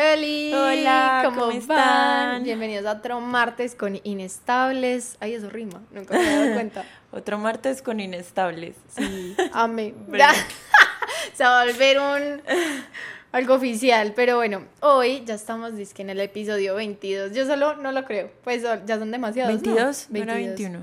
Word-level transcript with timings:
Heli, 0.00 0.54
Hola, 0.54 1.22
¿cómo 1.24 1.48
van? 1.48 1.56
están? 1.56 2.44
Bienvenidos 2.44 2.86
a 2.86 2.92
otro 2.92 3.20
martes 3.20 3.74
con 3.74 3.98
Inestables. 4.04 5.16
Ay, 5.18 5.34
eso 5.34 5.50
rima, 5.50 5.82
nunca 5.90 6.14
me 6.14 6.20
había 6.20 6.38
dado 6.38 6.54
cuenta. 6.54 6.84
Otro 7.10 7.36
martes 7.36 7.82
con 7.82 7.98
inestables. 7.98 8.76
Sí, 8.96 9.34
amé. 9.52 9.94
Bueno. 10.06 10.24
Se 11.34 11.42
va 11.42 11.62
a 11.62 11.66
volver 11.66 11.98
un 11.98 12.42
algo 13.32 13.54
oficial, 13.54 14.12
pero 14.14 14.36
bueno, 14.36 14.66
hoy 14.80 15.24
ya 15.24 15.34
estamos 15.34 15.74
dizque 15.76 16.02
en 16.02 16.10
el 16.10 16.20
episodio 16.20 16.76
22. 16.76 17.32
Yo 17.32 17.44
solo 17.44 17.74
no 17.74 17.90
lo 17.90 18.04
creo, 18.04 18.30
pues 18.44 18.62
ya 18.62 18.98
son 19.00 19.10
demasiados. 19.10 19.52
¿no? 19.52 19.60
22, 19.60 20.06
no 20.10 20.22
era 20.22 20.34
21. 20.34 20.78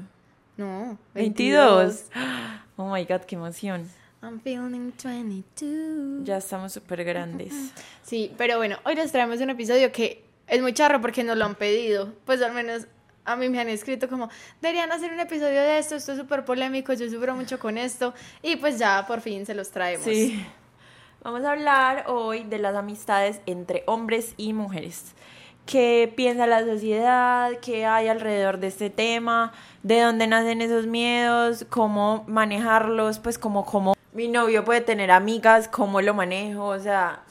No, 0.57 0.97
22. 1.13 2.05
Oh 2.77 2.93
my 2.93 3.05
god, 3.05 3.21
qué 3.21 3.35
emoción. 3.35 3.89
I'm 4.21 4.39
feeling 4.39 4.91
22. 4.91 6.23
Ya 6.23 6.37
estamos 6.37 6.73
súper 6.73 7.03
grandes. 7.03 7.53
Sí, 8.03 8.33
pero 8.37 8.57
bueno, 8.57 8.77
hoy 8.85 8.95
les 8.95 9.11
traemos 9.11 9.39
un 9.41 9.49
episodio 9.51 9.91
que 9.91 10.25
es 10.47 10.61
muy 10.61 10.73
charro 10.73 11.01
porque 11.01 11.23
nos 11.23 11.37
lo 11.37 11.45
han 11.45 11.55
pedido. 11.55 12.13
Pues 12.25 12.41
al 12.41 12.53
menos 12.53 12.87
a 13.23 13.35
mí 13.35 13.49
me 13.49 13.59
han 13.59 13.69
escrito 13.69 14.07
como, 14.07 14.29
deberían 14.61 14.91
hacer 14.91 15.11
un 15.11 15.19
episodio 15.19 15.61
de 15.61 15.79
esto, 15.79 15.95
esto 15.95 16.13
es 16.13 16.17
súper 16.17 16.45
polémico, 16.45 16.93
yo 16.93 17.09
sufro 17.09 17.35
mucho 17.35 17.59
con 17.59 17.77
esto. 17.77 18.13
Y 18.41 18.55
pues 18.55 18.79
ya 18.79 19.05
por 19.07 19.21
fin 19.21 19.45
se 19.45 19.53
los 19.53 19.71
traemos. 19.71 20.05
Sí. 20.05 20.45
Vamos 21.23 21.43
a 21.43 21.53
hablar 21.53 22.05
hoy 22.07 22.43
de 22.43 22.59
las 22.59 22.75
amistades 22.75 23.41
entre 23.47 23.83
hombres 23.87 24.35
y 24.37 24.53
mujeres. 24.53 25.15
¿Qué 25.65 26.13
piensa 26.15 26.45
la 26.45 26.63
sociedad? 26.63 27.53
¿Qué 27.59 27.87
hay 27.87 28.07
alrededor 28.07 28.59
de 28.59 28.67
este 28.67 28.91
tema? 28.91 29.51
¿De 29.81 29.99
dónde 30.01 30.27
nacen 30.27 30.61
esos 30.61 30.85
miedos? 30.85 31.65
¿Cómo 31.69 32.23
manejarlos? 32.27 33.17
Pues 33.17 33.39
como, 33.39 33.65
como 33.65 33.94
mi 34.15 34.29
novio 34.29 34.63
puede 34.63 34.81
tener 34.81 35.11
amigas, 35.11 35.67
¿cómo 35.67 36.01
lo 36.01 36.13
manejo? 36.13 36.67
O 36.67 36.79
sea, 36.79 37.25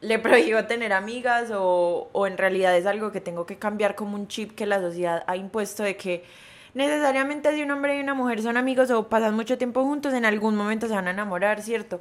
¿le 0.00 0.18
prohíbo 0.18 0.64
tener 0.64 0.94
amigas 0.94 1.50
o, 1.52 2.08
o 2.12 2.26
en 2.26 2.38
realidad 2.38 2.74
es 2.76 2.86
algo 2.86 3.12
que 3.12 3.20
tengo 3.20 3.44
que 3.44 3.58
cambiar 3.58 3.94
como 3.94 4.16
un 4.16 4.26
chip 4.26 4.54
que 4.54 4.64
la 4.64 4.80
sociedad 4.80 5.22
ha 5.26 5.36
impuesto 5.36 5.82
de 5.82 5.96
que 5.98 6.24
necesariamente 6.72 7.54
si 7.54 7.62
un 7.62 7.70
hombre 7.70 7.98
y 7.98 8.00
una 8.00 8.14
mujer 8.14 8.40
son 8.40 8.56
amigos 8.56 8.90
o 8.90 9.08
pasan 9.08 9.34
mucho 9.34 9.58
tiempo 9.58 9.84
juntos, 9.84 10.14
en 10.14 10.24
algún 10.24 10.56
momento 10.56 10.88
se 10.88 10.94
van 10.94 11.08
a 11.08 11.10
enamorar, 11.10 11.60
¿cierto? 11.60 12.00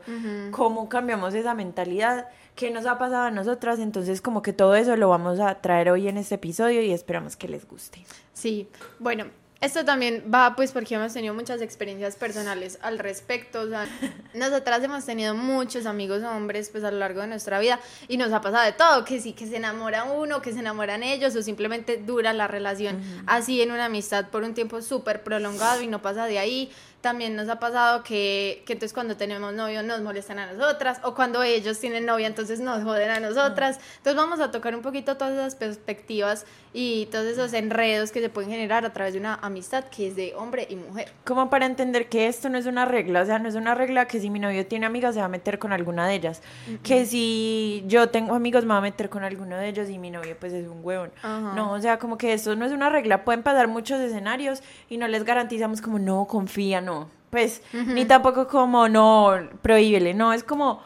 ¿Cómo 0.52 0.88
cambiamos 0.88 1.34
esa 1.34 1.54
mentalidad? 1.54 2.30
¿Qué 2.56 2.72
nos 2.72 2.86
ha 2.86 2.98
pasado 2.98 3.24
a 3.24 3.32
nosotras? 3.32 3.80
Entonces, 3.80 4.22
como 4.22 4.42
que 4.42 4.54
todo 4.54 4.76
eso 4.76 4.96
lo 4.96 5.10
vamos 5.10 5.42
a 5.42 5.56
traer 5.56 5.90
hoy 5.90 6.08
en 6.08 6.18
este 6.18 6.36
episodio 6.36 6.82
y 6.82 6.92
esperamos 6.92 7.36
que 7.36 7.50
les 7.50 7.68
guste. 7.68 8.06
Sí, 8.32 8.70
bueno, 9.00 9.26
esto 9.64 9.86
también 9.86 10.26
va 10.34 10.56
pues 10.58 10.74
porque 10.74 10.96
hemos 10.96 11.14
tenido 11.14 11.34
muchas 11.34 11.62
experiencias 11.62 12.18
personales 12.18 12.78
al 12.82 13.00
respecto, 13.00 13.62
o 13.62 13.70
sea, 13.70 13.88
nosotras 14.34 14.84
hemos 14.84 15.06
tenido 15.06 15.36
muchos 15.36 15.86
amigos 15.86 16.22
hombres 16.24 16.70
pues 16.70 16.84
a 16.84 16.92
lo 16.92 17.00
largo 17.00 17.22
de 17.22 17.28
nuestra 17.28 17.60
vida 17.60 17.80
y 18.10 18.18
nos 18.18 18.34
ha 18.34 18.42
pasado 18.42 18.66
de 18.66 18.74
todo, 18.74 19.06
que 19.06 19.22
sí, 19.22 19.32
que 19.32 19.48
se 19.48 19.56
enamora 19.56 20.04
uno, 20.04 20.42
que 20.42 20.52
se 20.52 20.60
enamoran 20.60 21.02
ellos 21.02 21.34
o 21.38 21.42
simplemente 21.42 21.96
dura 21.96 22.34
la 22.34 22.48
relación 22.48 23.02
así 23.26 23.62
en 23.62 23.72
una 23.72 23.86
amistad 23.86 24.30
por 24.30 24.44
un 24.44 24.54
tiempo 24.54 24.82
súper 24.82 25.24
prolongado 25.24 25.82
y 25.82 25.88
no 25.88 26.02
pasa 26.02 26.26
de 26.26 26.40
ahí. 26.40 26.70
También 27.04 27.36
nos 27.36 27.50
ha 27.50 27.60
pasado 27.60 28.02
que, 28.02 28.64
que 28.66 28.72
entonces 28.72 28.94
cuando 28.94 29.18
tenemos 29.18 29.54
novio 29.54 29.84
nos 29.84 30.00
molestan 30.00 30.40
a 30.40 30.54
nosotras 30.54 31.02
o 31.04 31.14
cuando 31.14 31.44
ellos 31.44 31.78
tienen 31.78 32.06
novia 32.06 32.28
entonces 32.28 32.62
nos 32.62 32.82
joden 32.82 33.10
a 33.10 33.20
nosotras. 33.20 33.78
Entonces 33.98 34.16
vamos 34.16 34.40
a 34.40 34.52
tocar 34.52 34.74
un 34.74 34.82
poquito 34.82 35.18
todas 35.18 35.34
esas 35.34 35.56
perspectivas 35.56 36.46
y 36.72 37.08
todos 37.08 37.26
esos 37.26 37.52
enredos 37.52 38.14
que 38.14 38.22
se 38.22 38.30
pueden 38.30 38.50
generar 38.50 38.86
a 38.86 38.94
través 38.94 39.16
de 39.16 39.20
una 39.20 39.36
amistad 39.36 39.84
que 39.84 40.08
es 40.08 40.16
de 40.16 40.34
hombre 40.38 40.66
y 40.70 40.78
mujer. 40.78 41.12
Como 41.26 41.50
para 41.50 41.66
entender 41.66 42.08
que 42.08 42.28
esto 42.28 42.48
no 42.48 42.58
es 42.58 42.68
una 42.68 42.86
regla, 42.86 43.22
o 43.22 43.26
sea, 43.26 43.38
no 43.38 43.50
es 43.50 43.56
una 43.56 43.76
regla 43.76 44.08
que 44.08 44.22
si 44.22 44.30
mi 44.30 44.40
novio 44.40 44.66
tiene 44.66 44.86
amigas 44.86 45.14
se 45.14 45.20
va 45.20 45.26
a 45.26 45.30
meter 45.30 45.60
con 45.60 45.74
alguna 45.74 46.08
de 46.08 46.16
ellas, 46.16 46.42
que 46.84 47.06
si 47.06 47.84
yo 47.88 48.10
tengo 48.10 48.34
amigos 48.34 48.64
me 48.64 48.70
va 48.70 48.78
a 48.78 48.82
meter 48.82 49.10
con 49.10 49.26
alguno 49.26 49.58
de 49.58 49.68
ellos 49.68 49.90
y 49.90 50.00
mi 50.00 50.10
novio 50.10 50.38
pues 50.40 50.54
es 50.54 50.68
un 50.68 50.80
huevón. 50.82 51.12
Ajá. 51.22 51.54
No, 51.54 51.74
o 51.74 51.82
sea, 51.82 52.00
como 52.00 52.18
que 52.18 52.32
esto 52.32 52.56
no 52.56 52.66
es 52.66 52.72
una 52.72 52.90
regla, 52.90 53.26
pueden 53.26 53.44
pasar 53.44 53.68
muchos 53.68 54.00
escenarios 54.00 54.64
y 54.90 54.98
no 54.98 55.10
les 55.10 55.26
garantizamos 55.26 55.82
como 55.82 56.00
no, 56.00 56.26
confía, 56.26 56.80
no. 56.80 56.93
Pues, 57.34 57.64
ni 57.74 58.06
tampoco 58.06 58.48
como 58.48 58.88
no, 58.88 59.50
prohíbele, 59.64 60.14
no, 60.14 60.34
es 60.34 60.44
como 60.44 60.86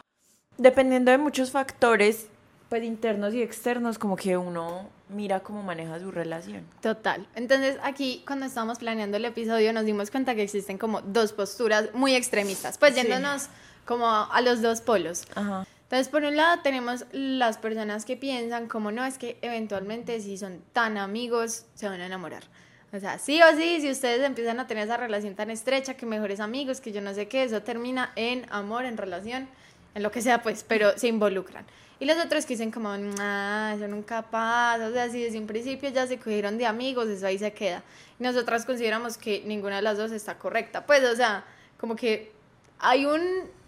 dependiendo 0.56 1.10
de 1.10 1.18
muchos 1.18 1.50
factores, 1.50 2.28
pues 2.70 2.82
internos 2.84 3.34
y 3.34 3.42
externos, 3.42 3.98
como 3.98 4.16
que 4.16 4.38
uno 4.38 4.88
mira 5.10 5.40
cómo 5.40 5.62
maneja 5.62 6.00
su 6.00 6.10
relación. 6.10 6.64
Total. 6.80 7.26
Entonces 7.34 7.76
aquí 7.82 8.22
cuando 8.26 8.46
estábamos 8.46 8.78
planeando 8.78 9.18
el 9.18 9.26
episodio 9.26 9.74
nos 9.74 9.84
dimos 9.84 10.10
cuenta 10.10 10.34
que 10.34 10.42
existen 10.42 10.78
como 10.78 11.02
dos 11.02 11.34
posturas 11.34 11.90
muy 11.92 12.14
extremistas, 12.14 12.78
pues 12.78 12.94
Sí. 12.94 13.02
yéndonos 13.02 13.48
como 13.84 14.06
a 14.08 14.40
los 14.40 14.62
dos 14.62 14.80
polos. 14.80 15.24
Ajá. 15.34 15.66
Entonces, 15.82 16.08
por 16.08 16.22
un 16.24 16.36
lado 16.36 16.62
tenemos 16.62 17.04
las 17.12 17.58
personas 17.58 18.06
que 18.06 18.16
piensan 18.16 18.68
como 18.68 18.90
no, 18.90 19.04
es 19.04 19.18
que 19.18 19.38
eventualmente 19.42 20.18
si 20.20 20.38
son 20.38 20.62
tan 20.72 20.96
amigos 20.96 21.66
se 21.74 21.88
van 21.90 22.00
a 22.00 22.06
enamorar. 22.06 22.44
O 22.92 22.98
sea, 22.98 23.18
sí 23.18 23.40
o 23.42 23.56
sí, 23.56 23.80
si 23.80 23.90
ustedes 23.90 24.24
empiezan 24.24 24.60
a 24.60 24.66
tener 24.66 24.84
esa 24.84 24.96
relación 24.96 25.34
tan 25.34 25.50
estrecha, 25.50 25.94
que 25.94 26.06
mejores 26.06 26.40
amigos, 26.40 26.80
que 26.80 26.90
yo 26.90 27.00
no 27.02 27.12
sé 27.12 27.28
qué, 27.28 27.44
eso 27.44 27.62
termina 27.62 28.12
en 28.16 28.46
amor, 28.50 28.86
en 28.86 28.96
relación, 28.96 29.46
en 29.94 30.02
lo 30.02 30.10
que 30.10 30.22
sea, 30.22 30.42
pues, 30.42 30.64
pero 30.66 30.96
se 30.96 31.08
involucran. 31.08 31.66
Y 32.00 32.06
los 32.06 32.16
otros 32.24 32.46
que 32.46 32.54
dicen 32.54 32.70
como, 32.70 32.90
ah, 33.18 33.74
eso 33.76 33.88
nunca 33.88 34.22
pasa, 34.22 34.86
o 34.86 34.92
sea, 34.92 35.10
si 35.10 35.22
desde 35.22 35.38
un 35.38 35.46
principio 35.46 35.90
ya 35.90 36.06
se 36.06 36.16
cogieron 36.16 36.56
de 36.56 36.64
amigos, 36.64 37.08
eso 37.08 37.26
ahí 37.26 37.38
se 37.38 37.52
queda. 37.52 37.82
Y 38.18 38.22
nosotras 38.22 38.64
consideramos 38.64 39.18
que 39.18 39.42
ninguna 39.44 39.76
de 39.76 39.82
las 39.82 39.98
dos 39.98 40.12
está 40.12 40.38
correcta. 40.38 40.86
Pues, 40.86 41.04
o 41.04 41.14
sea, 41.16 41.44
como 41.76 41.94
que 41.96 42.32
hay 42.78 43.04
un 43.04 43.20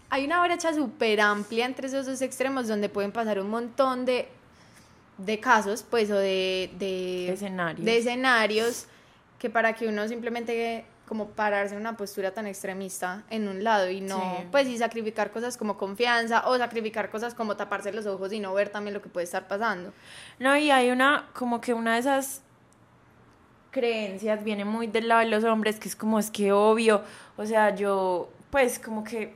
hay 0.09 0.25
una 0.25 0.43
brecha 0.43 0.73
súper 0.73 1.21
amplia 1.21 1.65
entre 1.65 1.87
esos 1.87 2.05
dos 2.05 2.21
extremos 2.21 2.67
donde 2.67 2.89
pueden 2.89 3.13
pasar 3.13 3.39
un 3.39 3.49
montón 3.49 4.03
de, 4.03 4.27
de 5.17 5.39
casos, 5.39 5.85
pues, 5.89 6.11
o 6.11 6.17
de, 6.17 6.69
de 6.77 7.31
Escenarios. 7.31 7.85
de 7.85 7.97
escenarios 7.97 8.87
que 9.41 9.49
para 9.49 9.73
que 9.73 9.87
uno 9.87 10.07
simplemente 10.07 10.85
como 11.07 11.29
pararse 11.31 11.73
en 11.73 11.81
una 11.81 11.97
postura 11.97 12.31
tan 12.31 12.45
extremista 12.45 13.23
en 13.31 13.47
un 13.47 13.63
lado 13.63 13.89
y 13.89 13.99
no, 13.99 14.19
Sí. 14.19 14.47
pues, 14.51 14.67
y 14.67 14.77
sacrificar 14.77 15.31
cosas 15.31 15.57
como 15.57 15.79
confianza 15.79 16.47
o 16.47 16.55
sacrificar 16.59 17.09
cosas 17.09 17.33
como 17.33 17.57
taparse 17.57 17.91
los 17.91 18.05
ojos 18.05 18.31
y 18.33 18.39
no 18.39 18.53
ver 18.53 18.69
también 18.69 18.93
lo 18.93 19.01
que 19.01 19.09
puede 19.09 19.23
estar 19.23 19.47
pasando. 19.47 19.93
No, 20.37 20.55
y 20.55 20.69
hay 20.69 20.91
una, 20.91 21.27
como 21.33 21.59
que 21.59 21.73
una 21.73 21.93
de 21.95 22.01
esas 22.01 22.43
creencias 23.71 24.43
viene 24.43 24.63
muy 24.63 24.85
del 24.85 25.07
lado 25.07 25.21
de 25.21 25.27
los 25.27 25.43
hombres, 25.43 25.79
que 25.79 25.87
es 25.89 25.95
como, 25.95 26.19
es 26.19 26.29
que 26.29 26.51
obvio, 26.51 27.01
o 27.35 27.45
sea, 27.47 27.73
yo, 27.75 28.29
pues, 28.51 28.77
como 28.77 29.03
que, 29.03 29.35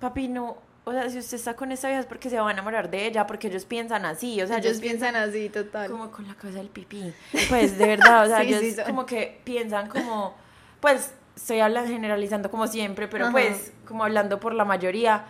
papi, 0.00 0.26
no, 0.26 0.56
o 0.84 0.92
sea, 0.92 1.08
si 1.08 1.18
usted 1.18 1.36
está 1.36 1.54
con 1.54 1.70
esta 1.72 1.88
vieja 1.88 2.00
es 2.00 2.06
porque 2.06 2.28
se 2.28 2.40
va 2.40 2.48
a 2.48 2.52
enamorar 2.52 2.90
de 2.90 3.06
ella, 3.06 3.26
porque 3.26 3.48
ellos 3.48 3.64
piensan 3.64 4.04
así, 4.04 4.40
o 4.42 4.46
sea, 4.46 4.58
ellos 4.58 4.78
piensan 4.80 5.14
así, 5.16 5.48
total. 5.48 5.90
como 5.90 6.10
con 6.10 6.26
la 6.26 6.34
cabeza 6.34 6.58
del 6.58 6.68
pipí, 6.68 7.12
pues, 7.48 7.78
de 7.78 7.86
verdad, 7.86 8.24
o 8.24 8.26
sea, 8.28 8.40
Sí, 8.42 8.48
ellos 8.48 8.60
sí, 8.60 8.76
como 8.84 9.06
que 9.06 9.40
piensan 9.44 9.88
como, 9.88 10.34
pues, 10.80 11.12
estoy 11.36 11.60
hablando, 11.60 11.90
generalizando 11.90 12.50
como 12.50 12.66
siempre, 12.66 13.06
pero 13.08 13.24
Ajá. 13.26 13.32
pues, 13.32 13.72
como 13.86 14.04
hablando 14.04 14.40
por 14.40 14.54
la 14.54 14.64
mayoría, 14.64 15.24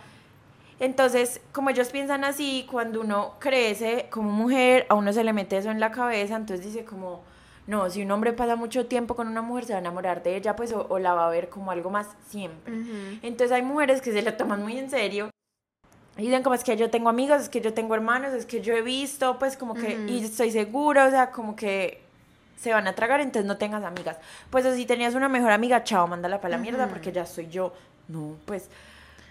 entonces, 0.79 1.39
como 1.51 1.69
ellos 1.69 1.89
piensan 1.89 2.23
así, 2.23 2.67
cuando 2.69 3.01
uno 3.01 3.35
crece 3.39 4.07
como 4.09 4.31
mujer, 4.31 4.85
a 4.89 4.95
uno 4.95 5.13
se 5.13 5.23
le 5.23 5.31
mete 5.33 5.57
eso 5.57 5.69
en 5.71 5.79
la 5.79 5.91
cabeza, 5.91 6.35
entonces 6.35 6.65
dice 6.65 6.83
como, 6.83 7.23
no, 7.67 7.89
si 7.89 8.01
un 8.01 8.11
hombre 8.11 8.33
pasa 8.33 8.55
mucho 8.55 8.87
tiempo 8.87 9.15
con 9.15 9.27
una 9.27 9.41
mujer, 9.41 9.65
se 9.65 9.73
va 9.73 9.77
a 9.77 9.81
enamorar 9.81 10.23
de 10.23 10.35
ella, 10.35 10.55
pues, 10.55 10.73
o, 10.73 10.85
o 10.89 10.99
la 10.99 11.13
va 11.13 11.27
a 11.27 11.29
ver 11.29 11.47
como 11.49 11.71
algo 11.71 11.89
más 11.91 12.07
siempre. 12.27 12.73
Entonces 13.21 13.51
hay 13.51 13.61
mujeres 13.61 14.01
que 14.01 14.11
se 14.11 14.23
lo 14.23 14.33
toman 14.33 14.61
muy 14.63 14.77
en 14.79 14.89
serio. 14.89 15.29
Y 16.17 16.23
dicen 16.23 16.43
como 16.43 16.53
es 16.55 16.63
que 16.63 16.77
yo 16.77 16.89
tengo 16.89 17.09
amigos, 17.09 17.41
es 17.41 17.49
que 17.49 17.59
yo 17.59 17.73
tengo 17.73 17.95
hermanos, 17.95 18.33
es 18.33 18.45
que 18.45 18.61
yo 18.61 18.73
he 18.75 18.81
visto, 18.81 19.39
pues 19.39 19.57
como 19.57 19.73
que, 19.73 20.05
y 20.07 20.23
estoy 20.23 20.51
segura, 20.51 21.05
o 21.07 21.09
sea, 21.09 21.31
como 21.31 21.55
que 21.55 22.01
se 22.59 22.71
van 22.71 22.87
a 22.87 22.93
tragar, 22.93 23.19
entonces 23.19 23.45
no 23.45 23.57
tengas 23.57 23.83
amigas. 23.83 24.17
Pues 24.49 24.65
o 24.65 24.73
si 24.75 24.85
tenías 24.85 25.15
una 25.15 25.27
mejor 25.27 25.51
amiga, 25.51 25.83
chao, 25.83 26.07
mándala 26.07 26.39
para 26.39 26.55
la 26.55 26.57
mierda 26.61 26.87
porque 26.87 27.11
ya 27.11 27.25
soy 27.25 27.49
yo. 27.49 27.73
No, 28.07 28.35
pues 28.45 28.69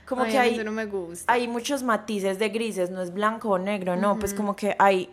como 0.07 0.25
Ay, 0.25 0.33
que 0.33 0.39
hay, 0.39 0.65
no 0.65 0.73
me 0.73 0.87
gusta. 0.87 1.33
hay 1.33 1.47
muchos 1.47 1.83
matices 1.83 2.39
de 2.39 2.49
grises, 2.49 2.91
no 2.91 3.01
es 3.01 3.15
blanco 3.15 3.51
o 3.51 3.59
negro, 3.59 3.97
no, 3.97 4.19
pues 4.19 4.35
como 4.35 4.57
que 4.57 4.75
hay 4.79 5.09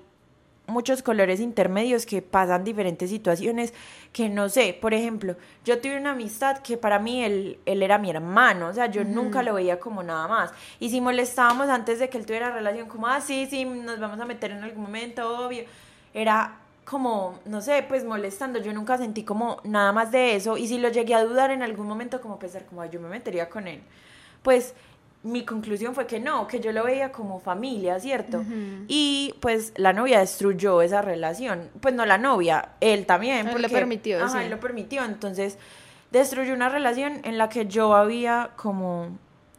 muchos 0.69 1.03
colores 1.03 1.39
intermedios 1.39 2.05
que 2.05 2.21
pasan 2.21 2.63
diferentes 2.63 3.09
situaciones 3.09 3.73
que 4.13 4.29
no 4.29 4.49
sé, 4.49 4.77
por 4.79 4.93
ejemplo, 4.93 5.35
yo 5.65 5.79
tuve 5.79 5.97
una 5.97 6.11
amistad 6.11 6.59
que 6.59 6.77
para 6.77 6.99
mí 6.99 7.23
él, 7.23 7.59
él 7.65 7.83
era 7.83 7.97
mi 7.97 8.09
hermano, 8.09 8.67
o 8.67 8.73
sea, 8.73 8.87
yo 8.87 9.03
nunca 9.03 9.43
lo 9.43 9.53
veía 9.53 9.79
como 9.79 10.01
nada 10.01 10.27
más. 10.27 10.51
Y 10.79 10.89
si 10.89 11.01
molestábamos 11.01 11.69
antes 11.69 11.99
de 11.99 12.09
que 12.09 12.17
él 12.17 12.25
tuviera 12.25 12.51
relación, 12.51 12.87
como, 12.87 13.07
ah, 13.07 13.21
sí, 13.21 13.47
sí, 13.49 13.65
nos 13.65 13.99
vamos 13.99 14.19
a 14.19 14.25
meter 14.25 14.51
en 14.51 14.63
algún 14.63 14.83
momento, 14.83 15.45
obvio, 15.45 15.65
era 16.13 16.59
como, 16.89 17.39
no 17.45 17.61
sé, 17.61 17.85
pues 17.87 18.03
molestando. 18.03 18.59
Yo 18.59 18.73
nunca 18.73 18.97
sentí 18.97 19.23
como 19.23 19.61
nada 19.63 19.91
más 19.91 20.11
de 20.11 20.35
eso. 20.35 20.57
Y 20.57 20.67
si 20.67 20.79
lo 20.79 20.89
llegué 20.89 21.13
a 21.13 21.23
dudar 21.23 21.51
en 21.51 21.61
algún 21.61 21.87
momento, 21.87 22.19
como 22.19 22.39
pensar, 22.39 22.65
como 22.65 22.83
yo 22.85 22.99
me 22.99 23.09
metería 23.09 23.47
con 23.47 23.67
él. 23.67 23.81
Pues 24.41 24.73
mi 25.21 25.43
conclusión 25.43 25.93
fue 25.93 26.07
que 26.07 26.19
no, 26.19 26.47
que 26.47 26.61
yo 26.61 26.71
lo 26.71 26.85
veía 26.85 27.11
como 27.11 27.39
familia, 27.39 27.99
¿cierto? 27.99 28.43
Y 28.87 29.35
pues 29.41 29.73
la 29.75 29.91
novia 29.91 30.19
destruyó 30.19 30.81
esa 30.81 31.01
relación. 31.01 31.69
Pues 31.81 31.93
no 31.93 32.05
la 32.05 32.17
novia, 32.17 32.69
él 32.79 33.05
también. 33.05 33.47
Él 33.47 33.51
porque, 33.51 33.67
lo 33.67 33.69
permitió, 33.69 34.23
Ajá, 34.23 34.39
sí. 34.39 34.45
él 34.45 34.49
lo 34.49 34.59
permitió. 34.59 35.03
Entonces 35.03 35.57
destruyó 36.11 36.53
una 36.53 36.69
relación 36.69 37.19
en 37.23 37.37
la 37.37 37.49
que 37.49 37.67
yo 37.67 37.95
había 37.95 38.51
como 38.55 39.09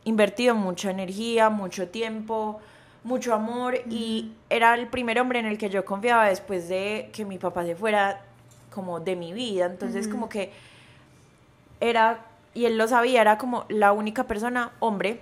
invertido 0.04 0.54
mucha 0.54 0.90
energía, 0.90 1.50
mucho 1.50 1.88
tiempo, 1.88 2.58
mucho 3.04 3.34
amor 3.34 3.76
y 3.88 4.32
era 4.48 4.74
el 4.74 4.88
primer 4.88 5.20
hombre 5.20 5.38
en 5.38 5.46
el 5.46 5.58
que 5.58 5.68
yo 5.68 5.84
confiaba 5.84 6.26
después 6.26 6.68
de 6.68 7.10
que 7.12 7.24
mi 7.24 7.38
papá 7.38 7.64
se 7.64 7.76
fuera 7.76 8.22
como 8.70 8.98
de 9.00 9.14
mi 9.14 9.34
vida. 9.34 9.66
Entonces 9.66 10.08
como 10.08 10.30
que 10.30 10.52
era, 11.80 12.24
y 12.54 12.64
él 12.64 12.78
lo 12.78 12.88
sabía, 12.88 13.20
era 13.20 13.36
como 13.36 13.66
la 13.68 13.92
única 13.92 14.24
persona, 14.24 14.72
hombre, 14.80 15.20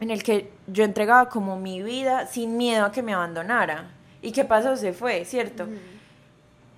en 0.00 0.10
el 0.10 0.22
que 0.22 0.50
yo 0.66 0.84
entregaba 0.84 1.28
como 1.28 1.56
mi 1.58 1.82
vida 1.82 2.26
sin 2.26 2.56
miedo 2.56 2.84
a 2.84 2.92
que 2.92 3.02
me 3.02 3.14
abandonara. 3.14 3.90
¿Y 4.22 4.32
qué 4.32 4.44
pasó? 4.44 4.76
Se 4.76 4.92
fue, 4.92 5.24
¿cierto? 5.24 5.66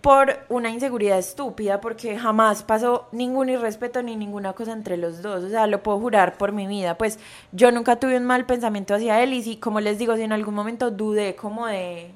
Por 0.00 0.38
una 0.48 0.70
inseguridad 0.70 1.18
estúpida, 1.18 1.80
porque 1.80 2.18
jamás 2.18 2.62
pasó 2.62 3.08
ningún 3.10 3.48
irrespeto 3.48 4.02
ni 4.02 4.16
ninguna 4.16 4.52
cosa 4.52 4.72
entre 4.72 4.96
los 4.96 5.22
dos. 5.22 5.44
O 5.44 5.48
sea, 5.48 5.66
lo 5.66 5.82
puedo 5.82 5.98
jurar 5.98 6.38
por 6.38 6.52
mi 6.52 6.66
vida. 6.66 6.96
Pues 6.96 7.18
yo 7.52 7.72
nunca 7.72 7.96
tuve 7.96 8.16
un 8.16 8.24
mal 8.24 8.46
pensamiento 8.46 8.94
hacia 8.94 9.22
él 9.22 9.32
y 9.32 9.42
si, 9.42 9.56
como 9.56 9.80
les 9.80 9.98
digo, 9.98 10.14
si 10.16 10.22
en 10.22 10.32
algún 10.32 10.54
momento 10.54 10.90
dudé 10.90 11.34
como 11.34 11.66
de 11.66 12.12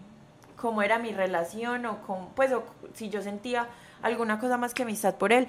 cómo 0.56 0.82
era 0.82 0.98
mi 0.98 1.12
relación 1.12 1.87
o 1.87 2.02
con, 2.02 2.28
pues, 2.37 2.52
o 2.52 2.62
si 2.94 3.08
yo 3.08 3.20
sentía 3.20 3.66
alguna 4.00 4.38
cosa 4.38 4.56
más 4.56 4.75
que 4.75 4.84
amistad 4.84 5.16
por 5.16 5.32
él, 5.32 5.48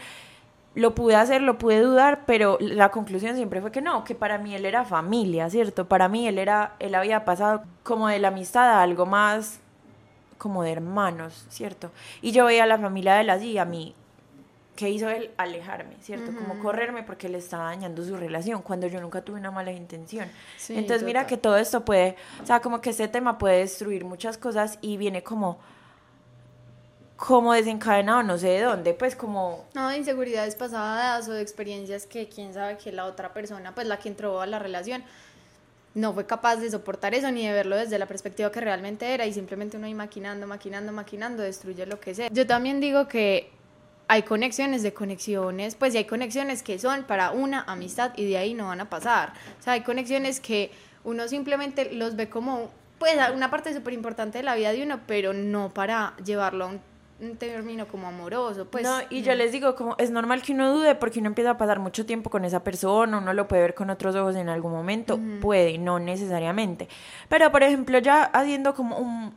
lo 0.76 0.96
pude 0.96 1.16
hacer, 1.16 1.42
lo 1.42 1.58
pude 1.58 1.80
dudar, 1.82 2.24
pero 2.26 2.58
la 2.60 2.90
conclusión 2.90 3.36
siempre 3.36 3.62
fue 3.62 3.72
que 3.72 3.82
no, 3.82 4.04
que 4.04 4.16
para 4.16 4.38
mí 4.38 4.56
él 4.56 4.66
era 4.66 4.86
familia, 4.86 5.50
¿cierto? 5.50 5.88
Para 5.88 6.08
mí 6.08 6.28
él 6.28 6.40
era, 6.40 6.76
él 6.80 6.96
había 6.96 7.26
pasado 7.26 7.64
como 7.84 8.08
de 8.08 8.20
la 8.20 8.30
amistad 8.30 8.70
a 8.70 8.82
algo 8.82 9.06
más 9.06 9.60
como 10.38 10.64
de 10.64 10.72
hermanos, 10.72 11.46
¿cierto? 11.50 11.92
Y 12.22 12.32
yo 12.32 12.46
veía 12.46 12.64
a 12.64 12.68
la 12.68 12.78
familia 12.78 13.16
de 13.16 13.22
él 13.22 13.30
así, 13.30 13.58
a 13.58 13.66
mí, 13.66 13.96
¿qué 14.76 14.90
hizo 14.90 15.10
él? 15.10 15.30
Alejarme, 15.38 15.96
¿cierto? 16.02 16.32
Como 16.36 16.60
correrme 16.60 17.04
porque 17.04 17.30
le 17.30 17.38
estaba 17.38 17.66
dañando 17.66 18.04
su 18.04 18.18
relación, 18.18 18.62
cuando 18.62 18.88
yo 18.88 19.00
nunca 19.00 19.22
tuve 19.22 19.40
una 19.40 19.52
mala 19.52 19.72
intención. 19.72 20.28
Sí, 20.58 20.76
Entonces 20.76 21.04
mira 21.04 21.28
que 21.28 21.38
todo 21.38 21.58
esto 21.58 21.86
puede, 21.86 22.16
o 22.42 22.46
sea, 22.46 22.62
como 22.62 22.82
que 22.82 22.90
este 22.90 23.08
tema 23.08 23.38
puede 23.38 23.60
destruir 23.60 24.06
muchas 24.06 24.38
cosas 24.38 24.80
y 24.82 24.98
viene 24.98 25.24
como 25.24 25.60
como 27.26 27.54
desencadenado, 27.54 28.22
no 28.22 28.38
sé 28.38 28.48
de 28.48 28.62
dónde, 28.64 28.94
pues 28.94 29.16
como 29.16 29.64
No, 29.74 29.88
de 29.88 29.98
inseguridades 29.98 30.56
pasadas 30.56 31.26
o 31.30 31.32
de 31.32 31.42
experiencias 31.42 32.06
que 32.06 32.28
quién 32.28 32.54
sabe 32.54 32.78
que 32.78 32.92
la 32.92 33.06
otra 33.06 33.34
persona, 33.34 33.74
pues 33.74 33.88
la 33.88 33.98
que 33.98 34.10
entró 34.10 34.42
a 34.42 34.46
la 34.46 34.60
relación, 34.60 35.06
no 35.96 36.14
fue 36.14 36.26
capaz 36.26 36.58
de 36.58 36.70
soportar 36.70 37.14
eso 37.14 37.32
ni 37.32 37.48
de 37.48 37.54
verlo 37.54 37.78
desde 37.78 37.98
la 37.98 38.08
perspectiva 38.08 38.52
que 38.52 38.60
realmente 38.60 39.14
era 39.14 39.26
y 39.26 39.32
simplemente 39.32 39.78
uno 39.78 39.86
ahí 39.86 39.94
maquinando, 39.94 40.48
maquinando, 40.48 40.92
maquinando, 40.92 41.44
destruye 41.44 41.86
lo 41.86 41.98
que 41.98 42.14
sea. 42.14 42.28
Yo 42.30 42.46
también 42.46 42.82
digo 42.82 43.08
que 43.08 43.50
hay 44.10 44.24
conexiones 44.24 44.84
de 44.84 44.94
conexiones, 44.94 45.76
pues 45.76 45.96
y 45.96 46.00
hay 46.00 46.06
conexiones 46.06 46.62
que 46.62 46.78
son 46.78 47.04
para 47.04 47.32
una 47.32 47.62
amistad 47.62 48.12
y 48.18 48.26
de 48.26 48.38
ahí 48.38 48.54
no 48.54 48.68
van 48.68 48.82
a 48.82 48.90
pasar. 48.90 49.32
O 49.62 49.64
sea, 49.64 49.74
hay 49.74 49.82
conexiones 49.82 50.42
que 50.42 50.72
uno 51.06 51.30
simplemente 51.30 51.94
los 51.94 52.18
ve 52.18 52.28
como, 52.28 52.70
pues, 53.00 53.16
una 53.34 53.50
parte 53.50 53.74
súper 53.74 53.94
importante 53.94 54.40
de 54.40 54.44
la 54.44 54.56
vida 54.56 54.74
de 54.74 54.84
uno, 54.84 55.00
pero 55.08 55.32
no 55.32 55.74
para 55.74 56.18
llevarlo 56.18 56.66
a 56.66 56.68
un, 56.68 56.93
un 57.20 57.38
término 57.38 57.88
como 57.88 58.08
amoroso, 58.08 58.68
pues. 58.70 58.84
no, 58.84 58.98
y 59.10 59.22
yo 59.22 59.34
les 59.36 59.52
digo, 59.52 59.76
como 59.76 59.96
es 59.98 60.12
normal 60.12 60.42
que 60.42 60.52
uno 60.52 60.74
dude 60.74 60.96
porque 60.96 61.20
uno 61.20 61.28
empieza 61.28 61.52
a 61.52 61.58
pasar 61.58 61.80
mucho 61.80 62.06
tiempo 62.06 62.30
con 62.30 62.44
esa 62.46 62.64
persona, 62.64 63.18
uno 63.18 63.34
lo 63.34 63.48
puede 63.48 63.62
ver 63.62 63.76
con 63.76 63.90
otros 63.90 64.16
ojos 64.16 64.36
en 64.36 64.50
algún 64.50 64.72
momento, 64.72 65.20
puede, 65.42 65.78
no 65.78 66.00
necesariamente. 66.00 66.88
Pero, 67.30 67.52
por 67.52 67.64
ejemplo, 67.64 68.00
ya 68.00 68.24
haciendo 68.24 68.74
como 68.74 68.98
un, 68.98 69.34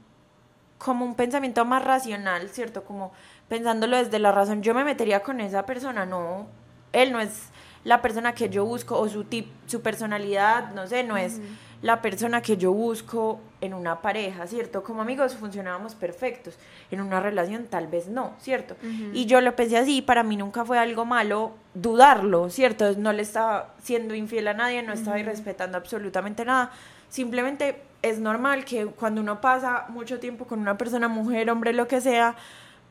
como 0.78 1.05
un 1.05 1.14
pensamiento 1.14 1.64
más 1.64 1.84
racional, 1.84 2.49
¿cierto? 2.49 2.84
Como 2.84 3.12
pensándolo 3.49 3.96
desde 3.96 4.19
la 4.19 4.32
razón, 4.32 4.62
yo 4.62 4.75
me 4.75 4.84
metería 4.84 5.23
con 5.23 5.40
esa 5.40 5.64
persona, 5.67 6.06
no, 6.06 6.46
él 6.93 7.12
no 7.12 7.20
es 7.20 7.50
la 7.84 8.02
persona 8.02 8.34
que 8.34 8.49
yo 8.49 8.64
busco 8.64 8.99
o 8.99 9.08
su 9.08 9.25
tip, 9.25 9.46
su 9.67 9.81
personalidad, 9.81 10.73
no 10.75 10.88
sé, 10.88 11.05
no 11.05 11.17
es 11.17 11.40
la 11.82 12.00
persona 12.02 12.40
que 12.43 12.56
yo 12.56 12.73
busco 12.73 13.40
en 13.61 13.75
una 13.75 14.00
pareja, 14.00 14.46
¿cierto? 14.46 14.82
Como 14.82 15.02
amigos 15.02 15.34
funcionábamos 15.34 15.94
perfectos, 15.94 16.58
en 16.90 17.00
una 17.00 17.20
relación 17.20 17.67
tal 17.67 17.87
vez 17.87 18.08
no, 18.08 18.34
¿cierto? 18.38 18.76
Y 19.12 19.26
yo 19.26 19.40
lo 19.40 19.55
pensé 19.55 19.78
así, 19.78 20.02
para 20.02 20.23
mí 20.23 20.37
nunca 20.37 20.64
fue 20.64 20.78
algo 20.78 21.05
malo 21.05 21.52
dudarlo, 21.75 22.50
¿cierto? 22.50 22.94
No 22.96 23.12
le 23.12 23.23
estaba 23.23 23.75
siendo 23.82 24.14
infiel 24.14 24.49
a 24.49 24.55
nadie, 24.55 24.82
no 24.82 24.93
estaba 24.93 25.19
irrespetando 25.19 25.76
absolutamente 25.76 26.44
nada, 26.44 26.70
simplemente 27.08 27.82
es 28.02 28.19
normal 28.19 28.64
que 28.64 28.87
cuando 28.87 29.20
uno 29.20 29.40
pasa 29.40 29.87
mucho 29.88 30.19
tiempo 30.19 30.46
con 30.46 30.61
una 30.61 30.78
persona, 30.78 31.08
mujer, 31.08 31.50
hombre, 31.50 31.73
lo 31.73 31.88
que 31.88 32.00
sea, 32.00 32.37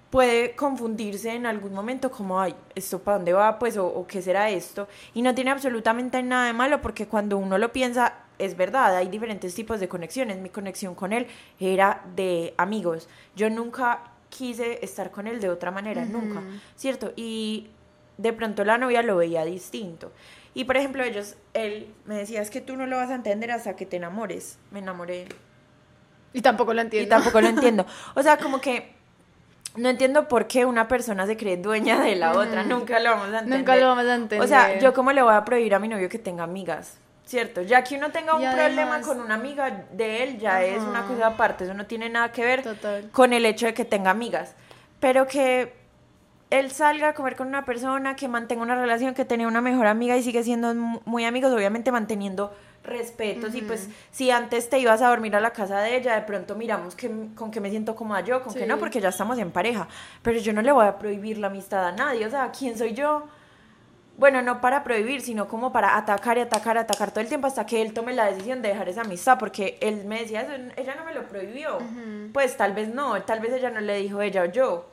puede 0.09 0.55
confundirse 0.55 1.33
en 1.33 1.45
algún 1.45 1.73
momento 1.73 2.11
como, 2.11 2.39
ay, 2.39 2.55
¿esto 2.75 2.99
para 2.99 3.17
dónde 3.17 3.33
va? 3.33 3.59
Pues, 3.59 3.77
o, 3.77 3.85
o 3.85 4.07
qué 4.07 4.21
será 4.21 4.49
esto. 4.49 4.87
Y 5.13 5.21
no 5.21 5.33
tiene 5.35 5.51
absolutamente 5.51 6.21
nada 6.23 6.47
de 6.47 6.53
malo 6.53 6.81
porque 6.81 7.07
cuando 7.07 7.37
uno 7.37 7.57
lo 7.57 7.71
piensa, 7.71 8.13
es 8.39 8.57
verdad, 8.57 8.95
hay 8.95 9.07
diferentes 9.07 9.53
tipos 9.55 9.79
de 9.79 9.87
conexiones. 9.87 10.37
Mi 10.37 10.49
conexión 10.49 10.95
con 10.95 11.13
él 11.13 11.27
era 11.59 12.03
de 12.15 12.53
amigos. 12.57 13.07
Yo 13.35 13.49
nunca 13.49 13.99
quise 14.29 14.83
estar 14.83 15.11
con 15.11 15.27
él 15.27 15.39
de 15.39 15.49
otra 15.49 15.71
manera, 15.71 16.05
nunca, 16.05 16.41
¿cierto? 16.75 17.13
Y 17.15 17.67
de 18.17 18.33
pronto 18.33 18.63
la 18.65 18.77
novia 18.77 19.01
lo 19.01 19.17
veía 19.17 19.45
distinto. 19.45 20.11
Y 20.53 20.63
por 20.63 20.77
ejemplo, 20.77 21.03
ellos, 21.03 21.35
él 21.53 21.87
me 22.05 22.15
decía, 22.15 22.41
es 22.41 22.49
que 22.49 22.61
tú 22.61 22.75
no 22.77 22.85
lo 22.87 22.97
vas 22.97 23.09
a 23.09 23.15
entender 23.15 23.51
hasta 23.51 23.75
que 23.75 23.85
te 23.85 23.97
enamores. 23.97 24.57
Me 24.71 24.79
enamoré 24.79 25.27
Y 26.33 26.41
tampoco 26.41 26.73
lo 26.73 26.81
y 26.81 26.85
entiendo. 26.85 27.09
tampoco 27.09 27.41
lo 27.41 27.47
entiendo. 27.47 27.85
O 28.15 28.23
sea, 28.23 28.37
como 28.37 28.61
que 28.61 28.93
no 29.75 29.89
entiendo 29.89 30.27
por 30.27 30.47
qué 30.47 30.65
una 30.65 30.87
persona 30.87 31.27
se 31.27 31.35
cree 31.35 31.57
dueña 31.57 31.99
de 32.01 32.15
la 32.15 32.31
otra. 32.33 32.63
Nunca 32.63 32.99
lo 32.99 33.11
vamos 33.11 33.25
a 33.33 33.39
entender. 33.39 33.59
Nunca 33.59 33.75
lo 33.75 33.87
vamos 33.87 34.05
a 34.05 34.15
entender. 34.15 34.41
O 34.41 34.47
sea, 34.47 34.79
yo 34.79 34.93
cómo 34.93 35.11
le 35.11 35.21
voy 35.21 35.33
a 35.33 35.43
prohibir 35.43 35.75
a 35.75 35.79
mi 35.79 35.87
novio 35.89 36.07
que 36.07 36.19
tenga 36.19 36.43
amigas. 36.43 36.97
¿Cierto? 37.25 37.63
Ya 37.63 37.83
que 37.83 37.95
uno 37.97 38.11
tenga 38.11 38.35
un 38.35 38.43
Y 38.43 38.45
problema 38.45 38.83
además- 38.83 39.07
con 39.07 39.19
una 39.19 39.33
amiga 39.33 39.85
de 39.91 40.23
él, 40.23 40.37
ya 40.37 40.63
es 40.63 40.81
una 40.83 41.05
cosa 41.07 41.27
aparte. 41.27 41.63
Eso 41.63 41.73
no 41.73 41.85
tiene 41.87 42.07
nada 42.09 42.31
que 42.31 42.45
ver 42.45 42.61
Total. 42.61 43.09
con 43.11 43.33
el 43.33 43.45
hecho 43.47 43.65
de 43.65 43.73
que 43.73 43.83
tenga 43.83 44.11
amigas. 44.11 44.53
Pero 44.99 45.25
que 45.25 45.73
él 46.51 46.69
salga 46.71 47.09
a 47.09 47.13
comer 47.15 47.35
con 47.35 47.47
una 47.47 47.65
persona, 47.65 48.15
que 48.15 48.27
mantenga 48.27 48.61
una 48.61 48.75
relación, 48.75 49.15
que 49.15 49.25
tenía 49.25 49.47
una 49.47 49.59
mejor 49.61 49.87
amiga 49.87 50.15
y 50.15 50.21
sigue 50.21 50.43
siendo 50.43 50.73
mu- 50.75 51.01
muy 51.05 51.25
amigos, 51.25 51.51
obviamente 51.51 51.91
manteniendo 51.91 52.53
respetos. 52.83 53.55
Y 53.55 53.61
pues, 53.63 53.89
si 54.11 54.29
antes 54.29 54.69
te 54.69 54.77
ibas 54.77 55.01
a 55.01 55.07
dormir 55.09 55.35
a 55.35 55.39
la 55.41 55.49
casa 55.49 55.79
de 55.81 55.97
ella, 55.97 56.13
de 56.13 56.21
pronto 56.21 56.53
miramos 56.55 56.93
que, 56.95 57.09
con 57.33 57.49
qué 57.49 57.59
me 57.59 57.71
siento 57.71 57.95
cómoda 57.95 58.21
yo, 58.21 58.43
con 58.43 58.53
qué 58.53 58.67
no, 58.67 58.77
porque 58.77 59.01
ya 59.01 59.09
estamos 59.09 59.39
en 59.39 59.49
pareja. 59.49 59.87
Pero 60.21 60.37
yo 60.39 60.53
no 60.53 60.61
le 60.61 60.71
voy 60.71 60.85
a 60.85 60.99
prohibir 60.99 61.39
la 61.39 61.47
amistad 61.47 61.83
a 61.87 61.91
nadie. 61.91 62.27
O 62.27 62.29
sea, 62.29 62.51
¿quién 62.51 62.77
soy 62.77 62.93
yo? 62.93 63.27
Bueno, 64.17 64.41
no 64.41 64.61
para 64.61 64.83
prohibir, 64.83 65.21
sino 65.21 65.47
como 65.49 65.73
para 65.73 65.97
atacar 65.97 66.37
y 66.37 66.41
atacar, 66.41 66.77
atacar 66.77 67.11
todo 67.11 67.19
el 67.19 67.27
tiempo 67.27 67.47
hasta 67.47 67.65
que 67.65 67.81
él 67.81 67.93
tome 67.93 68.13
la 68.13 68.25
decisión 68.31 68.61
de 68.61 68.69
dejar 68.69 68.87
esa 68.87 69.01
amistad, 69.01 69.37
porque 69.37 69.77
él 69.81 70.05
me 70.05 70.21
decía 70.21 70.41
eso, 70.43 70.53
ella 70.77 70.95
no 70.95 71.03
me 71.03 71.13
lo 71.13 71.23
prohibió. 71.27 71.79
Pues 72.31 72.55
tal 72.55 72.73
vez 72.73 72.87
no, 72.87 73.21
tal 73.23 73.41
vez 73.41 73.51
ella 73.53 73.69
no 73.71 73.81
le 73.81 73.97
dijo 73.97 74.21
ella 74.21 74.43
o 74.43 74.45
yo, 74.45 74.85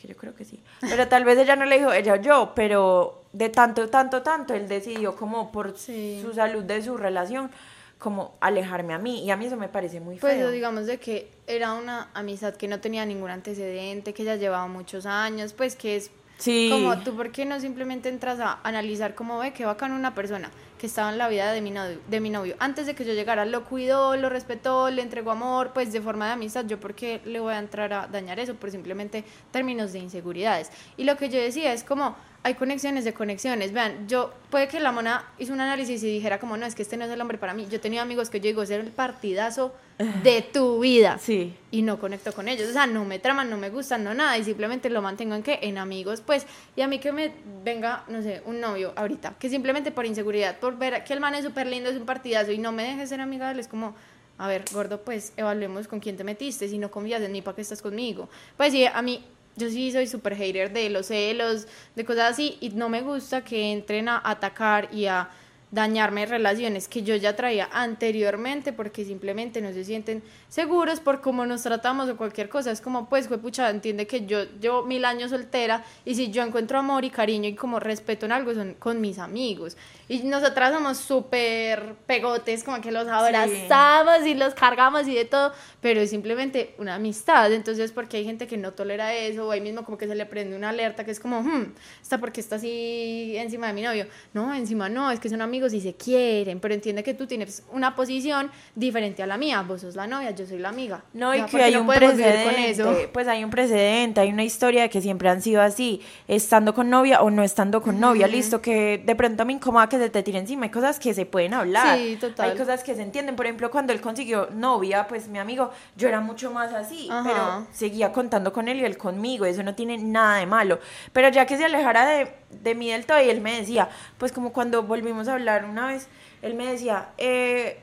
que 0.00 0.08
yo 0.08 0.16
creo 0.16 0.34
que 0.34 0.44
sí, 0.44 0.60
pero 0.80 1.06
tal 1.06 1.24
vez 1.24 1.38
ella 1.38 1.54
no 1.54 1.64
le 1.66 1.78
dijo 1.78 1.92
ella 1.92 2.14
o 2.14 2.16
yo, 2.16 2.52
pero 2.56 3.22
de 3.32 3.48
tanto, 3.48 3.88
tanto, 3.88 4.22
tanto, 4.22 4.54
él 4.54 4.66
decidió 4.66 5.14
como 5.14 5.52
por 5.52 5.78
Sí. 5.78 6.18
su 6.20 6.32
salud 6.34 6.64
de 6.64 6.82
su 6.82 6.96
relación, 6.96 7.50
como 7.98 8.34
alejarme 8.40 8.92
a 8.92 8.98
mí, 8.98 9.24
y 9.24 9.30
a 9.30 9.36
mí 9.36 9.46
eso 9.46 9.56
me 9.56 9.68
parece 9.68 10.00
muy 10.00 10.16
Pues 10.16 10.34
feo. 10.36 10.50
digamos 10.50 10.86
de 10.86 10.98
que 10.98 11.30
era 11.46 11.74
una 11.74 12.08
amistad 12.12 12.54
que 12.54 12.66
no 12.66 12.80
tenía 12.80 13.06
ningún 13.06 13.30
antecedente, 13.30 14.12
que 14.12 14.24
ya 14.24 14.34
llevaba 14.34 14.66
muchos 14.66 15.06
años, 15.06 15.52
pues 15.52 15.76
que 15.76 15.94
es 15.96 16.10
sí. 16.38 16.68
como 16.70 16.98
tú, 16.98 17.16
¿por 17.16 17.30
qué 17.30 17.44
no 17.44 17.60
simplemente 17.60 18.08
entras 18.08 18.40
a 18.40 18.60
analizar 18.62 19.14
cómo 19.14 19.38
ve 19.38 19.52
que 19.52 19.64
bacán 19.64 19.92
una 19.92 20.14
persona 20.14 20.50
que 20.78 20.86
estaba 20.86 21.10
en 21.10 21.18
la 21.18 21.28
vida 21.28 21.52
de 21.52 21.60
mi, 21.60 21.70
novio, 21.70 21.98
de 22.08 22.20
mi 22.20 22.30
novio? 22.30 22.56
Antes 22.58 22.86
de 22.86 22.94
que 22.94 23.04
yo 23.04 23.14
llegara, 23.14 23.44
lo 23.44 23.64
cuidó, 23.64 24.16
lo 24.16 24.28
respetó, 24.28 24.90
le 24.90 25.02
entregó 25.02 25.30
amor, 25.30 25.72
pues 25.72 25.92
de 25.92 26.00
forma 26.00 26.26
de 26.26 26.32
amistad, 26.32 26.66
¿yo 26.66 26.80
por 26.80 26.94
qué 26.94 27.20
le 27.24 27.40
voy 27.40 27.54
a 27.54 27.58
entrar 27.58 27.92
a 27.92 28.06
dañar 28.06 28.38
eso? 28.40 28.54
Por 28.54 28.70
simplemente 28.70 29.24
términos 29.50 29.92
de 29.92 30.00
inseguridades. 30.00 30.70
Y 30.96 31.04
lo 31.04 31.16
que 31.16 31.28
yo 31.28 31.38
decía 31.38 31.72
es 31.72 31.84
como, 31.84 32.16
hay 32.44 32.54
conexiones 32.54 33.04
de 33.04 33.14
conexiones. 33.14 33.72
Vean, 33.72 34.06
yo, 34.06 34.32
puede 34.50 34.68
que 34.68 34.78
la 34.78 34.92
mona 34.92 35.24
hizo 35.38 35.52
un 35.52 35.60
análisis 35.60 36.02
y 36.02 36.08
dijera 36.08 36.38
como, 36.38 36.56
no, 36.56 36.66
es 36.66 36.74
que 36.74 36.82
este 36.82 36.96
no 36.96 37.06
es 37.06 37.10
el 37.10 37.20
hombre 37.20 37.38
para 37.38 37.54
mí. 37.54 37.66
Yo 37.70 37.80
tenía 37.80 38.02
amigos 38.02 38.28
que 38.28 38.38
yo 38.38 38.48
digo, 38.48 38.64
ser 38.66 38.80
el 38.80 38.90
partidazo 38.90 39.74
de 39.98 40.42
tu 40.42 40.80
vida 40.80 41.18
Sí. 41.18 41.54
y 41.70 41.82
no 41.82 42.00
conecto 42.00 42.32
con 42.32 42.48
ellos. 42.48 42.68
O 42.68 42.72
sea, 42.72 42.86
no 42.86 43.04
me 43.04 43.18
traman, 43.18 43.48
no 43.48 43.56
me 43.56 43.70
gustan, 43.70 44.02
no 44.02 44.12
nada. 44.12 44.36
Y 44.38 44.44
simplemente 44.44 44.90
lo 44.90 45.02
mantengo 45.02 45.34
en 45.34 45.42
qué? 45.42 45.60
En 45.62 45.78
amigos, 45.78 46.20
pues. 46.20 46.46
Y 46.74 46.80
a 46.80 46.88
mí 46.88 46.98
que 46.98 47.12
me 47.12 47.32
venga, 47.64 48.04
no 48.08 48.22
sé, 48.22 48.42
un 48.46 48.60
novio 48.60 48.92
ahorita, 48.96 49.34
que 49.38 49.48
simplemente 49.48 49.92
por 49.92 50.04
inseguridad, 50.06 50.58
por 50.58 50.76
ver 50.78 51.04
que 51.04 51.12
el 51.12 51.20
man 51.20 51.34
es 51.34 51.44
súper 51.44 51.66
lindo, 51.68 51.90
es 51.90 51.96
un 51.96 52.06
partidazo 52.06 52.50
y 52.50 52.58
no 52.58 52.72
me 52.72 52.82
deje 52.82 53.06
ser 53.06 53.20
amiga 53.20 53.46
de 53.46 53.52
él, 53.54 53.60
es 53.60 53.68
como, 53.68 53.94
a 54.36 54.48
ver, 54.48 54.64
gordo, 54.72 55.00
pues 55.02 55.32
evaluemos 55.36 55.86
con 55.86 56.00
quién 56.00 56.16
te 56.16 56.24
metiste, 56.24 56.68
si 56.68 56.78
no 56.78 56.90
confías 56.90 57.22
en 57.22 57.30
mí, 57.30 57.40
¿para 57.40 57.54
qué 57.54 57.62
estás 57.62 57.80
conmigo? 57.80 58.28
Pues 58.56 58.72
sí, 58.72 58.84
a 58.86 59.00
mí, 59.00 59.24
yo 59.56 59.70
sí 59.70 59.92
soy 59.92 60.08
súper 60.08 60.34
hater 60.34 60.72
de 60.72 60.90
los 60.90 61.06
celos, 61.06 61.68
de 61.94 62.04
cosas 62.04 62.32
así, 62.32 62.58
y 62.60 62.70
no 62.70 62.88
me 62.88 63.00
gusta 63.02 63.44
que 63.44 63.70
entren 63.70 64.08
a 64.08 64.20
atacar 64.24 64.88
y 64.92 65.06
a 65.06 65.28
dañarme 65.74 66.24
relaciones 66.24 66.86
que 66.86 67.02
yo 67.02 67.16
ya 67.16 67.34
traía 67.34 67.68
anteriormente 67.72 68.72
porque 68.72 69.04
simplemente 69.04 69.60
no 69.60 69.72
se 69.72 69.84
sienten 69.84 70.22
seguros 70.48 71.00
por 71.00 71.20
cómo 71.20 71.44
nos 71.46 71.62
tratamos 71.62 72.08
o 72.08 72.16
cualquier 72.16 72.48
cosa. 72.48 72.70
Es 72.70 72.80
como, 72.80 73.08
pues, 73.08 73.26
fue 73.26 73.38
pucha, 73.38 73.68
entiende 73.70 74.06
que 74.06 74.24
yo 74.24 74.44
llevo 74.60 74.84
mil 74.84 75.04
años 75.04 75.30
soltera 75.30 75.84
y 76.04 76.14
si 76.14 76.30
yo 76.30 76.44
encuentro 76.44 76.78
amor 76.78 77.04
y 77.04 77.10
cariño 77.10 77.48
y 77.48 77.56
como 77.56 77.80
respeto 77.80 78.24
en 78.24 78.32
algo 78.32 78.54
son 78.54 78.74
con 78.74 79.00
mis 79.00 79.18
amigos. 79.18 79.76
Y 80.08 80.22
nosotras 80.22 80.72
somos 80.72 80.98
súper 80.98 81.96
pegotes, 82.06 82.62
como 82.62 82.80
que 82.80 82.92
los 82.92 83.08
abrazamos 83.08 84.26
y 84.26 84.34
los 84.34 84.54
cargamos 84.54 85.08
y 85.08 85.14
de 85.14 85.24
todo, 85.24 85.52
pero 85.80 86.00
es 86.00 86.10
simplemente 86.10 86.74
una 86.78 86.94
amistad. 86.94 87.52
Entonces, 87.52 87.90
porque 87.90 88.18
hay 88.18 88.24
gente 88.24 88.46
que 88.46 88.56
no 88.56 88.72
tolera 88.72 89.12
eso, 89.12 89.48
o 89.48 89.50
ahí 89.50 89.60
mismo 89.60 89.84
como 89.84 89.98
que 89.98 90.06
se 90.06 90.14
le 90.14 90.26
prende 90.26 90.56
una 90.56 90.68
alerta 90.68 91.04
que 91.04 91.10
es 91.10 91.18
como, 91.18 91.42
hmm, 91.42 91.74
¿está 92.00 92.18
porque 92.18 92.40
está 92.40 92.56
así 92.56 93.34
encima 93.36 93.66
de 93.66 93.72
mi 93.72 93.82
novio? 93.82 94.06
No, 94.34 94.54
encima 94.54 94.88
no, 94.88 95.10
es 95.10 95.18
que 95.18 95.28
son 95.28 95.42
amigos 95.42 95.63
y 95.72 95.80
se 95.80 95.94
quieren, 95.94 96.60
pero 96.60 96.74
entiende 96.74 97.02
que 97.02 97.14
tú 97.14 97.26
tienes 97.26 97.62
una 97.72 97.94
posición 97.94 98.50
diferente 98.74 99.22
a 99.22 99.26
la 99.26 99.36
mía. 99.36 99.62
Vos 99.62 99.80
sos 99.80 99.96
la 99.96 100.06
novia, 100.06 100.30
yo 100.32 100.46
soy 100.46 100.58
la 100.58 100.68
amiga. 100.68 101.04
No, 101.12 101.34
y 101.34 101.42
que 101.46 101.62
hay 101.62 101.76
un 101.76 101.86
precedente, 101.86 103.08
pues 103.12 103.28
hay 103.28 103.44
un 103.44 103.50
precedente, 103.50 104.20
hay 104.20 104.30
una 104.30 104.44
historia 104.44 104.82
de 104.82 104.90
que 104.90 105.00
siempre 105.00 105.28
han 105.28 105.42
sido 105.42 105.62
así, 105.62 106.02
estando 106.28 106.74
con 106.74 106.90
novia 106.90 107.22
o 107.22 107.30
no 107.30 107.42
estando 107.42 107.82
con 107.82 108.00
novia, 108.00 108.26
listo, 108.26 108.60
que 108.60 109.02
de 109.04 109.14
pronto 109.14 109.44
me 109.44 109.52
incomoda 109.52 109.88
que 109.88 109.98
se 109.98 110.10
te 110.10 110.22
tire 110.22 110.38
encima, 110.38 110.64
hay 110.64 110.70
cosas 110.70 110.98
que 110.98 111.14
se 111.14 111.26
pueden 111.26 111.54
hablar, 111.54 111.98
sí, 111.98 112.16
total. 112.20 112.50
hay 112.50 112.56
cosas 112.56 112.82
que 112.82 112.94
se 112.94 113.02
entienden, 113.02 113.36
por 113.36 113.46
ejemplo, 113.46 113.70
cuando 113.70 113.92
él 113.92 114.00
consiguió 114.00 114.48
novia, 114.50 115.06
pues 115.08 115.28
mi 115.28 115.38
amigo, 115.38 115.70
yo 115.96 116.08
era 116.08 116.20
mucho 116.20 116.50
más 116.50 116.72
así, 116.72 117.08
pero 117.24 117.66
seguía 117.72 118.12
contando 118.12 118.52
con 118.52 118.68
él 118.68 118.80
y 118.80 118.84
él 118.84 118.96
conmigo, 118.96 119.44
eso 119.44 119.62
no 119.62 119.74
tiene 119.74 119.98
nada 119.98 120.38
de 120.38 120.46
malo, 120.46 120.78
pero 121.12 121.28
ya 121.28 121.46
que 121.46 121.56
se 121.56 121.64
alejara 121.64 122.06
de, 122.06 122.28
de 122.50 122.74
mí 122.74 122.90
del 122.90 123.06
todo 123.06 123.22
y 123.22 123.28
él 123.28 123.40
me 123.40 123.60
decía, 123.60 123.88
pues 124.18 124.32
como 124.32 124.52
cuando 124.52 124.82
volvimos 124.82 125.28
a 125.28 125.34
hablar 125.34 125.43
una 125.64 125.86
vez, 125.86 126.08
él 126.42 126.54
me 126.54 126.66
decía, 126.66 127.08
eh, 127.18 127.80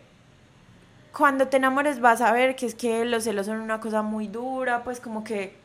cuando 1.16 1.48
te 1.48 1.58
enamores 1.58 2.00
vas 2.00 2.22
a 2.22 2.32
ver 2.32 2.56
que 2.56 2.66
es 2.66 2.76
que 2.76 3.06
los 3.06 3.24
celos 3.24 3.46
son 3.46 3.60
una 3.60 3.80
cosa 3.80 4.02
muy 4.02 4.28
dura, 4.28 4.84
pues 4.84 5.00
como 5.00 5.24
que... 5.24 5.56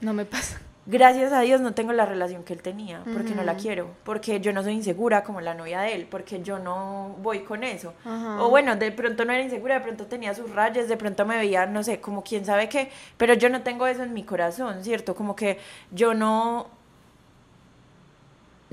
No 0.00 0.12
me 0.12 0.24
pasa. 0.24 0.60
Gracias 0.86 1.32
a 1.32 1.40
Dios 1.40 1.62
no 1.62 1.72
tengo 1.72 1.94
la 1.94 2.04
relación 2.04 2.44
que 2.44 2.52
él 2.52 2.60
tenía, 2.60 3.02
porque 3.14 3.34
no 3.34 3.42
la 3.42 3.54
quiero, 3.54 3.88
porque 4.04 4.40
yo 4.40 4.52
no 4.52 4.62
soy 4.62 4.74
insegura 4.74 5.24
como 5.24 5.40
la 5.40 5.54
novia 5.54 5.80
de 5.80 5.94
él, 5.94 6.06
porque 6.10 6.42
yo 6.42 6.58
no 6.58 7.16
voy 7.22 7.40
con 7.40 7.64
eso. 7.64 7.94
O 8.38 8.50
bueno, 8.50 8.76
de 8.76 8.92
pronto 8.92 9.24
no 9.24 9.32
era 9.32 9.42
insegura, 9.42 9.76
de 9.76 9.80
pronto 9.80 10.04
tenía 10.04 10.34
sus 10.34 10.50
rayas, 10.50 10.86
de 10.86 10.98
pronto 10.98 11.24
me 11.24 11.38
veía, 11.38 11.64
no 11.64 11.82
sé, 11.82 12.00
como 12.00 12.22
quién 12.22 12.44
sabe 12.44 12.68
qué, 12.68 12.90
pero 13.16 13.32
yo 13.32 13.48
no 13.48 13.62
tengo 13.62 13.86
eso 13.86 14.02
en 14.02 14.12
mi 14.12 14.24
corazón, 14.24 14.84
¿cierto? 14.84 15.14
Como 15.14 15.34
que 15.34 15.58
yo 15.90 16.12
no 16.12 16.66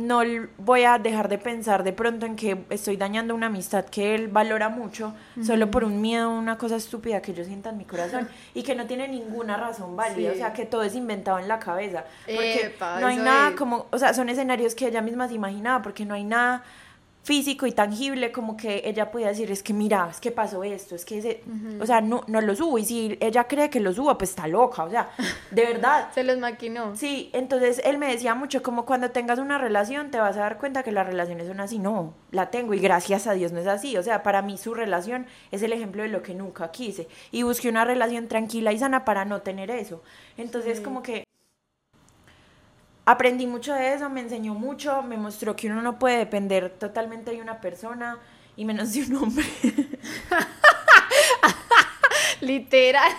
no 0.07 0.21
voy 0.57 0.83
a 0.83 0.97
dejar 0.97 1.29
de 1.29 1.37
pensar 1.37 1.83
de 1.83 1.93
pronto 1.93 2.25
en 2.25 2.35
que 2.35 2.65
estoy 2.69 2.97
dañando 2.97 3.33
una 3.35 3.47
amistad 3.47 3.85
que 3.85 4.15
él 4.15 4.27
valora 4.27 4.69
mucho 4.69 5.13
solo 5.43 5.71
por 5.71 5.83
un 5.83 6.01
miedo, 6.01 6.29
una 6.29 6.57
cosa 6.57 6.75
estúpida 6.75 7.21
que 7.21 7.33
yo 7.33 7.43
sienta 7.43 7.69
en 7.69 7.77
mi 7.77 7.85
corazón 7.85 8.27
y 8.53 8.63
que 8.63 8.75
no 8.75 8.85
tiene 8.85 9.07
ninguna 9.07 9.57
razón 9.57 9.95
válida, 9.95 10.31
o 10.31 10.35
sea, 10.35 10.53
que 10.53 10.65
todo 10.65 10.83
es 10.83 10.95
inventado 10.95 11.39
en 11.39 11.47
la 11.47 11.59
cabeza, 11.59 12.05
porque 12.25 12.73
no 12.99 13.07
hay 13.07 13.17
nada 13.17 13.55
como, 13.55 13.87
o 13.91 13.97
sea, 13.97 14.13
son 14.13 14.29
escenarios 14.29 14.75
que 14.75 14.87
ella 14.87 15.01
misma 15.01 15.27
se 15.27 15.35
imaginaba, 15.35 15.81
porque 15.81 16.05
no 16.05 16.13
hay 16.13 16.23
nada 16.23 16.63
físico 17.23 17.67
y 17.67 17.71
tangible 17.71 18.31
como 18.31 18.57
que 18.57 18.81
ella 18.85 19.11
podía 19.11 19.27
decir, 19.27 19.51
es 19.51 19.61
que 19.61 19.73
mira, 19.73 20.07
es 20.09 20.19
que 20.19 20.31
pasó 20.31 20.63
esto, 20.63 20.95
es 20.95 21.05
que 21.05 21.19
ese, 21.19 21.43
o 21.79 21.85
sea, 21.85 22.01
no, 22.01 22.23
no 22.27 22.41
lo 22.41 22.55
subo 22.55 22.79
y 22.79 22.85
si 22.85 23.17
ella 23.19 23.43
cree 23.43 23.69
que 23.69 23.79
lo 23.79 23.93
suba, 23.93 24.17
pues 24.17 24.31
está 24.31 24.47
loca, 24.47 24.83
o 24.83 24.89
sea, 24.89 25.11
de 25.51 25.65
verdad. 25.65 26.09
Se 26.15 26.23
los 26.23 26.39
maquinó. 26.39 26.95
Sí, 26.95 27.29
entonces 27.33 27.81
él 27.85 27.97
me 27.97 28.07
decía 28.07 28.33
mucho 28.33 28.63
como 28.63 28.85
cuando 28.85 29.11
tengas 29.11 29.39
una 29.39 29.57
relación 29.57 30.09
te 30.09 30.19
vas 30.19 30.35
a 30.37 30.41
dar 30.41 30.57
cuenta 30.57 30.83
que 30.83 30.91
las 30.91 31.05
relaciones 31.05 31.47
son 31.47 31.59
así, 31.59 31.77
no, 31.77 32.13
la 32.31 32.49
tengo 32.49 32.73
y 32.73 32.79
gracias 32.79 33.27
a 33.27 33.33
Dios 33.33 33.51
no 33.51 33.59
es 33.59 33.67
así, 33.67 33.97
o 33.97 34.03
sea, 34.03 34.23
para 34.23 34.41
mí 34.41 34.57
su 34.57 34.73
relación 34.73 35.27
es 35.51 35.61
el 35.61 35.73
ejemplo 35.73 36.01
de 36.01 36.09
lo 36.09 36.23
que 36.23 36.33
nunca 36.33 36.71
quise 36.71 37.07
y 37.31 37.43
busqué 37.43 37.69
una 37.69 37.85
relación 37.85 38.27
tranquila 38.27 38.73
y 38.73 38.79
sana 38.79 39.05
para 39.05 39.25
no 39.25 39.41
tener 39.41 39.69
eso. 39.69 40.01
Entonces 40.37 40.81
como 40.81 41.03
que 41.03 41.23
aprendí 43.05 43.47
mucho 43.47 43.73
de 43.73 43.93
eso, 43.93 44.09
me 44.09 44.21
enseñó 44.21 44.53
mucho, 44.53 45.01
me 45.01 45.17
mostró 45.17 45.55
que 45.55 45.67
uno 45.67 45.81
no 45.81 45.99
puede 45.99 46.17
depender 46.17 46.69
totalmente 46.77 47.31
de 47.31 47.41
una 47.41 47.61
persona 47.61 48.19
y 48.55 48.65
menos 48.65 48.93
de 48.93 49.03
un 49.03 49.15
hombre. 49.15 49.45
Literal. 52.41 53.11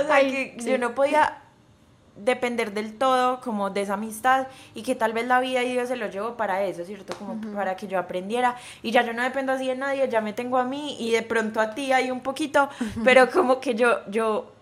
o 0.00 0.06
sea, 0.06 0.20
que 0.20 0.56
yo 0.58 0.78
no 0.78 0.94
podía 0.94 1.40
depender 2.16 2.72
del 2.72 2.96
todo 2.96 3.40
como 3.40 3.70
de 3.70 3.82
esa 3.82 3.94
amistad 3.94 4.46
y 4.74 4.82
que 4.82 4.94
tal 4.94 5.12
vez 5.12 5.26
la 5.26 5.40
vida 5.40 5.64
y 5.64 5.72
Dios 5.72 5.88
se 5.88 5.96
lo 5.96 6.08
llevó 6.08 6.36
para 6.36 6.62
eso, 6.62 6.84
¿cierto? 6.84 7.16
Como 7.16 7.40
para 7.54 7.76
que 7.76 7.88
yo 7.88 7.98
aprendiera 7.98 8.56
y 8.82 8.92
ya 8.92 9.02
yo 9.02 9.12
no 9.12 9.22
dependo 9.22 9.52
así 9.52 9.66
de 9.66 9.74
nadie, 9.74 10.08
ya 10.08 10.20
me 10.20 10.32
tengo 10.32 10.58
a 10.58 10.64
mí 10.64 10.96
y 11.00 11.10
de 11.10 11.22
pronto 11.22 11.60
a 11.60 11.74
ti 11.74 11.92
hay 11.92 12.10
un 12.10 12.20
poquito, 12.20 12.68
pero 13.02 13.30
como 13.30 13.60
que 13.60 13.74
yo, 13.74 14.06
yo 14.08 14.53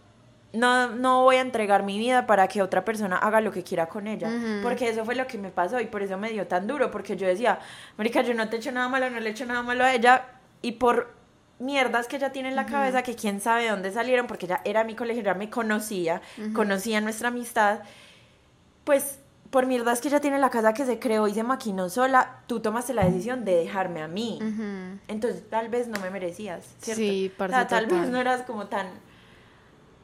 no, 0.53 0.91
no 0.91 1.23
voy 1.23 1.37
a 1.37 1.41
entregar 1.41 1.83
mi 1.83 1.99
vida 1.99 2.27
para 2.27 2.47
que 2.49 2.63
otra 2.63 2.85
persona 2.85 3.17
haga 3.17 3.41
lo 3.41 3.53
que 3.53 3.63
quiera 3.63 3.87
con 3.87 4.07
ella. 4.07 4.29
Porque 4.63 4.89
eso 4.89 5.05
fue 5.05 5.15
lo 5.15 5.27
que 5.27 5.39
me 5.39 5.51
pasó 5.51 5.81
y 5.81 5.87
por 5.87 6.03
eso 6.03 6.19
me 6.19 6.31
dio 6.31 6.47
tan 6.47 6.67
duro. 6.67 6.91
Porque 6.91 7.17
yo 7.17 7.27
decía, 7.27 7.59
Marica, 7.97 8.23
yo 8.23 8.35
no 8.35 8.49
te 8.49 8.57
he 8.57 8.59
hecho 8.59 8.73
nada 8.73 8.89
malo, 8.89 9.09
no 9.11 9.21
le 9.21 9.29
he 9.29 9.33
hecho 9.33 9.47
nada 9.47 9.63
malo 9.63 9.85
a 9.85 9.95
ella. 9.95 10.27
Y 10.61 10.73
por 10.73 11.15
mierdas 11.59 12.07
que 12.09 12.17
ella 12.17 12.33
tiene 12.33 12.49
en 12.49 12.57
la 12.57 12.67
cabeza, 12.67 13.03
que 13.03 13.15
quién 13.15 13.41
sabe 13.41 13.65
de 13.65 13.71
dónde 13.71 13.93
salieron, 13.93 14.27
porque 14.27 14.47
ella 14.47 14.61
era 14.65 14.85
mi 14.85 14.95
colegio, 14.95 15.23
ya 15.23 15.35
me 15.35 15.49
conocía, 15.49 16.21
conocía 16.53 17.01
nuestra 17.01 17.29
amistad. 17.29 17.81
Pues 18.85 19.21
por 19.51 19.67
mierdas 19.67 20.01
que 20.01 20.09
ella 20.09 20.21
tiene 20.21 20.37
en 20.37 20.41
la 20.41 20.51
casa 20.51 20.73
que 20.73 20.85
se 20.87 20.99
creó 20.99 21.29
y 21.29 21.35
se 21.35 21.43
maquinó 21.43 21.91
sola, 21.91 22.39
tú 22.47 22.61
tomaste 22.61 22.95
la 22.95 23.05
decisión 23.05 23.45
de 23.45 23.55
dejarme 23.55 24.03
a 24.03 24.09
mí. 24.09 24.39
Entonces 25.09 25.49
tal 25.49 25.69
vez 25.69 25.89
no 25.89 26.01
me 26.01 26.11
merecías, 26.11 26.65
¿cierto? 26.81 27.03
Sí, 27.03 27.33
tal 27.69 27.87
vez 27.87 28.09
no 28.09 28.19
eras 28.19 28.43
como 28.43 28.67
tan 28.67 28.89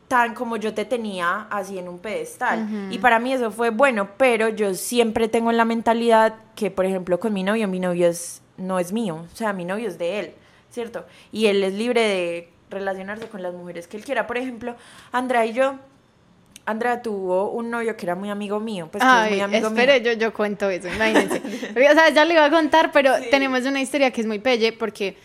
tan 0.09 0.35
como 0.35 0.57
yo 0.57 0.75
te 0.75 0.85
tenía 0.85 1.47
así 1.51 1.79
en 1.79 1.89
un 1.89 1.99
pedestal. 1.99 2.89
Y 2.91 2.99
para 2.99 3.19
mí 3.19 3.33
eso 3.33 3.51
fue 3.51 3.71
bueno, 3.71 4.09
pero 4.17 4.49
yo 4.49 4.75
siempre 4.75 5.29
tengo 5.29 5.51
en 5.51 5.59
la 5.59 5.65
mentalidad 5.65 6.35
que, 6.57 6.71
por 6.71 6.87
ejemplo, 6.87 7.21
con 7.21 7.33
mi 7.33 7.43
novio, 7.43 7.69
mi 7.69 7.79
novio 7.79 8.09
es, 8.09 8.43
no 8.57 8.79
es 8.79 8.93
mío, 8.93 9.27
o 9.33 9.37
sea, 9.37 9.53
mi 9.53 9.65
novio 9.65 9.87
es 9.87 9.99
de 9.99 10.19
él, 10.19 10.33
¿cierto? 10.71 11.05
Y 11.31 11.47
él 11.47 11.63
es 11.63 11.75
libre 11.75 12.01
de 12.01 12.49
relacionarse 12.71 13.29
con 13.29 13.43
las 13.43 13.55
mujeres 13.55 13.87
que 13.87 13.99
él 13.99 14.05
quiera. 14.05 14.27
Por 14.27 14.39
ejemplo, 14.39 14.75
Andrea 15.13 15.45
y 15.45 15.53
yo, 15.53 15.77
Andrea 16.65 17.03
tuvo 17.03 17.51
un 17.51 17.71
novio 17.71 17.97
que 17.97 18.07
era 18.07 18.15
muy 18.15 18.31
amigo 18.31 18.61
mío, 18.61 18.89
pues 18.91 19.05
que 19.05 19.25
es 19.25 19.31
muy 19.31 19.41
amigo 19.41 19.69
espere, 19.69 20.03
yo, 20.03 20.13
yo 20.13 20.33
cuento 20.33 20.69
eso, 20.71 20.89
imagínense. 20.89 21.41
o 21.71 21.95
sea, 21.95 22.11
ya 22.11 22.25
le 22.25 22.35
iba 22.35 22.45
a 22.45 22.51
contar, 22.51 22.93
pero 22.93 23.13
tenemos 23.31 23.65
una 23.67 23.81
historia 23.81 24.11
que 24.11 24.23
es 24.23 24.27
muy 24.27 24.39
pelle 24.39 24.73
porque 24.73 25.17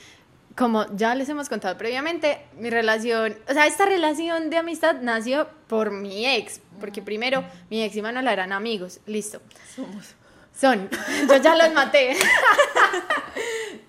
como 0.55 0.85
ya 0.95 1.15
les 1.15 1.29
hemos 1.29 1.49
contado 1.49 1.77
previamente, 1.77 2.45
mi 2.57 2.69
relación, 2.69 3.37
o 3.49 3.53
sea, 3.53 3.65
esta 3.65 3.85
relación 3.85 4.49
de 4.49 4.57
amistad 4.57 4.95
nació 5.01 5.47
por 5.67 5.91
mi 5.91 6.27
ex, 6.27 6.61
porque 6.79 7.01
primero 7.01 7.43
mi 7.69 7.83
ex 7.83 7.95
y 7.95 8.01
Manuela 8.01 8.31
eran 8.31 8.51
amigos, 8.51 8.99
listo. 9.05 9.41
Somos. 9.75 10.15
Son, 10.59 10.87
yo 11.27 11.37
ya 11.37 11.55
los 11.55 11.73
maté. 11.73 12.15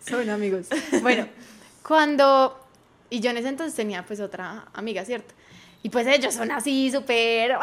Son 0.09 0.29
amigos. 0.31 0.67
Bueno, 1.03 1.29
cuando, 1.87 2.59
y 3.11 3.21
yo 3.21 3.31
en 3.31 3.37
ese 3.37 3.49
entonces 3.49 3.75
tenía 3.75 4.05
pues 4.07 4.21
otra 4.21 4.69
amiga, 4.73 5.05
¿cierto? 5.05 5.35
Y 5.85 5.91
pues 5.91 6.07
ellos 6.07 6.33
son 6.33 6.51
así, 6.51 6.91
súper, 6.91 7.59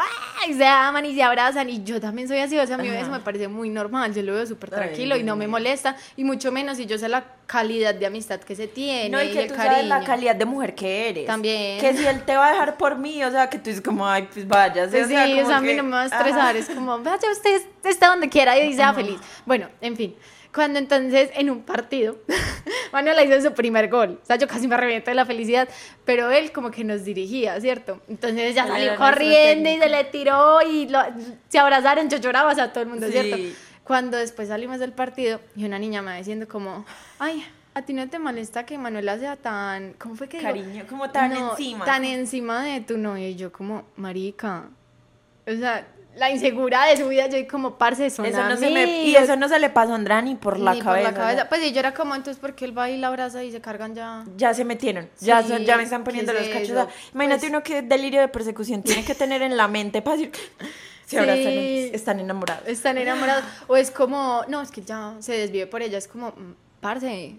y 0.48 0.54
se 0.54 0.64
aman 0.64 1.04
y 1.04 1.12
se 1.12 1.24
abrazan. 1.24 1.68
Y 1.68 1.82
yo 1.82 2.00
también 2.00 2.28
soy 2.28 2.38
así, 2.38 2.56
o 2.56 2.64
sea, 2.64 2.76
a 2.76 2.78
mí 2.78 2.86
eso 2.86 3.10
me 3.10 3.18
parece 3.18 3.48
muy 3.48 3.68
normal. 3.68 4.14
Yo 4.14 4.22
lo 4.22 4.34
veo 4.34 4.46
súper 4.46 4.70
tranquilo 4.70 5.16
y 5.16 5.24
no 5.24 5.34
me 5.34 5.48
molesta. 5.48 5.96
Y 6.16 6.22
mucho 6.22 6.52
menos 6.52 6.76
si 6.76 6.86
yo 6.86 6.96
sé 6.98 7.08
la 7.08 7.24
calidad 7.46 7.96
de 7.96 8.06
amistad 8.06 8.38
que 8.38 8.54
se 8.54 8.68
tiene. 8.68 9.08
No, 9.08 9.20
y 9.20 9.32
que 9.32 9.48
tú 9.48 9.56
sabes 9.56 9.86
la 9.86 10.04
calidad 10.04 10.36
de 10.36 10.44
mujer 10.44 10.76
que 10.76 11.08
eres. 11.08 11.26
También. 11.26 11.80
Que 11.80 11.96
si 11.96 12.06
él 12.06 12.22
te 12.22 12.36
va 12.36 12.46
a 12.46 12.52
dejar 12.52 12.76
por 12.76 12.96
mí, 12.96 13.24
o 13.24 13.30
sea, 13.32 13.50
que 13.50 13.58
tú 13.58 13.70
dices 13.70 13.82
como, 13.82 14.06
ay, 14.06 14.28
pues 14.32 14.46
vaya. 14.46 14.88
Pues 14.88 15.08
sí, 15.08 15.14
o 15.40 15.46
sea, 15.46 15.56
a 15.56 15.60
mí 15.60 15.74
no 15.74 15.82
me 15.82 15.90
va 15.90 16.02
a 16.02 16.06
estresar. 16.06 16.54
Es 16.54 16.70
como, 16.70 17.00
vaya, 17.00 17.28
usted 17.28 17.60
está 17.82 18.06
donde 18.06 18.28
quiera 18.28 18.56
y 18.56 18.72
sea 18.72 18.94
feliz. 18.94 19.18
Bueno, 19.44 19.68
en 19.80 19.96
fin. 19.96 20.14
Cuando 20.52 20.78
entonces 20.78 21.30
en 21.34 21.50
un 21.50 21.62
partido, 21.62 22.18
Manuela 22.92 23.24
hizo 23.24 23.40
su 23.40 23.54
primer 23.54 23.88
gol. 23.88 24.20
O 24.22 24.26
sea, 24.26 24.36
yo 24.36 24.46
casi 24.46 24.68
me 24.68 24.76
reviento 24.76 25.10
de 25.10 25.14
la 25.14 25.24
felicidad, 25.24 25.68
pero 26.04 26.30
él 26.30 26.52
como 26.52 26.70
que 26.70 26.84
nos 26.84 27.04
dirigía, 27.04 27.58
¿cierto? 27.60 28.00
Entonces 28.08 28.50
ella 28.50 28.66
salió 28.66 28.96
corriendo 28.96 29.70
y 29.70 29.78
se 29.78 29.88
le 29.88 30.04
tiró 30.04 30.60
y 30.62 30.90
se 31.48 31.58
abrazaron, 31.58 32.10
yo 32.10 32.18
lloraba, 32.18 32.52
o 32.52 32.54
sea, 32.54 32.72
todo 32.72 32.82
el 32.82 32.90
mundo, 32.90 33.08
¿cierto? 33.08 33.36
Cuando 33.84 34.16
después 34.18 34.48
salimos 34.48 34.78
del 34.78 34.92
partido 34.92 35.40
y 35.56 35.64
una 35.64 35.78
niña 35.78 36.02
me 36.02 36.12
va 36.12 36.16
diciendo 36.18 36.46
como, 36.46 36.84
ay, 37.18 37.44
¿A 37.74 37.80
ti 37.80 37.94
no 37.94 38.06
te 38.06 38.18
molesta 38.18 38.66
que 38.66 38.76
Manuela 38.76 39.18
sea 39.18 39.36
tan, 39.36 39.94
¿cómo 39.94 40.14
fue 40.14 40.28
que 40.28 40.38
Cariño, 40.38 40.84
como 40.86 41.10
tan 41.10 41.32
encima. 41.32 41.86
Tan 41.86 42.04
encima 42.04 42.62
de 42.62 42.82
tu 42.82 42.98
novia 42.98 43.30
y 43.30 43.34
yo 43.34 43.50
como, 43.50 43.84
marica, 43.96 44.68
o 45.46 45.52
sea, 45.52 45.86
la 46.16 46.30
insegura 46.30 46.84
de 46.86 46.96
su 46.98 47.08
vida, 47.08 47.26
yo 47.28 47.38
como, 47.48 47.78
parce, 47.78 48.10
son 48.10 48.26
Eso 48.26 48.42
no 48.44 48.56
se 48.56 48.70
me- 48.70 48.84
y 48.84 49.00
amigos". 49.14 49.22
eso 49.22 49.36
no 49.36 49.48
se 49.48 49.58
le 49.58 49.70
pasó 49.70 49.92
a 49.92 49.94
Andrea 49.96 50.20
ni 50.20 50.34
por 50.34 50.58
la 50.58 50.74
Ni 50.74 50.80
cabeza. 50.80 51.08
por 51.08 51.14
la 51.18 51.18
cabeza. 51.24 51.48
Pues 51.48 51.64
y 51.64 51.72
yo 51.72 51.80
era 51.80 51.94
como, 51.94 52.14
entonces, 52.14 52.38
¿por 52.40 52.54
qué 52.54 52.66
él 52.66 52.76
va 52.76 52.90
y 52.90 52.98
la 52.98 53.08
abraza 53.08 53.42
y 53.42 53.50
se 53.50 53.60
cargan 53.60 53.94
ya? 53.94 54.24
ya 54.36 54.52
se 54.52 54.64
metieron, 54.64 55.08
ya, 55.20 55.42
son- 55.42 55.64
ya 55.64 55.76
me 55.76 55.84
están 55.84 56.04
poniendo 56.04 56.32
¿qué 56.32 56.38
los 56.40 56.48
cachos. 56.48 56.68
eso? 56.70 56.88
Imagínate 57.14 57.40
Pues- 57.40 57.50
uno 57.50 57.62
que 57.62 57.82
delirio 57.82 58.20
de 58.20 58.28
persecución 58.28 58.82
tiene 58.82 59.04
que 59.04 59.14
tener 59.14 59.40
en 59.42 59.56
la 59.56 59.68
mente 59.68 60.02
para 60.02 60.16
decir 60.16 60.32
si 61.06 61.16
ahora 61.16 61.34
están, 61.34 61.52
Sí. 61.52 61.90
están 61.94 62.20
enamorados. 62.20 62.66
Están 62.68 62.98
enamorados. 62.98 63.44
O 63.66 63.76
es 63.76 63.90
como, 63.90 64.42
no, 64.48 64.60
es 64.62 64.70
que 64.70 64.82
ya 64.82 65.14
se 65.20 65.32
desvive 65.32 65.66
por 65.66 65.82
ella. 65.82 65.96
Es 65.98 66.08
como, 66.08 66.28
mm, 66.28 66.54
parce, 66.80 67.36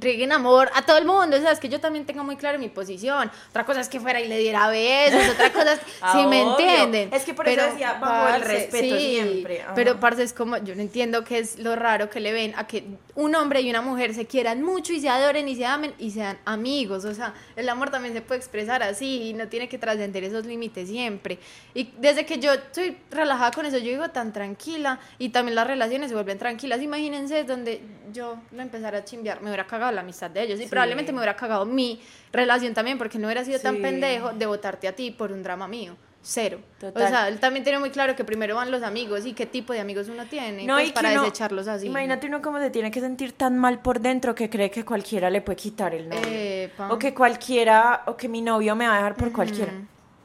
rieguen 0.00 0.32
amor 0.32 0.70
a 0.74 0.82
todo 0.82 0.98
el 0.98 1.04
mundo. 1.04 1.36
O 1.36 1.40
sea, 1.40 1.52
es 1.52 1.60
que 1.60 1.68
yo 1.68 1.80
también 1.80 2.04
tengo 2.06 2.24
muy 2.24 2.36
claro 2.36 2.58
mi 2.58 2.68
posición. 2.68 3.30
Otra 3.50 3.64
cosa 3.64 3.80
es 3.80 3.88
que 3.88 4.00
fuera 4.00 4.20
y 4.20 4.28
le 4.28 4.38
diera 4.38 4.68
besos. 4.68 5.20
Otra 5.32 5.52
cosa 5.52 5.72
es, 5.74 5.80
Ah, 6.00 6.12
si 6.12 6.26
me 6.26 6.42
entienden. 6.42 7.12
Es 7.12 7.24
que 7.24 7.34
por 7.34 7.48
eso 7.48 7.62
decía, 7.66 7.94
bajo 7.94 8.34
el 8.36 8.42
respeto 8.42 8.98
siempre, 8.98 9.62
ajá. 9.62 9.74
Pero, 9.74 9.98
parce, 10.00 10.22
es 10.22 10.32
como, 10.32 10.56
yo 10.58 10.74
no 10.74 10.82
entiendo 10.82 11.24
qué 11.24 11.38
es 11.38 11.58
lo 11.58 11.76
raro 11.76 12.08
que 12.10 12.20
le 12.20 12.32
ven 12.32 12.54
a 12.56 12.66
que 12.66 12.84
un 13.18 13.34
hombre 13.34 13.60
y 13.62 13.68
una 13.68 13.82
mujer 13.82 14.14
se 14.14 14.26
quieran 14.26 14.62
mucho 14.62 14.92
y 14.92 15.00
se 15.00 15.08
adoren 15.08 15.48
y 15.48 15.56
se 15.56 15.66
amen 15.66 15.92
y 15.98 16.12
sean 16.12 16.38
amigos. 16.44 17.04
O 17.04 17.12
sea, 17.12 17.34
el 17.56 17.68
amor 17.68 17.90
también 17.90 18.14
se 18.14 18.20
puede 18.20 18.38
expresar 18.38 18.80
así 18.84 19.22
y 19.30 19.32
no 19.32 19.48
tiene 19.48 19.68
que 19.68 19.76
trascender 19.76 20.22
esos 20.22 20.46
límites 20.46 20.88
siempre. 20.88 21.40
Y 21.74 21.90
desde 21.98 22.24
que 22.24 22.38
yo 22.38 22.52
estoy 22.52 22.96
relajada 23.10 23.50
con 23.50 23.66
eso, 23.66 23.76
yo 23.78 23.90
digo 23.90 24.08
tan 24.10 24.32
tranquila 24.32 25.00
y 25.18 25.30
también 25.30 25.56
las 25.56 25.66
relaciones 25.66 26.10
se 26.10 26.14
vuelven 26.14 26.38
tranquilas. 26.38 26.80
Imagínense 26.80 27.42
donde 27.42 27.80
yo 28.12 28.38
lo 28.52 28.62
empezara 28.62 28.98
a 28.98 29.04
chimbear, 29.04 29.40
me 29.42 29.48
hubiera 29.48 29.66
cagado 29.66 29.90
la 29.90 30.02
amistad 30.02 30.30
de 30.30 30.44
ellos 30.44 30.60
y 30.60 30.62
Sí. 30.62 30.68
probablemente 30.70 31.10
me 31.10 31.18
hubiera 31.18 31.34
cagado 31.34 31.66
mi 31.66 32.00
relación 32.32 32.72
también 32.72 32.98
porque 32.98 33.18
no 33.18 33.26
hubiera 33.26 33.44
sido 33.44 33.58
tan 33.58 33.82
pendejo 33.82 34.32
de 34.32 34.46
votarte 34.46 34.86
a 34.86 34.94
ti 34.94 35.10
por 35.10 35.32
un 35.32 35.42
drama 35.42 35.66
mío. 35.66 35.96
Cero. 36.20 36.58
Total. 36.78 37.02
O 37.02 37.08
sea, 37.08 37.28
él 37.28 37.38
también 37.40 37.62
tiene 37.64 37.78
muy 37.78 37.90
claro 37.90 38.14
que 38.16 38.24
primero 38.24 38.56
van 38.56 38.70
los 38.70 38.82
amigos 38.82 39.24
y 39.24 39.32
qué 39.32 39.46
tipo 39.46 39.72
de 39.72 39.80
amigos 39.80 40.08
uno 40.08 40.26
tiene 40.26 40.64
No, 40.66 40.74
pues, 40.74 40.88
y 40.88 40.92
para 40.92 41.12
uno- 41.12 41.22
desecharlos 41.22 41.68
así. 41.68 41.86
Imagínate 41.86 42.26
uno 42.26 42.42
cómo 42.42 42.58
se 42.58 42.70
tiene 42.70 42.90
que 42.90 43.00
sentir 43.00 43.32
tan 43.32 43.56
mal 43.56 43.80
por 43.80 44.00
dentro 44.00 44.34
que 44.34 44.50
cree 44.50 44.70
que 44.70 44.84
cualquiera 44.84 45.30
le 45.30 45.40
puede 45.40 45.56
quitar 45.56 45.94
el 45.94 46.08
novio. 46.08 46.20
Epa. 46.26 46.92
O 46.92 46.98
que 46.98 47.14
cualquiera, 47.14 48.02
o 48.06 48.16
que 48.16 48.28
mi 48.28 48.42
novio 48.42 48.74
me 48.76 48.86
va 48.86 48.94
a 48.94 48.96
dejar 48.98 49.14
por 49.16 49.32
cualquiera. 49.32 49.72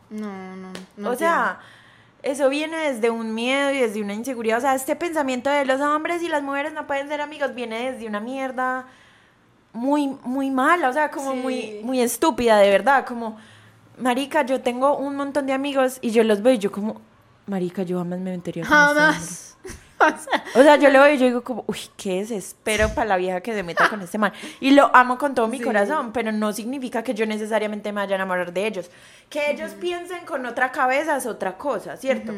No, 0.09 0.55
no. 0.57 0.69
no 0.97 1.09
o 1.11 1.15
sea, 1.15 1.59
eso 2.21 2.49
viene 2.49 2.91
desde 2.91 3.09
un 3.09 3.33
miedo 3.33 3.71
y 3.71 3.77
desde 3.79 4.01
una 4.01 4.13
inseguridad. 4.13 4.57
O 4.57 4.61
sea, 4.61 4.75
este 4.75 4.95
pensamiento 4.95 5.49
de 5.49 5.63
los 5.65 5.79
hombres 5.79 6.21
y 6.23 6.27
las 6.27 6.41
mujeres 6.43 6.73
no 6.73 6.85
pueden 6.87 7.07
ser 7.07 7.21
amigos 7.21 7.53
viene 7.55 7.91
desde 7.91 8.07
una 8.07 8.19
mierda 8.19 8.87
muy, 9.73 10.07
muy 10.23 10.49
mala. 10.51 10.89
O 10.89 10.93
sea, 10.93 11.09
como 11.11 11.31
Sí. 11.33 11.37
muy, 11.37 11.79
muy 11.83 12.01
estúpida, 12.01 12.57
de 12.57 12.69
verdad. 12.69 13.05
Como, 13.05 13.37
marica, 13.97 14.45
yo 14.45 14.61
tengo 14.61 14.97
un 14.97 15.15
montón 15.15 15.45
de 15.45 15.53
amigos 15.53 15.97
y 16.01 16.11
yo 16.11 16.23
los 16.23 16.41
veo 16.41 16.53
y 16.53 16.57
yo 16.57 16.71
como, 16.71 17.01
marica, 17.47 17.83
yo 17.83 17.97
jamás 17.99 18.19
me 18.19 18.31
metería 18.31 18.63
con 18.65 18.73
este 18.73 18.85
hombre". 18.89 19.03
Jamás. 19.03 19.49
O 20.03 20.05
sea, 20.05 20.43
O 20.59 20.63
sea, 20.63 20.75
yo 20.75 20.89
lo 20.89 20.99
veo 21.01 21.13
y 21.13 21.17
yo 21.17 21.25
digo 21.27 21.43
como, 21.45 21.63
uy, 21.65 21.77
qué 21.95 22.15
desespero 22.19 22.89
para 22.89 23.05
la 23.07 23.15
vieja 23.15 23.39
que 23.39 23.53
se 23.53 23.63
meta 23.63 23.87
con 23.89 24.01
este 24.01 24.17
man. 24.17 24.33
Y 24.59 24.71
lo 24.71 24.93
amo 24.93 25.17
con 25.17 25.33
todo 25.33 25.47
mi 25.47 25.59
Sí. 25.59 25.63
corazón, 25.63 26.11
pero 26.11 26.33
no 26.33 26.51
significa 26.51 27.03
que 27.03 27.13
yo 27.13 27.25
necesariamente 27.25 27.93
me 27.93 28.01
vaya 28.01 28.15
a 28.15 28.15
enamorar 28.15 28.51
de 28.51 28.67
ellos. 28.67 28.91
Que 29.29 29.49
ellos 29.51 29.71
piensen 29.79 30.25
con 30.25 30.45
otra 30.45 30.73
cabeza 30.73 31.15
es 31.15 31.25
otra 31.25 31.57
cosa, 31.57 31.95
¿cierto? 31.95 32.33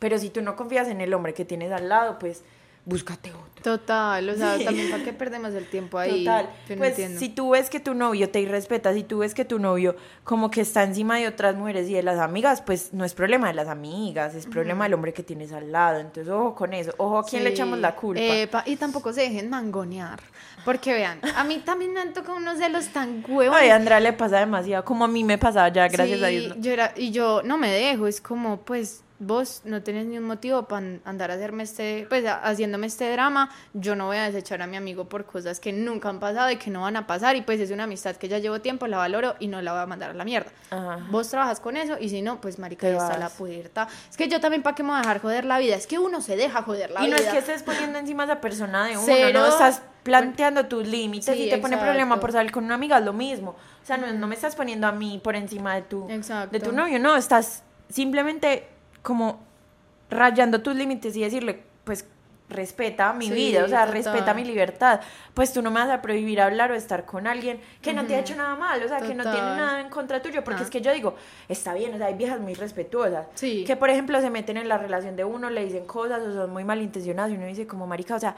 Pero 0.00 0.18
si 0.18 0.30
tú 0.30 0.42
no 0.42 0.56
confías 0.56 0.88
en 0.88 1.00
el 1.00 1.14
hombre 1.14 1.34
que 1.34 1.44
tienes 1.44 1.70
al 1.70 1.88
lado, 1.88 2.18
pues 2.18 2.42
búscate 2.88 3.30
otro. 3.30 3.48
Total, 3.60 4.28
o 4.30 4.34
sea, 4.36 4.56
Sí. 4.56 4.64
también 4.64 4.88
para 4.88 5.02
qué 5.02 5.12
perdemos 5.12 5.52
el 5.52 5.66
tiempo 5.68 5.98
ahí. 5.98 6.24
Total. 6.24 6.48
Yo 6.68 6.74
no 6.76 6.78
Pues 6.78 6.90
entiendo. 6.90 7.18
si 7.18 7.28
tú 7.28 7.50
ves 7.50 7.68
que 7.68 7.80
tu 7.80 7.92
novio 7.92 8.30
te 8.30 8.40
irrespeta, 8.40 8.94
si 8.94 9.02
tú 9.02 9.18
ves 9.18 9.34
que 9.34 9.44
tu 9.44 9.58
novio 9.58 9.96
como 10.22 10.48
que 10.48 10.60
está 10.60 10.84
encima 10.84 11.18
de 11.18 11.26
otras 11.26 11.56
mujeres 11.56 11.88
y 11.88 11.94
de 11.94 12.04
las 12.04 12.20
amigas, 12.20 12.62
pues 12.62 12.92
no 12.94 13.04
es 13.04 13.14
problema 13.14 13.48
de 13.48 13.54
las 13.54 13.66
amigas, 13.66 14.36
es 14.36 14.46
problema 14.46 14.84
del 14.84 14.94
hombre 14.94 15.12
que 15.12 15.24
tienes 15.24 15.52
al 15.52 15.72
lado. 15.72 15.98
Entonces, 15.98 16.32
ojo 16.32 16.54
con 16.54 16.72
eso. 16.72 16.92
Ojo 16.98 17.18
a 17.18 17.24
quién 17.26 17.42
le 17.42 17.50
echamos 17.50 17.80
la 17.80 17.96
culpa. 17.96 18.20
Epa, 18.22 18.62
y 18.64 18.76
tampoco 18.76 19.12
se 19.12 19.22
dejen 19.22 19.50
mangonear. 19.50 20.20
Porque 20.64 20.92
vean, 20.94 21.18
a 21.34 21.42
mí 21.44 21.58
también 21.64 21.92
me 21.92 22.00
han 22.00 22.12
tocado 22.12 22.36
unos 22.38 22.58
celos 22.58 22.88
tan 22.88 23.24
huevos. 23.28 23.56
Ay, 23.60 23.70
a 23.70 23.76
Andrea 23.76 23.98
le 23.98 24.12
pasa 24.12 24.38
demasiado, 24.38 24.84
como 24.84 25.04
a 25.04 25.08
mí 25.08 25.24
me 25.24 25.36
pasaba 25.36 25.68
ya, 25.68 25.88
gracias 25.88 26.18
Sí, 26.20 26.24
a 26.24 26.28
Dios. 26.28 26.56
¿no? 26.56 26.62
Yo 26.62 26.70
era, 26.72 26.92
y 26.96 27.10
yo 27.10 27.42
no 27.42 27.58
me 27.58 27.70
dejo, 27.72 28.06
es 28.06 28.20
como, 28.20 28.58
pues, 28.60 29.02
vos 29.20 29.62
no 29.64 29.82
tenés 29.82 30.06
ni 30.06 30.16
un 30.16 30.24
motivo 30.24 30.64
para 30.68 30.86
andar 31.04 31.30
a 31.30 31.34
hacerme 31.34 31.64
este, 31.64 32.06
pues, 32.08 32.24
haciéndome 32.24 32.86
este 32.86 33.10
drama. 33.12 33.50
Yo 33.74 33.96
no 33.96 34.06
voy 34.06 34.16
a 34.16 34.24
desechar 34.24 34.62
a 34.62 34.66
mi 34.66 34.76
amigo 34.76 35.08
por 35.08 35.24
cosas 35.24 35.58
que 35.58 35.72
nunca 35.72 36.08
han 36.08 36.20
pasado 36.20 36.50
y 36.50 36.56
que 36.56 36.70
no 36.70 36.82
van 36.82 36.96
a 36.96 37.06
pasar. 37.06 37.34
Y 37.34 37.42
pues 37.42 37.58
es 37.60 37.70
una 37.72 37.84
amistad 37.84 38.14
que 38.16 38.28
ya 38.28 38.38
llevo 38.38 38.60
tiempo, 38.60 38.86
la 38.86 38.98
valoro 38.98 39.34
y 39.40 39.48
no 39.48 39.60
la 39.60 39.72
voy 39.72 39.80
a 39.82 39.86
mandar 39.86 40.10
a 40.10 40.14
la 40.14 40.24
mierda. 40.24 40.50
Ajá. 40.70 40.98
Vos 41.10 41.28
trabajas 41.28 41.58
con 41.58 41.76
eso 41.76 41.96
y 42.00 42.08
si 42.10 42.22
no, 42.22 42.40
pues, 42.40 42.58
marica, 42.58 42.88
ya 42.88 42.96
está 42.98 43.18
la 43.18 43.28
puerta. 43.28 43.88
Es 44.08 44.16
que 44.16 44.28
yo 44.28 44.40
también, 44.40 44.62
¿para 44.62 44.76
qué 44.76 44.82
me 44.84 44.90
voy 44.90 44.98
a 44.98 45.00
dejar 45.00 45.20
joder 45.20 45.44
la 45.44 45.58
vida? 45.58 45.74
Es 45.74 45.86
que 45.88 45.98
uno 45.98 46.20
se 46.20 46.36
deja 46.36 46.62
joder 46.62 46.90
la 46.92 47.04
Y 47.04 47.08
no 47.10 47.16
vida. 47.16 47.26
es 47.26 47.32
que 47.32 47.38
estés 47.38 47.62
poniendo 47.64 47.98
encima 47.98 48.22
a 48.22 48.26
esa 48.26 48.40
persona 48.40 48.86
de 48.86 48.96
uno, 48.96 49.02
Cero. 49.06 49.40
no 49.40 49.46
estás 49.46 49.82
planteando 50.04 50.66
tus 50.66 50.86
límites 50.86 51.34
Sí, 51.34 51.42
y 51.42 51.50
te 51.50 51.58
pone 51.58 51.74
exacto. 51.74 51.90
problema 51.90 52.20
por 52.20 52.32
salir 52.32 52.52
con 52.52 52.64
una 52.64 52.76
amiga, 52.76 52.98
es 52.98 53.04
lo 53.04 53.12
mismo. 53.12 53.50
O 53.82 53.84
sea, 53.86 53.96
no, 53.96 54.10
no 54.12 54.26
me 54.26 54.34
estás 54.36 54.54
poniendo 54.54 54.86
a 54.86 54.92
mí 54.92 55.20
por 55.22 55.34
encima 55.36 55.74
de 55.74 55.82
tu, 55.82 56.08
Exacto. 56.08 56.50
de 56.52 56.60
tu 56.60 56.72
novio, 56.72 56.98
no, 56.98 57.16
estás 57.16 57.62
simplemente 57.90 58.68
como 59.08 59.40
rayando 60.10 60.60
tus 60.60 60.74
límites 60.76 61.16
y 61.16 61.22
decirle, 61.22 61.62
pues 61.84 62.04
respeta 62.50 63.12
mi 63.14 63.26
Sí, 63.28 63.32
vida, 63.34 63.64
o 63.64 63.68
sea, 63.68 63.80
total. 63.86 63.94
respeta 63.94 64.34
mi 64.34 64.44
libertad. 64.44 65.00
Pues 65.34 65.52
tú 65.52 65.60
no 65.62 65.70
me 65.70 65.80
vas 65.80 65.88
a 65.90 66.00
prohibir 66.02 66.40
hablar 66.42 66.70
o 66.72 66.74
estar 66.74 67.04
con 67.06 67.26
alguien 67.26 67.58
que 67.82 67.94
no 67.94 68.04
te 68.04 68.14
ha 68.16 68.20
hecho 68.20 68.36
nada 68.36 68.54
mal, 68.56 68.82
o 68.82 68.88
sea, 68.88 68.98
que 69.00 69.14
no 69.14 69.22
tiene 69.22 69.38
nada 69.40 69.80
en 69.80 69.88
contra 69.90 70.20
tuyo, 70.22 70.44
porque 70.44 70.60
Ah. 70.60 70.64
es 70.64 70.70
que 70.70 70.80
yo 70.82 70.92
digo, 70.92 71.14
está 71.48 71.72
bien, 71.74 71.94
o 71.94 71.98
sea, 71.98 72.06
hay 72.08 72.14
viejas 72.14 72.40
muy 72.40 72.52
respetuosas, 72.54 73.26
Sí. 73.34 73.64
que 73.66 73.76
por 73.76 73.88
ejemplo 73.90 74.20
se 74.20 74.28
meten 74.30 74.56
en 74.58 74.68
la 74.68 74.76
relación 74.78 75.16
de 75.16 75.24
uno, 75.24 75.48
le 75.50 75.64
dicen 75.64 75.86
cosas 75.86 76.20
o 76.22 76.32
son 76.34 76.50
muy 76.50 76.64
malintencionadas 76.64 77.30
y 77.32 77.34
uno 77.36 77.46
dice 77.46 77.66
como 77.66 77.86
marica, 77.86 78.14
o 78.16 78.20
sea, 78.20 78.34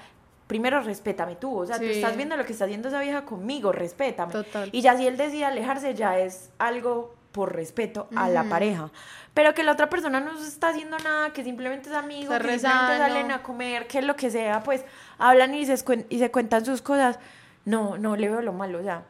primero 0.49 0.81
respétame 0.81 1.37
tú, 1.37 1.59
o 1.61 1.67
sea, 1.67 1.79
tú 1.79 1.85
estás 1.85 2.17
viendo 2.17 2.37
lo 2.37 2.45
que 2.45 2.53
está 2.53 2.65
haciendo 2.65 2.89
esa 2.89 3.01
vieja 3.01 3.25
conmigo, 3.25 3.71
respétame. 3.71 4.33
Total. 4.33 4.69
Y 4.73 4.81
ya 4.81 4.97
si 4.97 5.07
él 5.07 5.17
decide 5.17 5.45
alejarse 5.45 5.95
ya 5.95 6.19
es 6.19 6.51
algo 6.59 7.15
por 7.33 7.55
respeto 7.55 8.09
a 8.17 8.29
la 8.29 8.45
pareja. 8.45 8.91
Pero 9.35 9.55
que 9.55 9.63
la 9.63 9.73
otra 9.73 9.89
persona 9.89 10.19
no 10.21 10.37
está 10.43 10.71
haciendo 10.71 10.99
nada, 10.99 11.33
que 11.33 11.45
simplemente 11.45 11.89
es 11.89 11.95
amigo, 11.95 12.31
que 12.33 12.59
simplemente 12.59 12.99
salen 12.99 13.31
a 13.31 13.43
comer, 13.43 13.87
que 13.87 14.03
lo 14.03 14.17
que 14.17 14.31
sea, 14.31 14.63
pues 14.63 14.85
hablan 15.19 15.55
y 15.55 15.65
se, 15.67 15.77
y 16.09 16.19
se 16.19 16.31
cuentan 16.31 16.65
sus 16.65 16.83
cosas. 16.83 17.19
No, 17.65 17.97
no 17.99 18.17
le 18.17 18.29
veo 18.29 18.43
lo 18.43 18.53
malo, 18.53 18.81
o 18.81 18.83
sea. 18.83 19.05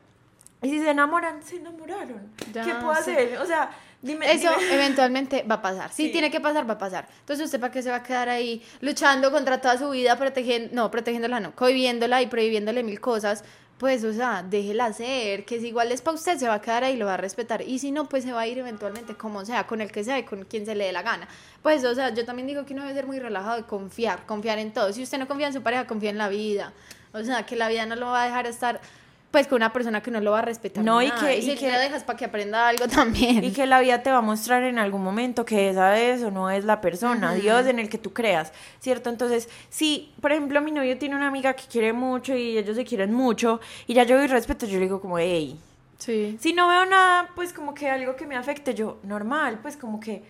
Y 0.63 0.69
si 0.69 0.81
se 0.81 0.91
enamoran, 0.91 1.43
se 1.43 1.57
enamoraron. 1.57 2.31
Ya, 2.53 2.63
¿Qué 2.65 2.75
puedo 2.75 2.95
sí. 2.97 3.13
hacer? 3.13 3.39
O 3.39 3.47
sea, 3.47 3.71
dime. 4.03 4.31
Eso 4.31 4.51
dime- 4.51 4.75
eventualmente 4.75 5.43
va 5.45 5.55
a 5.55 5.63
pasar. 5.63 5.91
Si 5.91 6.07
Sí. 6.07 6.13
tiene 6.13 6.31
que 6.31 6.41
pasar, 6.41 6.69
va 6.69 6.75
a 6.75 6.79
pasar. 6.79 7.07
Entonces, 7.21 7.47
¿usted 7.47 7.59
para 7.59 7.73
qué 7.73 7.81
se 7.83 7.89
va 7.91 7.97
a 7.97 8.03
quedar 8.03 8.29
ahí 8.29 8.63
luchando 8.83 9.31
contra 9.33 9.63
toda 9.63 9.79
su 9.79 9.89
vida, 9.89 10.17
protegiendo, 10.17 10.75
no, 10.75 10.91
protegiéndola, 10.91 11.41
no, 11.41 11.55
cohibiéndola 11.55 12.21
y 12.21 12.27
prohibiéndole 12.27 12.83
mil 12.83 13.01
cosas? 13.01 13.43
Pues, 13.81 14.05
o 14.05 14.13
sea, 14.13 14.43
déjela 14.43 14.85
hacer, 14.85 15.47
que 15.47 15.59
si 15.59 15.69
igual 15.69 15.91
es 15.91 16.03
para 16.03 16.15
usted, 16.15 16.37
se 16.37 16.47
va 16.47 16.53
a 16.57 16.61
quedar 16.61 16.85
ahí, 16.85 16.99
lo 16.99 17.07
va 17.07 17.15
a 17.15 17.17
respetar. 17.17 17.63
Y 17.63 17.79
si 17.79 17.93
no, 17.93 18.11
pues 18.11 18.25
se 18.25 18.33
va 18.35 18.43
a 18.43 18.47
ir 18.47 18.59
eventualmente 18.59 19.15
como 19.15 19.43
sea, 19.47 19.67
con 19.67 19.81
el 19.81 19.91
que 19.91 20.05
sea 20.05 20.19
y 20.19 20.25
con 20.25 20.45
quien 20.45 20.67
se 20.67 20.75
le 20.75 20.85
dé 20.85 20.93
la 20.93 21.01
gana. 21.01 21.27
Pues, 21.63 21.83
o 21.87 21.95
sea, 21.95 22.13
yo 22.13 22.27
también 22.27 22.47
digo 22.47 22.67
que 22.67 22.75
uno 22.75 22.83
debe 22.83 22.95
ser 22.95 23.07
muy 23.07 23.19
relajado 23.19 23.59
y 23.59 23.63
confiar, 23.63 24.27
confiar 24.27 24.59
en 24.59 24.75
todo. 24.75 24.93
Si 24.93 25.03
usted 25.03 25.17
no 25.17 25.27
confía 25.27 25.47
en 25.47 25.55
su 25.55 25.63
pareja, 25.63 25.87
confía 25.87 26.11
en 26.11 26.19
la 26.19 26.29
vida. 26.29 26.75
O 27.15 27.25
sea, 27.25 27.47
que 27.47 27.57
la 27.57 27.71
vida 27.71 27.87
no 27.87 27.97
lo 27.97 28.09
va 28.09 28.25
a 28.25 28.27
dejar 28.27 28.47
estar, 28.47 28.83
pues, 29.31 29.47
con 29.47 29.57
una 29.57 29.73
persona 29.73 30.03
que 30.03 30.11
no 30.11 30.21
lo 30.21 30.33
va 30.33 30.41
a 30.41 30.43
respetar. 30.43 30.83
No, 30.85 30.99
ni 31.01 31.07
y 31.07 31.09
nada. 31.11 31.21
que- 31.29 31.39
y 31.39 31.43
si 31.43 31.53
y 31.53 31.57
que- 31.57 31.71
la 31.71 31.79
dejas 31.79 32.03
para 32.03 32.17
que 32.19 32.25
aprenda 32.25 32.67
algo 32.67 32.89
también. 32.89 33.45
Y 33.45 33.53
que 33.53 33.65
la 33.67 33.79
vida 33.81 34.03
te 34.03 34.11
va 34.11 34.19
a 34.19 34.23
mostrar 34.23 34.65
en 34.65 34.79
algún 34.79 35.03
momento 35.05 35.45
que 35.45 35.71
esa 35.71 35.99
es 36.01 36.23
o 36.23 36.31
no 36.31 36.51
es 36.51 36.65
la 36.65 36.81
persona, 36.81 37.33
Dios 37.35 37.67
en 37.67 37.79
el 37.79 37.89
que 37.89 37.99
tú 37.99 38.13
creas, 38.13 38.53
¿cierto? 38.81 39.09
Entonces, 39.09 39.49
si, 39.69 40.13
por 40.21 40.33
ejemplo, 40.33 40.61
mi 40.61 40.73
novio 40.73 40.99
tiene 40.99 41.15
una 41.15 41.29
amiga 41.29 41.55
que 41.55 41.65
quiere 41.71 41.93
mucho 41.93 42.35
y 42.35 42.59
ellos 42.59 42.75
se 42.77 42.85
quieren 42.85 43.13
mucho, 43.15 43.61
y 43.87 43.95
ya 43.95 44.03
yo 44.03 44.19
doy 44.19 44.27
respeto, 44.27 44.67
yo 44.67 44.79
le 44.79 44.87
digo 44.87 45.01
como, 45.01 45.19
hey, 45.19 45.59
Sí. 45.99 46.37
si 46.41 46.53
no 46.53 46.67
veo 46.67 46.87
nada, 46.87 47.29
pues 47.37 47.53
como 47.53 47.73
que 47.75 47.89
algo 47.91 48.17
que 48.17 48.27
me 48.27 48.35
afecte, 48.37 48.75
yo, 48.75 48.99
normal, 49.05 49.59
pues 49.63 49.77
como 49.77 50.01
que... 50.01 50.23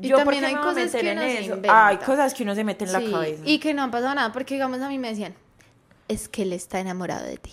Y 0.00 0.08
Yo, 0.08 0.16
¿por 0.16 0.24
también 0.34 0.44
hay 0.46 0.54
cosas 0.56 0.90
que 0.90 1.00
en 1.10 1.18
uno 1.18 1.22
se 1.28 1.34
eso? 1.40 1.54
inventa. 1.54 1.86
Hay 1.86 1.96
cosas 1.98 2.34
que 2.34 2.42
uno 2.42 2.54
se 2.54 2.64
mete 2.64 2.84
en 2.86 2.92
la 2.92 3.00
cabeza. 3.10 3.42
Y 3.46 3.58
que 3.58 3.72
no 3.74 3.82
han 3.82 3.90
pasado 3.90 4.14
nada, 4.14 4.32
porque 4.32 4.54
digamos 4.54 4.80
a 4.80 4.88
mí 4.88 4.98
me 4.98 5.08
decían, 5.10 5.34
es 6.08 6.28
que 6.28 6.42
él 6.42 6.52
está 6.52 6.80
enamorado 6.80 7.24
de 7.26 7.36
ti. 7.36 7.52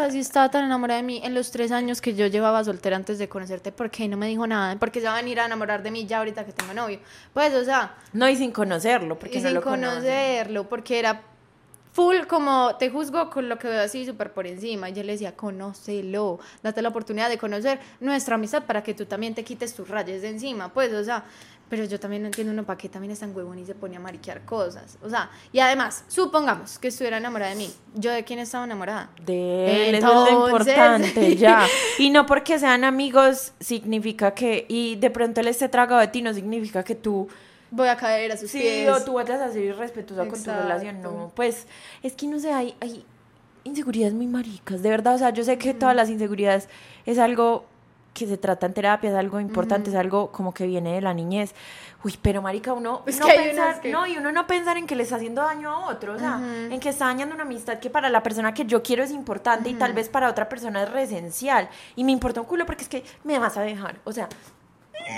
Sea, 0.00 0.10
si 0.10 0.20
estaba 0.20 0.50
tan 0.50 0.64
enamorada 0.64 1.00
de 1.00 1.06
mí 1.06 1.20
en 1.24 1.34
los 1.34 1.50
tres 1.50 1.72
años 1.72 2.00
que 2.00 2.14
yo 2.14 2.26
llevaba 2.26 2.62
soltera 2.64 2.96
antes 2.96 3.18
de 3.18 3.28
conocerte, 3.28 3.72
¿por 3.72 3.90
qué 3.90 4.06
no 4.08 4.16
me 4.16 4.28
dijo 4.28 4.46
nada? 4.46 4.76
¿Por 4.76 4.90
qué 4.90 5.00
se 5.00 5.06
va 5.06 5.14
a 5.14 5.20
venir 5.22 5.40
a 5.40 5.46
enamorar 5.46 5.82
de 5.82 5.90
mí 5.90 6.06
ya 6.06 6.18
ahorita 6.18 6.44
que 6.44 6.52
tengo 6.52 6.72
novio? 6.74 7.00
Pues, 7.34 7.52
o 7.54 7.64
sea, 7.64 7.94
No, 8.12 8.28
y 8.28 8.36
sin 8.36 8.52
conocerlo, 8.52 9.18
porque 9.18 9.38
y 9.38 9.40
no 9.42 9.48
sin 9.48 9.54
lo 9.54 9.62
conoce. 9.62 9.88
conocerlo, 9.96 10.68
porque 10.68 10.98
era 10.98 11.22
full 11.92 12.26
como 12.28 12.76
te 12.76 12.90
juzgo 12.90 13.30
con 13.30 13.48
lo 13.48 13.58
que 13.58 13.68
veo 13.68 13.80
así 13.82 14.04
súper 14.04 14.32
por 14.32 14.46
encima. 14.46 14.90
Y 14.90 14.92
yo 14.92 15.02
le 15.02 15.12
decía, 15.12 15.34
conócelo, 15.34 16.38
date 16.62 16.82
la 16.82 16.90
oportunidad 16.90 17.28
de 17.30 17.38
conocer 17.38 17.80
nuestra 18.00 18.34
amistad 18.34 18.64
para 18.64 18.82
que 18.82 18.92
tú 18.92 19.06
también 19.06 19.34
te 19.34 19.44
quites 19.44 19.74
tus 19.74 19.88
rayas 19.88 20.20
de 20.22 20.28
encima. 20.28 20.72
Pues, 20.72 20.92
o 20.92 21.02
sea, 21.02 21.24
pero 21.68 21.84
yo 21.84 21.98
también 21.98 22.22
no 22.22 22.28
entiendo 22.28 22.52
uno 22.52 22.64
para 22.64 22.78
qué 22.78 22.88
también 22.88 23.12
es 23.12 23.20
tan 23.20 23.34
huevón 23.34 23.58
y 23.58 23.66
se 23.66 23.74
pone 23.74 23.96
a 23.96 24.00
mariquear 24.00 24.44
cosas. 24.44 24.98
O 25.02 25.10
sea, 25.10 25.30
y 25.52 25.58
además, 25.58 26.04
supongamos 26.06 26.78
que 26.78 26.88
estuviera 26.88 27.16
enamorada 27.16 27.50
de 27.50 27.56
mí. 27.56 27.72
¿Yo 27.94 28.12
de 28.12 28.24
quién 28.24 28.38
estaba 28.38 28.64
enamorada? 28.64 29.10
De 29.24 29.88
él, 29.88 29.94
eso 29.96 30.26
es 30.26 30.32
lo 30.32 30.46
importante, 30.46 31.36
ya. 31.36 31.66
Y 31.98 32.10
no 32.10 32.24
porque 32.26 32.58
sean 32.58 32.84
amigos 32.84 33.52
significa 33.58 34.32
que, 34.32 34.66
y 34.68 34.96
de 34.96 35.10
pronto 35.10 35.40
él 35.40 35.48
esté 35.48 35.68
tragado 35.68 36.00
de 36.00 36.08
ti, 36.08 36.22
no 36.22 36.32
significa 36.32 36.84
que 36.84 36.94
tú 36.94 37.28
voy 37.70 37.88
a 37.88 37.96
caer 37.96 38.30
a 38.30 38.36
sus 38.36 38.50
sí, 38.50 38.60
pies. 38.60 38.88
o 38.88 39.04
tú 39.04 39.14
vayas 39.14 39.40
a 39.40 39.50
ser 39.50 39.64
irrespetuosa 39.64 40.26
con 40.28 40.40
tu 40.40 40.50
relación. 40.50 41.02
No, 41.02 41.32
pues 41.34 41.66
es 42.02 42.12
que 42.12 42.28
no 42.28 42.38
sé, 42.38 42.52
hay, 42.52 42.76
hay 42.80 43.04
inseguridades 43.64 44.14
muy 44.14 44.28
maricas, 44.28 44.82
de 44.82 44.90
verdad. 44.90 45.16
O 45.16 45.18
sea, 45.18 45.30
yo 45.30 45.42
sé 45.42 45.58
que 45.58 45.74
todas 45.74 45.96
las 45.96 46.08
inseguridades 46.10 46.68
es 47.04 47.18
algo 47.18 47.66
que 48.16 48.26
se 48.26 48.38
trata 48.38 48.64
en 48.66 48.72
terapia, 48.72 49.10
es 49.10 49.16
algo 49.16 49.38
importante, 49.40 49.90
es 49.90 49.96
algo 49.96 50.32
como 50.32 50.54
que 50.54 50.66
viene 50.66 50.94
de 50.94 51.02
la 51.02 51.12
niñez. 51.12 51.54
Uy, 52.02 52.18
pero 52.22 52.40
marica, 52.40 52.72
uno 52.72 53.02
no 53.04 53.26
pensar, 53.26 53.80
no, 53.84 54.06
y 54.06 54.16
uno 54.16 54.32
no 54.32 54.46
pensar 54.46 54.78
en 54.78 54.86
que 54.86 54.96
le 54.96 55.02
está 55.02 55.16
haciendo 55.16 55.42
daño 55.42 55.70
a 55.70 55.90
otro, 55.90 56.14
o 56.14 56.18
sea, 56.18 56.40
en 56.70 56.80
que 56.80 56.88
está 56.88 57.06
dañando 57.06 57.34
una 57.34 57.44
amistad 57.44 57.78
que 57.78 57.90
para 57.90 58.08
la 58.08 58.22
persona 58.22 58.54
que 58.54 58.64
yo 58.64 58.82
quiero 58.82 59.02
es 59.02 59.10
importante 59.10 59.68
y 59.68 59.74
tal 59.74 59.92
vez 59.92 60.08
para 60.08 60.30
otra 60.30 60.48
persona 60.48 60.82
es 60.84 60.90
resencial. 60.90 61.68
Y 61.94 62.04
me 62.04 62.12
importa 62.12 62.40
un 62.40 62.46
culo 62.46 62.64
porque 62.64 62.84
es 62.84 62.88
que 62.88 63.04
me 63.24 63.38
vas 63.38 63.56
a 63.58 63.60
dejar, 63.60 63.96
o 64.04 64.12
sea, 64.12 64.28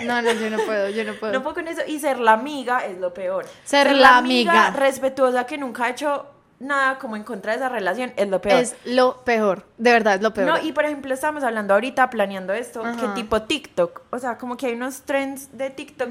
no, 0.04 0.20
no, 0.20 0.32
yo 0.32 0.50
no 0.50 0.58
puedo, 0.58 0.88
yo 0.90 1.04
no 1.04 1.14
puedo. 1.14 1.32
No 1.32 1.42
puedo 1.42 1.54
con 1.54 1.68
eso. 1.68 1.80
Y 1.86 1.98
ser 1.98 2.18
la 2.18 2.32
amiga 2.32 2.84
es 2.84 2.98
lo 2.98 3.14
peor. 3.14 3.46
Ser, 3.64 3.94
la 3.94 4.18
amiga, 4.18 4.70
respetuosa 4.70 5.46
que 5.46 5.56
nunca 5.56 5.84
ha 5.84 5.90
hecho 5.90 6.26
nada 6.60 6.98
como 6.98 7.16
en 7.16 7.22
contra 7.22 7.52
de 7.52 7.58
esa 7.58 7.68
relación 7.68 8.12
es 8.16 8.28
lo 8.28 8.40
peor. 8.40 8.60
Es 8.60 8.76
lo 8.84 9.18
peor, 9.24 9.64
de 9.76 9.92
verdad 9.92 10.16
es 10.16 10.22
lo 10.22 10.34
peor. 10.34 10.48
No, 10.48 10.62
y 10.62 10.72
por 10.72 10.84
ejemplo, 10.84 11.14
estamos 11.14 11.44
hablando 11.44 11.74
ahorita, 11.74 12.10
planeando 12.10 12.52
esto, 12.52 12.82
que 12.98 13.08
tipo 13.14 13.42
TikTok, 13.42 14.02
o 14.10 14.18
sea, 14.18 14.38
como 14.38 14.56
que 14.56 14.66
hay 14.66 14.72
unos 14.72 15.02
trends 15.02 15.56
de 15.56 15.70
TikTok 15.70 16.10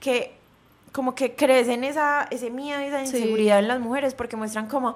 que 0.00 0.36
como 0.92 1.14
que 1.14 1.34
crecen 1.34 1.84
esa, 1.84 2.26
ese 2.30 2.50
miedo 2.50 2.80
y 2.80 2.84
esa 2.84 3.02
inseguridad 3.02 3.58
en 3.58 3.68
las 3.68 3.80
mujeres 3.80 4.14
porque 4.14 4.36
muestran 4.36 4.66
como... 4.66 4.94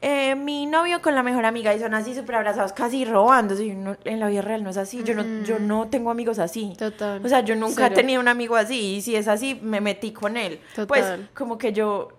Eh, 0.00 0.36
mi 0.36 0.66
novio 0.66 1.02
con 1.02 1.16
la 1.16 1.24
mejor 1.24 1.44
amiga 1.44 1.74
y 1.74 1.80
son 1.80 1.92
así 1.92 2.14
súper 2.14 2.36
abrazados, 2.36 2.72
casi 2.72 3.04
robándose. 3.04 3.64
Y 3.64 3.70
en 3.70 4.20
la 4.20 4.28
vida 4.28 4.42
real 4.42 4.62
no 4.62 4.70
es 4.70 4.76
así. 4.76 5.02
Yo 5.02 5.12
no, 5.14 5.24
yo 5.44 5.58
no 5.58 5.88
tengo 5.88 6.12
amigos 6.12 6.38
así. 6.38 6.72
Total. 6.78 7.24
O 7.24 7.28
sea, 7.28 7.40
yo 7.40 7.56
nunca 7.56 7.88
he 7.88 7.90
tenido 7.90 8.20
un 8.20 8.28
amigo 8.28 8.54
así. 8.54 8.94
Y 8.96 9.02
si 9.02 9.16
es 9.16 9.26
así, 9.26 9.58
me 9.60 9.80
metí 9.80 10.12
con 10.12 10.36
él. 10.36 10.60
Pues 10.86 11.04
como 11.34 11.58
que 11.58 11.72
yo 11.72 12.17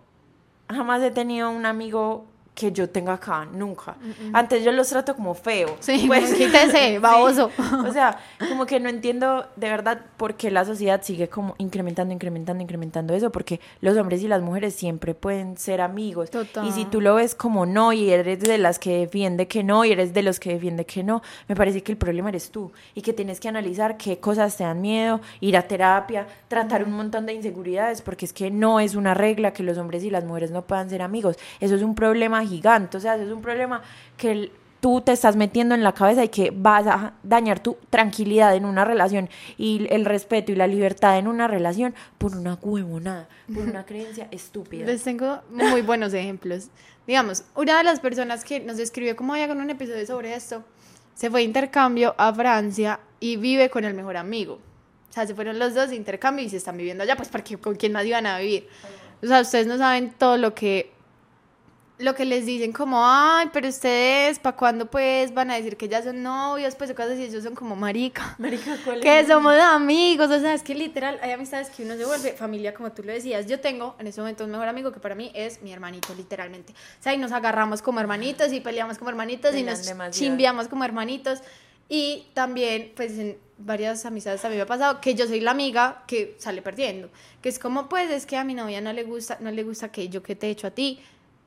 jamás 0.69 1.01
he 1.01 1.11
tenido 1.11 1.49
un 1.49 1.65
amigo 1.65 2.28
que 2.59 2.73
yo 2.73 2.89
tenga 2.89 3.13
acá, 3.13 3.45
nunca. 3.45 3.95
Antes 4.33 4.65
yo 4.65 4.73
los 4.73 4.89
trato 4.89 5.15
como 5.15 5.33
feo. 5.33 5.77
Sí, 5.79 6.03
pues 6.07 6.33
quítese, 6.33 6.99
baboso. 7.01 7.49
O 7.87 7.93
sea, 7.93 8.19
como 8.37 8.65
que 8.65 8.81
no 8.81 8.89
entiendo 8.89 9.45
de 9.55 9.69
verdad 9.69 10.01
por 10.17 10.35
qué 10.35 10.51
la 10.51 10.65
sociedad 10.65 11.01
sigue 11.01 11.29
como 11.29 11.55
incrementando, 11.57 12.13
incrementando, 12.13 12.61
incrementando 12.61 13.13
eso, 13.13 13.31
porque 13.31 13.61
los 13.79 13.97
hombres 13.97 14.21
y 14.23 14.27
las 14.27 14.41
mujeres 14.41 14.75
siempre 14.75 15.15
pueden 15.15 15.57
ser 15.57 15.79
amigos. 15.79 16.31
Total. 16.31 16.67
Y 16.67 16.73
si 16.73 16.83
tú 16.83 16.99
lo 16.99 17.15
ves 17.15 17.33
como 17.33 17.65
no 17.65 17.93
y 17.93 18.09
eres 18.09 18.41
de 18.41 18.57
las 18.57 18.77
que 18.77 18.99
defiende 18.99 19.47
que 19.47 19.63
no 19.63 19.85
y 19.85 19.93
eres 19.93 20.13
de 20.13 20.21
los 20.21 20.39
que 20.39 20.51
defiende 20.53 20.85
que 20.85 21.01
no, 21.01 21.21
me 21.47 21.55
parece 21.55 21.81
que 21.81 21.93
el 21.93 21.97
problema 21.97 22.27
eres 22.27 22.51
tú 22.51 22.73
y 22.93 23.01
que 23.01 23.13
tienes 23.13 23.39
que 23.39 23.47
analizar 23.47 23.95
qué 23.95 24.19
cosas 24.19 24.57
te 24.57 24.65
dan 24.65 24.81
miedo, 24.81 25.21
ir 25.39 25.55
a 25.55 25.61
terapia, 25.61 26.27
tratar 26.49 26.83
un 26.83 26.91
montón 26.91 27.25
de 27.25 27.33
inseguridades, 27.33 28.01
porque 28.01 28.25
es 28.25 28.33
que 28.33 28.51
no 28.51 28.81
es 28.81 28.95
una 28.95 29.13
regla 29.13 29.53
que 29.53 29.63
los 29.63 29.77
hombres 29.77 30.03
y 30.03 30.09
las 30.09 30.25
mujeres 30.25 30.51
no 30.51 30.63
puedan 30.63 30.89
ser 30.89 31.01
amigos. 31.01 31.37
Eso 31.61 31.75
es 31.75 31.83
un 31.83 31.95
problema 31.95 32.39
gigante, 32.49 32.97
o 32.97 32.99
sea, 32.99 33.15
es 33.15 33.31
un 33.31 33.41
problema 33.41 33.81
que 34.17 34.51
tú 34.79 35.01
te 35.01 35.11
estás 35.11 35.35
metiendo 35.35 35.75
en 35.75 35.83
la 35.83 35.93
cabeza 35.93 36.23
y 36.23 36.29
que 36.29 36.51
vas 36.51 36.87
a 36.87 37.13
dañar 37.23 37.59
tu 37.59 37.77
tranquilidad 37.89 38.55
en 38.55 38.65
una 38.65 38.85
relación 38.85 39.29
y 39.57 39.87
el 39.89 40.05
respeto 40.05 40.51
y 40.51 40.55
la 40.55 40.67
libertad 40.67 41.17
en 41.17 41.27
una 41.27 41.47
relación 41.47 41.93
por 42.17 42.35
una 42.35 42.55
huevonada, 42.61 43.27
por 43.53 43.63
una 43.63 43.85
creencia 43.85 44.27
estúpida. 44.31 44.85
Les 44.85 45.03
tengo 45.03 45.39
muy 45.51 45.81
buenos 45.81 46.13
ejemplos. 46.13 46.69
Digamos, 47.07 47.43
una 47.55 47.77
de 47.77 47.83
las 47.83 47.99
personas 47.99 48.43
que 48.43 48.59
nos 48.59 48.79
escribió 48.79 49.15
cómo 49.15 49.33
había 49.33 49.47
con 49.47 49.59
un 49.59 49.69
episodio 49.69 50.05
sobre 50.05 50.33
esto, 50.33 50.63
se 51.15 51.29
fue 51.29 51.41
de 51.41 51.45
intercambio 51.45 52.15
a 52.17 52.33
Francia 52.33 52.99
y 53.19 53.35
vive 53.35 53.69
con 53.69 53.83
el 53.83 53.93
mejor 53.93 54.15
amigo. 54.15 54.59
O 55.09 55.13
sea, 55.13 55.25
se 55.25 55.33
fueron 55.33 55.57
los 55.59 55.73
dos 55.73 55.89
de 55.89 55.95
intercambio 55.95 56.45
y 56.45 56.49
se 56.49 56.57
están 56.57 56.77
viviendo 56.77 57.03
allá, 57.03 57.17
pues 57.17 57.29
porque 57.29 57.57
con 57.57 57.75
quién 57.75 57.91
más 57.91 58.05
iban 58.05 58.25
a 58.25 58.37
vivir. 58.37 58.67
O 59.21 59.27
sea, 59.27 59.41
ustedes 59.41 59.67
no 59.67 59.77
saben 59.77 60.13
todo 60.17 60.37
lo 60.37 60.53
que 60.53 60.91
lo 61.99 62.15
que 62.15 62.23
les 62.23 62.45
dicen 62.45 62.71
como, 62.71 63.01
ay, 63.03 63.49
pero 63.51 63.67
ustedes, 63.67 64.39
¿para 64.39 64.55
cuándo 64.55 64.89
pues 64.89 65.33
van 65.33 65.51
a 65.51 65.55
decir 65.55 65.75
que 65.75 65.89
ya 65.89 66.01
son 66.01 66.23
novios? 66.23 66.73
Pues 66.75 66.91
cosas 66.93 67.11
así, 67.11 67.23
ellos 67.23 67.43
son 67.43 67.55
como 67.55 67.75
marica. 67.75 68.35
Marica, 68.37 68.77
¿cuál 68.85 69.01
Que 69.01 69.25
somos 69.27 69.53
amigos, 69.55 70.31
o 70.31 70.39
sea, 70.39 70.53
es 70.53 70.63
que 70.63 70.73
literal 70.73 71.19
hay 71.21 71.31
amistades 71.31 71.69
que 71.69 71.83
uno 71.83 71.97
se 71.97 72.05
vuelve 72.05 72.31
familia, 72.31 72.73
como 72.73 72.93
tú 72.93 73.03
lo 73.03 73.11
decías. 73.11 73.47
Yo 73.47 73.59
tengo 73.59 73.95
en 73.99 74.07
ese 74.07 74.21
momento 74.21 74.45
un 74.45 74.51
mejor 74.51 74.69
amigo 74.69 74.93
que 74.93 75.01
para 75.01 75.13
mí 75.13 75.29
es 75.35 75.61
mi 75.61 75.73
hermanito, 75.73 76.15
literalmente. 76.15 76.71
O 76.71 77.03
sea, 77.03 77.13
y 77.13 77.17
nos 77.17 77.33
agarramos 77.33 77.81
como 77.81 77.99
hermanitos 77.99 78.53
y 78.53 78.61
peleamos 78.61 78.97
como 78.97 79.09
hermanitos 79.09 79.53
y 79.53 79.63
nos 79.63 79.81
chimbiamos 80.11 80.69
como 80.69 80.85
hermanitos. 80.85 81.41
Y 81.89 82.27
también, 82.33 82.93
pues 82.95 83.17
en 83.17 83.37
varias 83.57 84.05
amistades 84.05 84.41
también 84.41 84.59
me 84.59 84.63
ha 84.63 84.67
pasado 84.67 85.01
que 85.01 85.15
yo 85.15 85.27
soy 85.27 85.41
la 85.41 85.51
amiga 85.51 86.03
que 86.07 86.37
sale 86.39 86.61
perdiendo. 86.61 87.09
Que 87.41 87.49
es 87.49 87.59
como, 87.59 87.89
pues, 87.89 88.09
es 88.09 88.25
que 88.25 88.37
a 88.37 88.45
mi 88.45 88.53
novia 88.53 88.79
no 88.79 88.93
le 88.93 89.03
gusta, 89.03 89.37
no 89.41 89.51
le 89.51 89.63
gusta 89.63 89.91
que 89.91 90.07
yo 90.07 90.23
que 90.23 90.35
te 90.35 90.47
he 90.47 90.49
hecho 90.51 90.67
a 90.67 90.71
ti 90.71 91.01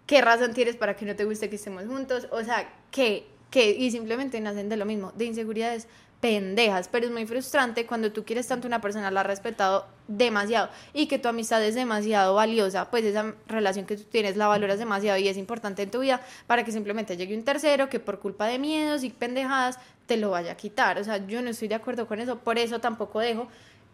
¿qué 0.06 0.20
razón 0.20 0.52
tienes 0.54 0.76
para 0.76 0.96
que 0.96 1.04
no 1.04 1.16
te 1.16 1.24
guste 1.24 1.48
que 1.48 1.56
estemos 1.56 1.84
juntos? 1.86 2.28
O 2.30 2.42
sea, 2.42 2.72
¿qué? 2.90 3.26
¿Qué? 3.50 3.70
Y 3.70 3.90
simplemente 3.90 4.40
nacen 4.40 4.68
de 4.68 4.76
lo 4.76 4.86
mismo, 4.86 5.12
de 5.12 5.26
inseguridades 5.26 5.86
pendejas, 6.22 6.86
pero 6.86 7.06
es 7.06 7.12
muy 7.12 7.26
frustrante 7.26 7.84
cuando 7.84 8.12
tú 8.12 8.24
quieres 8.24 8.46
tanto 8.46 8.68
una 8.68 8.80
persona, 8.80 9.10
la 9.10 9.22
has 9.22 9.26
respetado 9.26 9.86
demasiado 10.06 10.68
y 10.94 11.08
que 11.08 11.18
tu 11.18 11.26
amistad 11.28 11.60
es 11.64 11.74
demasiado 11.74 12.34
valiosa, 12.34 12.92
pues 12.92 13.04
esa 13.04 13.34
relación 13.48 13.86
que 13.86 13.96
tú 13.96 14.04
tienes 14.04 14.36
la 14.36 14.46
valoras 14.46 14.78
demasiado 14.78 15.18
y 15.18 15.26
es 15.26 15.36
importante 15.36 15.82
en 15.82 15.90
tu 15.90 15.98
vida 15.98 16.20
para 16.46 16.64
que 16.64 16.70
simplemente 16.70 17.16
llegue 17.16 17.36
un 17.36 17.42
tercero 17.42 17.88
que 17.88 17.98
por 17.98 18.20
culpa 18.20 18.46
de 18.46 18.60
miedos 18.60 19.02
y 19.02 19.10
pendejadas 19.10 19.80
te 20.06 20.16
lo 20.16 20.30
vaya 20.30 20.52
a 20.52 20.56
quitar. 20.56 20.96
O 21.00 21.02
sea, 21.02 21.26
yo 21.26 21.42
no 21.42 21.50
estoy 21.50 21.66
de 21.66 21.74
acuerdo 21.74 22.06
con 22.06 22.20
eso, 22.20 22.38
por 22.38 22.56
eso 22.56 22.80
tampoco 22.80 23.18
dejo 23.18 23.48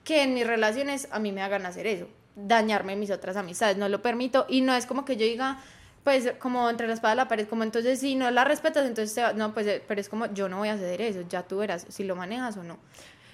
que 0.05 0.23
en 0.23 0.35
mis 0.35 0.47
relaciones 0.47 1.09
a 1.11 1.19
mí 1.19 1.33
me 1.33 1.41
hagan 1.41 1.65
hacer 1.65 1.87
eso, 1.87 2.09
dañarme 2.37 2.95
mis 2.95 3.11
otras 3.11 3.39
amistades, 3.39 3.79
no 3.79 3.89
lo 3.89 4.03
permito 4.03 4.45
y 4.51 4.61
no 4.61 4.75
es 4.75 4.85
como 4.85 5.07
que 5.07 5.17
yo 5.17 5.25
diga, 5.25 5.63
pues 6.05 6.33
como 6.39 6.69
entre 6.71 6.87
la 6.87 6.95
espada 6.95 7.15
y 7.15 7.17
la 7.17 7.29
pared, 7.29 7.47
como 7.49 7.63
entonces 7.63 8.01
si 8.01 8.15
no 8.15 8.31
la 8.31 8.45
respetas, 8.45 8.87
entonces 8.87 9.35
no, 9.35 9.53
pues 9.53 9.67
eh, 9.67 9.83
pero 9.87 10.01
es 10.01 10.09
como 10.09 10.27
yo 10.27 10.49
no 10.49 10.59
voy 10.59 10.69
a 10.69 10.77
ceder 10.77 11.01
eso, 11.01 11.23
ya 11.29 11.43
tú 11.43 11.59
verás 11.59 11.87
si 11.89 12.05
lo 12.05 12.17
manejas 12.17 12.57
o 12.57 12.63
no. 12.63 12.79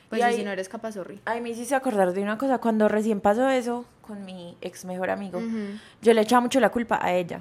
Pues 0.08 0.22
y 0.32 0.36
si 0.36 0.44
no 0.44 0.52
eres 0.52 0.68
capaz, 0.68 0.92
sorry. 0.92 1.20
Ay, 1.24 1.40
me 1.40 1.50
hiciste 1.50 1.74
acordar 1.74 2.12
de 2.12 2.22
una 2.22 2.38
cosa, 2.38 2.58
cuando 2.58 2.88
recién 2.88 3.20
pasó 3.20 3.48
eso 3.48 3.84
con 4.00 4.24
mi 4.24 4.56
ex 4.60 4.84
mejor 4.84 5.10
amigo, 5.10 5.40
yo 6.02 6.14
le 6.14 6.20
echaba 6.20 6.40
mucho 6.40 6.60
la 6.60 6.70
culpa 6.70 6.98
a 7.02 7.12
ella. 7.12 7.40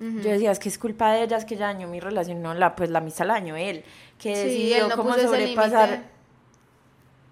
Yo 0.00 0.30
decía, 0.30 0.52
es 0.52 0.60
que 0.60 0.68
es 0.68 0.78
culpa 0.78 1.12
de 1.12 1.24
ella, 1.24 1.36
es 1.36 1.44
que 1.44 1.54
ella 1.54 1.66
dañó 1.66 1.88
mi 1.88 1.98
relación, 1.98 2.40
no, 2.40 2.54
la, 2.54 2.76
pues 2.76 2.88
la 2.88 3.00
misa 3.00 3.24
la 3.24 3.34
dañó 3.34 3.56
él, 3.56 3.84
que 4.16 4.36
sí, 4.36 4.42
decidió 4.44 4.76
él 4.76 4.88
no 4.90 4.96
cómo 4.96 5.14
sobrepasar 5.14 6.04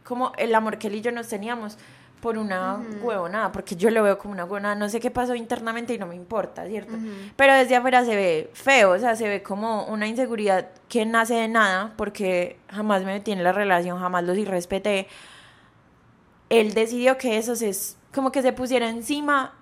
como 0.02 0.32
el 0.36 0.54
amor 0.54 0.78
que 0.78 0.88
él 0.88 0.96
y 0.96 1.00
yo 1.00 1.12
nos 1.12 1.28
teníamos 1.28 1.78
por 2.20 2.38
una 2.38 2.80
huevonada, 3.02 3.52
porque 3.52 3.76
yo 3.76 3.90
lo 3.90 4.02
veo 4.02 4.18
como 4.18 4.32
una 4.32 4.44
huevonada, 4.44 4.74
no 4.74 4.88
sé 4.88 5.00
qué 5.00 5.10
pasó 5.10 5.34
internamente 5.34 5.94
y 5.94 5.98
no 5.98 6.06
me 6.06 6.14
importa, 6.14 6.66
¿cierto? 6.66 6.94
Pero 7.36 7.54
desde 7.54 7.76
afuera 7.76 8.04
se 8.04 8.16
ve 8.16 8.50
feo, 8.54 8.92
o 8.92 8.98
sea, 8.98 9.16
se 9.16 9.28
ve 9.28 9.42
como 9.42 9.84
una 9.84 10.06
inseguridad 10.06 10.68
que 10.88 11.04
nace 11.04 11.34
de 11.34 11.48
nada, 11.48 11.92
porque 11.96 12.58
jamás 12.68 13.04
me 13.04 13.12
metí 13.12 13.32
en 13.32 13.44
la 13.44 13.52
relación, 13.52 13.98
jamás 13.98 14.24
los 14.24 14.36
irrespeté. 14.38 15.08
Él 16.48 16.74
decidió 16.74 17.18
que 17.18 17.38
eso 17.38 17.52
es 17.52 17.96
como 18.14 18.32
que 18.32 18.42
se 18.42 18.52
pusiera 18.52 18.88
encima 18.88 19.52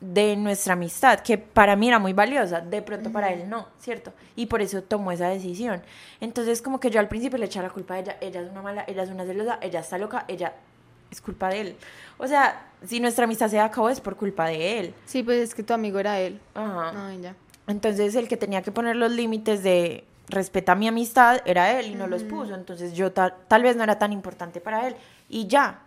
de 0.00 0.34
nuestra 0.34 0.72
amistad, 0.72 1.20
que 1.20 1.38
para 1.38 1.76
mí 1.76 1.88
era 1.88 1.98
muy 1.98 2.12
valiosa, 2.12 2.60
de 2.60 2.80
pronto 2.82 3.12
para 3.12 3.32
él 3.32 3.48
no, 3.48 3.68
¿cierto? 3.78 4.12
Y 4.34 4.46
por 4.46 4.62
eso 4.62 4.82
tomó 4.82 5.12
esa 5.12 5.28
decisión. 5.28 5.82
Entonces, 6.20 6.62
como 6.62 6.80
que 6.80 6.90
yo 6.90 7.00
al 7.00 7.08
principio 7.08 7.38
le 7.38 7.46
echaba 7.46 7.68
la 7.68 7.74
culpa 7.74 7.94
a 7.94 7.98
ella, 7.98 8.16
ella 8.20 8.40
es 8.40 8.50
una 8.50 8.62
mala, 8.62 8.84
ella 8.88 9.02
es 9.02 9.10
una 9.10 9.24
celosa, 9.24 9.58
ella 9.60 9.80
está 9.80 9.98
loca, 9.98 10.24
ella 10.26 10.54
es 11.10 11.20
culpa 11.20 11.48
de 11.48 11.60
él. 11.60 11.76
O 12.18 12.26
sea, 12.26 12.66
si 12.86 13.00
nuestra 13.00 13.24
amistad 13.24 13.48
se 13.48 13.60
acabó 13.60 13.90
es 13.90 14.00
por 14.00 14.16
culpa 14.16 14.46
de 14.46 14.80
él. 14.80 14.94
Sí, 15.06 15.22
pues 15.22 15.38
es 15.40 15.54
que 15.54 15.62
tu 15.62 15.72
amigo 15.72 15.98
era 15.98 16.20
él. 16.20 16.40
Ajá. 16.54 17.08
Ay, 17.08 17.20
ya. 17.20 17.34
Entonces 17.66 18.14
el 18.14 18.28
que 18.28 18.36
tenía 18.36 18.62
que 18.62 18.72
poner 18.72 18.96
los 18.96 19.10
límites 19.12 19.62
de 19.62 20.04
respeta 20.28 20.74
mi 20.74 20.88
amistad 20.88 21.40
era 21.44 21.78
él 21.78 21.92
y 21.92 21.94
no 21.94 22.06
los 22.06 22.22
puso. 22.24 22.54
Entonces 22.54 22.94
yo 22.94 23.12
tal, 23.12 23.34
tal 23.48 23.62
vez 23.62 23.76
no 23.76 23.82
era 23.82 23.98
tan 23.98 24.12
importante 24.12 24.60
para 24.60 24.86
él. 24.86 24.96
Y 25.28 25.46
ya. 25.46 25.80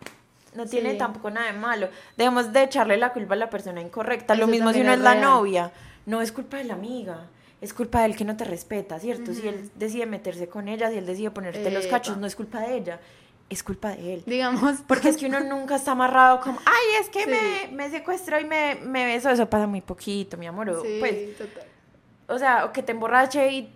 No 0.55 0.67
tiene 0.67 0.93
tampoco 0.93 1.31
nada 1.31 1.51
de 1.51 1.57
malo. 1.57 1.89
Debemos 2.15 2.53
de 2.53 2.63
echarle 2.63 2.97
la 2.97 3.11
culpa 3.11 3.33
a 3.33 3.37
la 3.37 3.49
persona 3.49 3.81
incorrecta. 3.81 4.35
Lo 4.35 4.45
mismo 4.45 4.71
si 4.71 4.81
uno 4.81 4.93
es, 4.93 4.99
la 4.99 5.15
novia. 5.15 5.71
No 6.05 6.21
es 6.21 6.31
culpa 6.31 6.57
de 6.57 6.65
la 6.65 6.75
amiga. 6.75 7.25
Es 7.59 7.73
culpa 7.73 8.01
de 8.01 8.07
él 8.07 8.15
que 8.15 8.25
no 8.25 8.37
te 8.37 8.43
respeta, 8.43 8.99
¿cierto? 8.99 9.33
Si 9.33 9.47
él 9.47 9.71
decide 9.75 10.05
meterse 10.05 10.47
con 10.49 10.67
ella, 10.67 10.91
si 10.91 10.97
él 10.97 11.05
decide 11.05 11.31
ponerte 11.31 11.71
los 11.71 11.87
cachos, 11.87 12.17
no 12.17 12.27
es 12.27 12.35
culpa 12.35 12.59
de 12.59 12.77
ella 12.77 12.99
es 13.53 13.63
culpa 13.63 13.89
de 13.95 14.15
él. 14.15 14.23
Digamos. 14.25 14.79
Porque 14.87 15.09
es 15.09 15.17
que 15.17 15.25
uno 15.27 15.39
nunca 15.39 15.75
está 15.75 15.91
amarrado 15.93 16.41
como, 16.41 16.59
ay, 16.65 17.01
es 17.01 17.09
que 17.09 17.25
me, 17.27 17.71
me, 17.75 17.89
secuestró 17.89 18.39
y 18.39 18.45
me, 18.45 18.75
me 18.83 19.05
besó. 19.05 19.29
Eso 19.29 19.49
pasa 19.49 19.67
muy 19.67 19.81
poquito, 19.81 20.37
mi 20.37 20.47
amor. 20.47 20.79
Sí, 20.83 20.97
pues, 20.99 21.37
total. 21.37 21.63
o 22.27 22.37
sea, 22.39 22.65
o 22.65 22.71
que 22.73 22.83
te 22.83 22.91
emborrache 22.91 23.51
y 23.51 23.69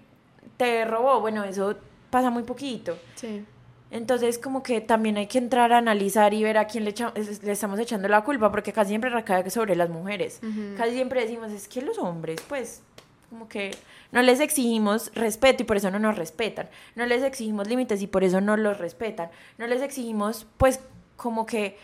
te 0.57 0.83
robó. 0.85 1.21
Bueno, 1.21 1.43
eso 1.43 1.75
pasa 2.09 2.29
muy 2.29 2.43
poquito. 2.43 2.97
Sí. 3.15 3.45
Entonces, 3.89 4.37
como 4.37 4.63
que 4.63 4.81
también 4.81 5.15
hay 5.15 5.27
que 5.27 5.37
entrar 5.37 5.71
a 5.71 5.77
analizar 5.77 6.33
y 6.33 6.43
ver 6.43 6.57
a 6.57 6.65
quién 6.67 6.83
le, 6.83 6.89
echa- 6.93 7.13
es- 7.15 7.41
le 7.43 7.53
estamos 7.53 7.79
echando 7.79 8.09
la 8.09 8.21
culpa, 8.21 8.51
porque 8.51 8.73
casi 8.73 8.89
siempre 8.89 9.09
recae 9.09 9.49
sobre 9.49 9.75
las 9.77 9.89
mujeres. 9.89 10.41
Casi 10.77 10.91
siempre 10.93 11.21
decimos, 11.21 11.51
es 11.53 11.67
que 11.69 11.81
los 11.81 11.97
hombres, 11.97 12.41
pues, 12.49 12.81
como 13.29 13.47
que 13.47 13.71
no 14.11 14.21
les 14.21 14.39
exigimos 14.39 15.11
respeto 15.13 15.63
y 15.63 15.65
por 15.65 15.77
eso 15.77 15.91
no 15.91 15.99
nos 15.99 16.17
respetan. 16.17 16.69
No 16.95 17.05
les 17.05 17.23
exigimos 17.23 17.67
límites 17.67 18.01
y 18.01 18.07
por 18.07 18.23
eso 18.23 18.41
no 18.41 18.57
los 18.57 18.77
respetan. 18.77 19.29
No 19.57 19.67
les 19.67 19.81
exigimos, 19.81 20.47
pues, 20.57 20.79
como 21.15 21.45
que 21.45 21.77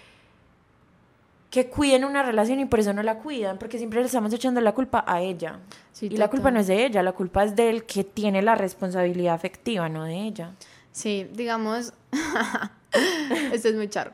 que 1.53 1.69
cuiden 1.69 2.03
una 2.03 2.23
relación 2.23 2.59
y 2.59 2.65
por 2.65 2.79
eso 2.79 2.93
no 2.93 3.03
la 3.03 3.19
cuidan, 3.19 3.59
porque 3.59 3.77
siempre 3.77 3.99
le 3.99 4.07
estamos 4.07 4.33
echando 4.33 4.59
la 4.59 4.71
culpa 4.71 5.03
a 5.05 5.21
ella. 5.21 5.59
Sí, 5.91 6.07
y 6.07 6.17
la 6.17 6.27
culpa 6.27 6.49
no 6.49 6.59
es 6.59 6.65
de 6.65 6.83
ella, 6.83 7.03
la 7.03 7.12
culpa 7.12 7.43
es 7.43 7.55
del 7.55 7.86
que 7.86 8.03
tiene 8.03 8.41
la 8.41 8.55
responsabilidad 8.55 9.36
afectiva, 9.36 9.88
no 9.88 10.03
de 10.03 10.15
ella. 10.15 10.55
Sí, 10.91 11.29
digamos, 11.31 11.93
esto 13.53 13.67
es 13.67 13.75
muy 13.75 13.88
charro. 13.88 14.13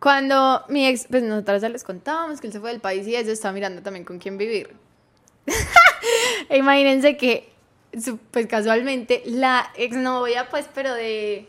Cuando 0.00 0.64
mi 0.70 0.86
ex, 0.86 1.08
pues 1.10 1.22
nosotras 1.22 1.60
ya 1.60 1.68
les 1.68 1.84
contábamos 1.84 2.40
que 2.40 2.46
él 2.46 2.54
se 2.54 2.60
fue 2.60 2.70
del 2.70 2.80
país 2.80 3.06
y 3.06 3.16
ella 3.16 3.32
estaba 3.32 3.52
mirando 3.52 3.82
también 3.82 4.06
con 4.06 4.18
quién 4.18 4.38
vivir. 4.38 4.74
Imagínense 6.50 7.16
que, 7.16 7.48
pues 8.30 8.46
casualmente, 8.46 9.22
la 9.26 9.70
exnovia, 9.76 10.48
pues, 10.48 10.66
pero 10.74 10.94
de, 10.94 11.46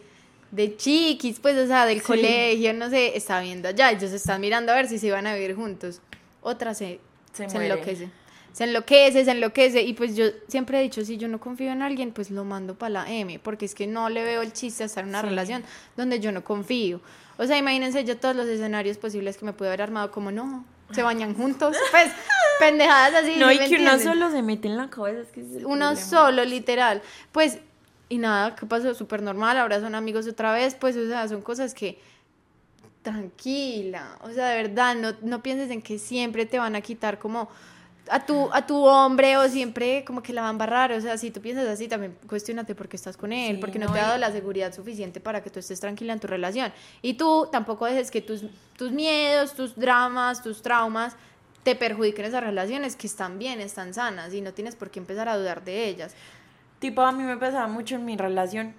de 0.52 0.78
chiquis, 0.78 1.39
pues, 1.39 1.58
o 1.58 1.67
sea, 1.67 1.86
del 1.86 1.99
Sí. 1.99 2.06
colegio, 2.06 2.73
no 2.73 2.89
sé, 2.89 3.15
está 3.17 3.39
viendo 3.41 3.67
allá. 3.67 3.91
Ellos 3.91 4.12
están 4.12 4.41
mirando 4.41 4.71
a 4.71 4.75
ver 4.75 4.88
si 4.88 4.97
se 4.99 5.08
iban 5.08 5.28
a 5.28 5.34
vivir 5.36 5.56
juntos. 5.56 6.02
Otra 6.41 6.73
se, 6.73 6.99
Se 7.34 7.43
enloquece. 7.45 8.10
Se 8.52 8.63
enloquece, 8.63 9.23
se 9.25 9.32
enloquece. 9.32 9.82
Y 9.84 9.93
pues 9.93 10.15
yo 10.15 10.25
siempre 10.47 10.80
he 10.80 10.82
dicho, 10.82 11.06
si 11.06 11.17
yo 11.17 11.28
no 11.28 11.39
confío 11.39 11.71
en 11.71 11.82
alguien, 11.84 12.12
pues 12.12 12.32
lo 12.32 12.43
mando 12.45 12.75
para 12.75 12.89
la 12.89 13.12
M, 13.12 13.38
porque 13.39 13.65
es 13.65 13.75
que 13.75 13.86
no 13.86 14.10
le 14.10 14.23
veo 14.23 14.41
el 14.41 14.52
chiste 14.54 14.84
a 14.84 14.86
estar 14.88 15.04
en 15.04 15.10
una 15.10 15.21
Sí. 15.21 15.28
relación 15.28 15.63
donde 15.95 16.19
yo 16.19 16.32
no 16.32 16.43
confío. 16.43 16.99
O 17.38 17.45
sea, 17.45 17.58
imagínense 17.58 18.04
yo 18.06 18.17
todos 18.17 18.36
los 18.36 18.47
escenarios 18.47 18.97
posibles 18.97 19.38
que 19.38 19.45
me 19.45 19.54
pude 19.54 19.67
haber 19.69 19.84
armado, 19.84 20.12
como 20.12 20.32
no, 20.32 20.65
se 20.91 21.04
bañan 21.04 21.36
juntos. 21.36 21.75
Pues, 21.91 22.12
pendejadas 22.60 23.23
así. 23.23 23.36
no, 23.38 23.49
¿sí 23.49 23.56
y 23.63 23.69
que 23.69 23.82
uno 23.82 23.97
solo 23.99 24.32
se 24.32 24.41
mete 24.41 24.67
en 24.67 24.78
la 24.78 24.89
cabeza. 24.89 25.21
Es 25.21 25.28
que 25.30 25.41
es 25.41 25.47
el 25.47 25.65
Uno 25.65 25.86
problema. 25.88 25.95
solo, 25.95 26.43
literal. 26.45 27.02
Pues, 27.32 27.60
y 28.10 28.17
nada, 28.17 28.56
¿qué 28.56 28.65
pasó? 28.65 28.93
Súper 28.93 29.21
normal, 29.21 29.58
ahora 29.58 29.80
son 29.80 29.95
amigos 29.95 30.28
otra 30.28 30.52
vez, 30.52 30.75
pues, 30.75 30.97
o 30.97 31.08
sea, 31.08 31.28
son 31.28 31.41
cosas 31.41 31.73
que 31.73 31.99
tranquila, 33.02 34.17
o 34.21 34.30
sea, 34.32 34.49
de 34.49 34.62
verdad, 34.63 34.93
no, 34.95 35.13
no 35.21 35.41
pienses 35.41 35.71
en 35.71 35.82
que 35.82 35.97
siempre 35.97 36.45
te 36.45 36.60
van 36.60 36.75
a 36.75 36.82
quitar 36.82 37.17
como 37.17 37.49
a 38.09 38.25
tu, 38.25 38.49
a 38.51 38.65
tu 38.65 38.85
hombre 38.85 39.37
o 39.37 39.47
siempre 39.47 40.03
como 40.05 40.21
que 40.21 40.33
la 40.33 40.41
van 40.41 40.49
a 40.49 40.51
embarrar, 40.51 40.91
o 40.91 41.01
sea, 41.01 41.17
si 41.17 41.31
tú 41.31 41.41
piensas 41.41 41.67
así, 41.67 41.87
también 41.87 42.17
cuestionate 42.27 42.75
por 42.75 42.87
qué 42.87 42.95
estás 42.95 43.17
con 43.17 43.31
él, 43.31 43.55
Sí, 43.55 43.61
porque 43.61 43.79
no, 43.79 43.87
no, 43.87 43.93
te 43.93 43.99
ha 43.99 44.07
dado 44.07 44.17
la 44.17 44.31
seguridad 44.31 44.73
suficiente 44.73 45.19
para 45.19 45.41
que 45.43 45.49
tú 45.49 45.59
estés 45.59 45.79
tranquila 45.79 46.13
en 46.13 46.19
tu 46.19 46.27
relación. 46.27 46.71
Y 47.01 47.15
tú 47.15 47.47
tampoco 47.51 47.85
dejes 47.85 48.11
que 48.11 48.21
tus, 48.21 48.43
tus 48.77 48.91
miedos, 48.91 49.53
tus 49.53 49.75
dramas, 49.75 50.41
tus 50.41 50.61
traumas 50.61 51.15
te 51.63 51.75
perjudiquen 51.75 52.25
esas 52.25 52.43
relaciones 52.43 52.95
que 52.95 53.07
están 53.07 53.37
bien, 53.37 53.59
están 53.59 53.93
sanas 53.93 54.33
y 54.33 54.41
no 54.41 54.53
tienes 54.53 54.75
por 54.75 54.89
qué 54.89 54.99
empezar 54.99 55.27
a 55.27 55.37
dudar 55.37 55.63
de 55.63 55.87
ellas. 55.87 56.15
Tipo, 56.79 57.01
a 57.01 57.11
mí 57.11 57.23
me 57.23 57.37
pasaba 57.37 57.67
mucho 57.67 57.95
en 57.95 58.05
mi 58.05 58.15
relación 58.15 58.73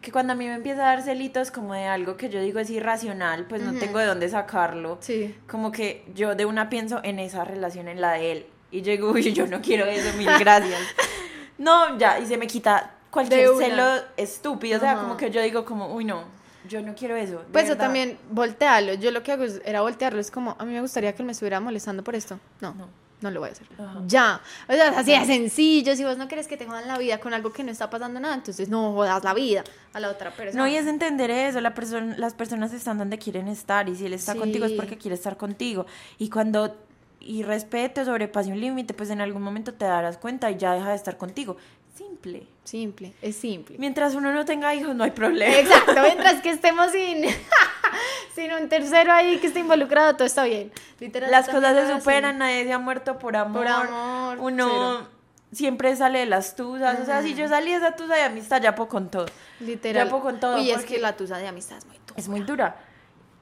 que 0.00 0.10
cuando 0.10 0.32
a 0.32 0.36
mí 0.36 0.46
me 0.46 0.54
empieza 0.54 0.82
a 0.82 0.96
dar 0.96 1.02
celitos 1.02 1.50
como 1.50 1.74
de 1.74 1.84
algo 1.84 2.16
que 2.16 2.28
yo 2.28 2.40
digo 2.40 2.58
es 2.58 2.70
irracional, 2.70 3.46
pues 3.46 3.62
no 3.62 3.70
Ujú. 3.70 3.78
tengo 3.78 3.98
de 3.98 4.06
dónde 4.06 4.28
sacarlo. 4.28 4.98
Sí. 5.00 5.34
Como 5.46 5.70
que 5.70 6.04
yo 6.14 6.34
de 6.34 6.44
una 6.44 6.68
pienso 6.68 7.00
en 7.04 7.20
esa 7.20 7.44
relación, 7.44 7.88
en 7.88 8.00
la 8.00 8.12
de 8.12 8.32
él. 8.32 8.46
Y 8.72 8.82
yo 8.82 8.90
digo, 8.90 9.10
uy, 9.12 9.32
yo 9.32 9.46
no 9.46 9.60
quiero 9.60 9.84
eso, 9.86 10.16
mil 10.16 10.26
gracias. 10.40 10.80
no, 11.58 11.96
ya, 11.98 12.18
y 12.18 12.26
se 12.26 12.36
me 12.36 12.46
quita 12.46 12.94
cualquier 13.10 13.50
celo 13.58 13.84
estúpido. 14.16 14.78
O 14.78 14.80
sea, 14.80 14.96
como 14.96 15.16
que 15.16 15.30
yo 15.30 15.40
digo 15.42 15.64
como, 15.64 15.94
uy, 15.94 16.04
no, 16.04 16.24
yo 16.68 16.80
no 16.82 16.94
quiero 16.94 17.16
eso. 17.16 17.42
Pues 17.52 17.68
verdad. 17.68 17.84
también 17.84 18.18
voltearlo. 18.30 18.94
Yo 18.94 19.10
lo 19.10 19.22
que 19.22 19.32
hago 19.32 19.44
era 19.64 19.82
voltearlo. 19.82 20.20
Es 20.20 20.30
como, 20.30 20.56
a 20.58 20.64
mí 20.64 20.72
me 20.72 20.80
gustaría 20.80 21.12
que 21.14 21.22
él 21.22 21.26
me 21.26 21.32
estuviera 21.32 21.60
molestando 21.60 22.02
por 22.02 22.14
esto. 22.14 22.38
No, 22.60 22.72
no, 22.74 22.88
No. 23.20 23.30
lo 23.30 23.40
voy 23.40 23.48
a 23.50 23.52
hacer. 23.52 23.66
Ajá. 23.78 24.00
Ya. 24.06 24.40
O 24.68 24.72
sea, 24.72 24.88
así 24.98 25.10
de 25.10 25.24
sencillo. 25.26 25.94
Si 25.96 26.04
vos 26.04 26.16
no 26.16 26.28
quieres 26.28 26.46
que 26.48 26.56
te 26.56 26.64
jodan 26.64 26.86
la 26.88 26.96
vida 26.98 27.18
con 27.18 27.34
algo 27.34 27.52
que 27.52 27.64
no 27.64 27.70
está 27.72 27.90
pasando 27.90 28.20
nada, 28.20 28.34
entonces 28.36 28.68
no 28.68 28.92
jodas 28.94 29.22
la 29.24 29.34
vida 29.34 29.64
a 29.92 30.00
la 30.00 30.08
otra 30.08 30.30
persona. 30.30 30.62
No, 30.62 30.68
y 30.68 30.76
es 30.76 30.86
entender 30.86 31.30
eso, 31.30 31.60
la 31.60 31.74
persona, 31.74 32.14
las 32.16 32.32
personas 32.34 32.72
están 32.72 32.96
donde 32.96 33.18
quieren 33.18 33.48
estar 33.48 33.88
y 33.88 33.96
si 33.96 34.06
él 34.06 34.14
está 34.14 34.32
Sí. 34.32 34.38
contigo 34.38 34.64
es 34.64 34.72
porque 34.72 34.96
quiere 34.96 35.16
estar 35.16 35.36
contigo. 35.36 35.84
Y 36.18 36.30
cuando 36.30 36.76
y 37.24 37.42
respeto, 37.42 38.04
sobrepase 38.04 38.50
un 38.50 38.60
límite, 38.60 38.94
pues 38.94 39.10
en 39.10 39.20
algún 39.20 39.42
momento 39.42 39.72
te 39.74 39.84
darás 39.84 40.18
cuenta 40.18 40.50
y 40.50 40.56
ya 40.56 40.74
deja 40.74 40.90
de 40.90 40.96
estar 40.96 41.16
contigo. 41.16 41.56
Simple. 41.96 42.46
Simple, 42.64 43.12
es 43.22 43.36
simple. 43.36 43.76
Mientras 43.78 44.14
uno 44.14 44.32
no 44.32 44.44
tenga 44.44 44.74
hijos, 44.74 44.94
no 44.94 45.04
hay 45.04 45.10
problema. 45.10 45.54
Exacto, 45.56 45.94
mientras 46.02 46.40
que 46.40 46.50
estemos 46.50 46.90
sin, 46.92 47.24
sin 48.34 48.52
un 48.52 48.68
tercero 48.68 49.12
ahí 49.12 49.38
que 49.38 49.48
esté 49.48 49.60
involucrado, 49.60 50.14
todo 50.14 50.24
está 50.26 50.44
bien. 50.44 50.72
Literal, 51.00 51.30
Las 51.30 51.48
cosas 51.48 51.76
se 51.86 51.92
superan, 51.98 52.36
así. 52.36 52.38
nadie 52.38 52.64
se 52.64 52.72
ha 52.72 52.78
muerto 52.78 53.18
por 53.18 53.36
amor. 53.36 53.64
Por 53.64 53.68
amor, 53.68 54.38
Uno 54.40 54.68
cero. 55.00 55.08
siempre 55.52 55.94
sale 55.96 56.20
de 56.20 56.26
las 56.26 56.56
tusas. 56.56 57.00
O 57.00 57.04
sea, 57.04 57.22
si 57.22 57.34
yo 57.34 57.48
salí 57.48 57.72
de 57.72 57.76
esa 57.78 57.94
tusa 57.96 58.14
de 58.14 58.22
amistad, 58.22 58.62
ya 58.62 58.74
puedo 58.74 58.88
con 58.88 59.10
todo. 59.10 59.26
Literal. 59.60 60.06
Ya 60.06 60.10
puedo 60.10 60.22
con 60.22 60.40
todo. 60.40 60.56
Uy, 60.56 60.70
es 60.70 60.84
que 60.84 60.98
la 60.98 61.16
tusa 61.16 61.38
de 61.38 61.48
amistad 61.48 61.78
es 61.78 61.84
muy 61.86 61.96
dura. 61.98 62.14
es 62.16 62.28
muy 62.28 62.40
dura. 62.40 62.76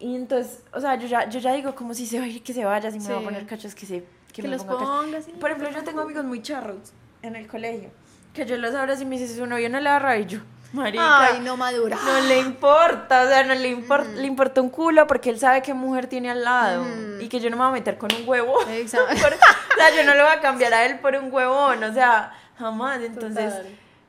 Y 0.01 0.17
entonces, 0.17 0.63
o 0.73 0.81
sea, 0.81 0.97
yo 0.97 1.07
ya, 1.07 1.29
yo 1.29 1.39
ya 1.39 1.53
digo, 1.53 1.75
como 1.75 1.95
si 1.95 2.07
se 2.07 2.19
va 2.19 2.25
a 2.25 2.29
ir, 2.29 2.43
que 2.43 2.53
se 2.55 2.65
vaya, 2.65 2.91
si 2.91 2.99
me 2.99 3.09
va 3.09 3.17
a 3.17 3.19
Sí. 3.19 3.25
poner 3.25 3.47
cachos, 3.47 3.75
que 3.75 3.87
se 3.87 4.03
Que 4.33 4.43
me 4.43 4.49
los 4.49 4.65
ponga 4.65 4.79
ponga, 5.03 5.21
sí. 5.23 5.31
Por 5.39 5.51
ejemplo, 5.51 5.71
yo 5.71 5.85
tengo 5.85 6.01
amigos 6.01 6.25
muy 6.25 6.41
charros 6.43 6.93
en 7.23 7.37
el 7.37 7.47
colegio, 7.47 7.91
que 8.33 8.47
yo 8.47 8.57
los 8.57 8.75
abro 8.75 8.95
y 8.99 9.05
me 9.05 9.19
dice, 9.19 9.35
su 9.37 9.45
novio 9.47 9.69
no 9.69 9.79
le 9.79 9.99
rabia, 9.99 10.21
y 10.23 10.27
yo, 10.27 10.39
marica, 10.73 11.27
Ay, 11.27 11.41
no 11.41 11.57
madura. 11.59 11.99
no 12.03 12.21
le 12.29 12.39
importa, 12.41 13.25
o 13.25 13.29
sea, 13.29 13.45
no 13.45 13.55
le 13.55 13.69
importa, 13.69 14.09
le 14.11 14.27
importa 14.27 14.61
un 14.63 14.71
culo 14.71 15.07
porque 15.07 15.29
él 15.31 15.39
sabe 15.39 15.61
qué 15.63 15.75
mujer 15.75 16.07
tiene 16.07 16.31
al 16.31 16.45
lado 16.45 16.83
Ujú. 16.83 17.21
y 17.21 17.29
que 17.29 17.39
yo 17.41 17.51
no 17.51 17.57
me 17.57 17.63
voy 17.65 17.71
a 17.71 17.73
meter 17.75 17.99
con 17.99 18.09
un 18.15 18.27
huevo. 18.27 18.55
Exacto. 18.71 19.09
Por- 19.23 19.35
o 19.35 19.77
sea, 19.77 19.95
yo 19.97 20.05
no 20.05 20.15
le 20.15 20.23
voy 20.23 20.33
a 20.33 20.41
cambiar 20.41 20.73
a 20.73 20.87
él 20.87 20.99
por 21.01 21.15
un 21.17 21.31
huevón, 21.33 21.83
o 21.85 21.93
sea, 21.93 22.33
jamás. 22.59 23.03
Entonces, 23.03 23.53
Total. 23.53 23.67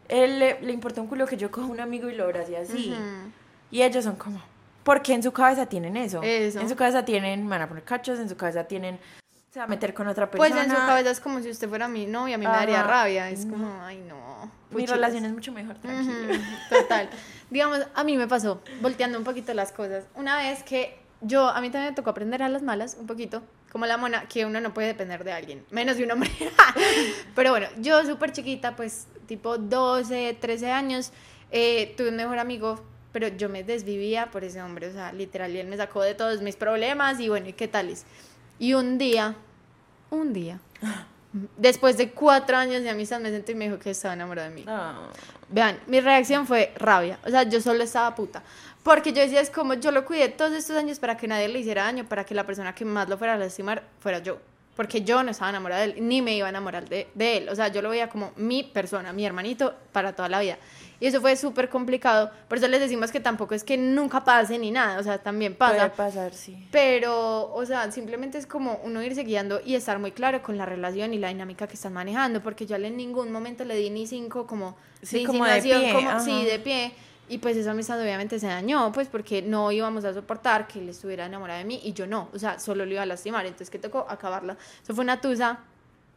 él 0.07 0.39
le, 0.39 0.61
le 0.61 0.71
importa 0.71 1.01
un 1.01 1.07
culo 1.07 1.25
que 1.27 1.35
yo 1.35 1.51
coja 1.51 1.67
un 1.67 1.79
amigo 1.81 2.07
y 2.09 2.15
lo 2.15 2.23
abrace 2.25 2.55
así. 2.55 2.95
Y 3.71 3.81
ellos 3.81 4.03
son 4.05 4.15
como, 4.15 4.41
porque 4.83 5.13
en 5.13 5.23
su 5.23 5.31
cabeza 5.31 5.65
tienen 5.65 5.97
eso. 5.97 6.21
Eso. 6.23 6.59
En 6.59 6.69
su 6.69 6.75
cabeza 6.75 7.05
tienen, 7.05 7.47
van 7.47 7.61
a 7.61 7.67
poner 7.67 7.83
cachos, 7.83 8.19
en 8.19 8.29
su 8.29 8.37
cabeza 8.37 8.63
tienen, 8.65 8.99
se 9.51 9.59
va 9.59 9.65
a 9.65 9.67
meter 9.67 9.93
con 9.93 10.07
otra 10.07 10.29
persona. 10.29 10.55
Pues 10.55 10.65
en 10.65 10.71
su 10.71 10.77
cabeza 10.77 11.11
es 11.11 11.19
como 11.19 11.41
si 11.41 11.49
usted 11.49 11.69
fuera 11.69 11.87
mi 11.87 12.05
novia, 12.05 12.35
a 12.35 12.37
mí 12.37 12.45
me 12.45 12.51
daría 12.51 12.83
rabia. 12.83 13.29
Es 13.29 13.45
como, 13.45 13.81
ay, 13.83 14.03
no. 14.07 14.49
Mi 14.71 14.85
relación 14.85 15.25
es 15.25 15.33
mucho 15.33 15.51
mejor, 15.51 15.75
tranquilo. 15.75 16.39
Total. 16.69 17.09
Digamos, 17.49 17.79
a 17.93 18.03
mí 18.03 18.15
me 18.15 18.27
pasó, 18.27 18.61
volteando 18.81 19.17
un 19.17 19.23
poquito 19.23 19.53
las 19.53 19.71
cosas. 19.71 20.05
Una 20.15 20.37
vez 20.37 20.63
que 20.63 20.97
yo, 21.21 21.49
a 21.49 21.61
mí 21.61 21.69
también 21.69 21.91
me 21.91 21.95
tocó 21.95 22.09
aprender 22.09 22.41
a 22.41 22.49
las 22.49 22.61
malas, 22.61 22.97
un 22.99 23.07
poquito, 23.07 23.43
como 23.71 23.85
la 23.85 23.97
mona, 23.97 24.27
que 24.27 24.45
uno 24.45 24.59
no 24.59 24.73
puede 24.73 24.87
depender 24.87 25.23
de 25.23 25.31
alguien, 25.31 25.65
menos 25.69 25.97
de 25.97 26.05
un 26.05 26.11
hombre. 26.11 26.31
Pero 27.35 27.51
bueno, 27.51 27.67
yo 27.77 28.03
súper 28.05 28.31
chiquita, 28.31 28.75
pues 28.75 29.07
tipo 29.27 29.57
12, 29.57 30.37
13 30.39 30.71
años, 30.71 31.11
eh, 31.51 31.93
tuve 31.95 32.09
un 32.09 32.15
mejor 32.15 32.39
amigo, 32.39 32.83
pero 33.11 33.27
yo 33.27 33.49
me 33.49 33.63
desvivía 33.63 34.31
por 34.31 34.43
ese 34.43 34.61
hombre, 34.61 34.87
o 34.87 34.93
sea, 34.93 35.11
literal, 35.11 35.55
y 35.55 35.59
él 35.59 35.67
me 35.67 35.77
sacó 35.77 36.01
de 36.01 36.15
todos 36.15 36.41
mis 36.41 36.55
problemas 36.55 37.19
y 37.19 37.29
bueno, 37.29 37.49
¿y 37.49 37.53
qué 37.53 37.67
tales? 37.67 38.05
Y 38.59 38.73
un 38.73 38.97
día, 38.97 39.35
un 40.09 40.33
día, 40.33 40.59
después 41.57 41.97
de 41.97 42.11
cuatro 42.11 42.57
años 42.57 42.83
de 42.83 42.89
amistad, 42.89 43.19
me 43.19 43.29
sentí 43.29 43.53
y 43.53 43.55
me 43.55 43.65
dijo 43.65 43.79
que 43.79 43.91
estaba 43.91 44.13
enamorado 44.13 44.49
de 44.49 44.55
mí. 44.55 44.63
No. 44.65 45.09
Vean, 45.49 45.79
mi 45.87 45.99
reacción 45.99 46.47
fue 46.47 46.73
rabia. 46.77 47.19
O 47.25 47.29
sea, 47.29 47.43
yo 47.43 47.59
solo 47.59 47.83
estaba 47.83 48.15
puta. 48.15 48.41
Porque 48.83 49.13
yo 49.13 49.21
decía, 49.21 49.41
es 49.41 49.49
como 49.49 49.73
yo 49.75 49.91
lo 49.91 50.05
cuidé 50.05 50.29
todos 50.29 50.53
estos 50.53 50.77
años 50.77 50.99
para 50.99 51.17
que 51.17 51.27
nadie 51.27 51.47
le 51.47 51.59
hiciera 51.59 51.83
daño, 51.83 52.05
para 52.05 52.23
que 52.23 52.33
la 52.33 52.45
persona 52.45 52.73
que 52.73 52.85
más 52.85 53.09
lo 53.09 53.17
fuera 53.17 53.33
a 53.33 53.37
lastimar 53.37 53.83
fuera 53.99 54.19
yo. 54.19 54.39
Porque 54.75 55.03
yo 55.03 55.21
no 55.21 55.31
estaba 55.31 55.49
enamorada 55.49 55.81
de 55.81 55.91
él, 55.91 56.07
ni 56.07 56.21
me 56.21 56.35
iba 56.35 56.47
a 56.47 56.49
enamorar 56.49 56.87
de, 56.87 57.07
de 57.13 57.37
él. 57.37 57.49
O 57.49 57.55
sea, 57.55 57.67
yo 57.67 57.81
lo 57.81 57.89
veía 57.89 58.09
como 58.09 58.31
mi 58.37 58.63
persona, 58.63 59.13
mi 59.13 59.25
hermanito, 59.25 59.75
para 59.91 60.13
toda 60.13 60.29
la 60.29 60.39
vida. 60.39 60.57
Y 61.01 61.07
eso 61.07 61.19
fue 61.19 61.35
súper 61.35 61.67
complicado. 61.67 62.31
Por 62.47 62.59
eso 62.59 62.67
les 62.67 62.79
decimos 62.79 63.11
que 63.11 63.19
tampoco 63.19 63.55
es 63.55 63.63
que 63.63 63.75
nunca 63.75 64.23
pase 64.23 64.57
ni 64.59 64.69
nada. 64.71 64.99
O 64.99 65.03
sea, 65.03 65.17
también 65.17 65.55
pasa. 65.55 65.75
Puede 65.75 66.09
pasar, 66.11 66.33
sí. 66.33 66.67
Pero, 66.71 67.51
o 67.53 67.65
sea, 67.65 67.91
simplemente 67.91 68.37
es 68.37 68.45
como 68.45 68.79
uno 68.83 69.01
irse 69.01 69.23
guiando 69.23 69.59
y 69.65 69.73
estar 69.73 69.97
muy 69.97 70.11
claro 70.11 70.43
con 70.43 70.57
la 70.57 70.65
relación 70.65 71.13
y 71.13 71.17
la 71.17 71.29
dinámica 71.29 71.67
que 71.67 71.73
están 71.73 71.93
manejando, 71.93 72.41
porque 72.43 72.67
yo 72.67 72.75
en 72.75 72.95
ningún 72.95 73.31
momento 73.31 73.65
le 73.65 73.75
di 73.75 73.89
ni 73.89 74.05
cinco 74.05 74.45
como 74.45 74.77
Sí, 75.01 75.25
como 75.25 75.43
de 75.45 75.59
pie, 75.61 75.91
como- 75.93 76.19
sí, 76.19 76.45
de 76.45 76.59
pie. 76.59 76.93
Y 77.29 77.37
pues 77.39 77.55
esa 77.57 77.71
amistad 77.71 77.99
obviamente 77.99 78.39
se 78.39 78.47
dañó, 78.47 78.91
pues 78.91 79.07
porque 79.07 79.41
no 79.41 79.71
íbamos 79.71 80.03
a 80.05 80.13
soportar 80.13 80.67
que 80.67 80.79
él 80.79 80.89
estuviera 80.89 81.25
enamorado 81.25 81.59
de 81.59 81.65
mí 81.65 81.79
y 81.83 81.93
yo 81.93 82.05
no, 82.05 82.27
o 82.33 82.37
sea, 82.37 82.59
solo 82.59 82.85
lo 82.85 82.91
iba 82.91 83.01
a 83.03 83.05
lastimar, 83.05 83.45
entonces 83.45 83.69
que 83.69 83.79
tocó 83.79 84.05
acabarla. 84.09 84.57
Eso 84.83 84.93
fue 84.93 85.03
una 85.03 85.19
tusa 85.21 85.59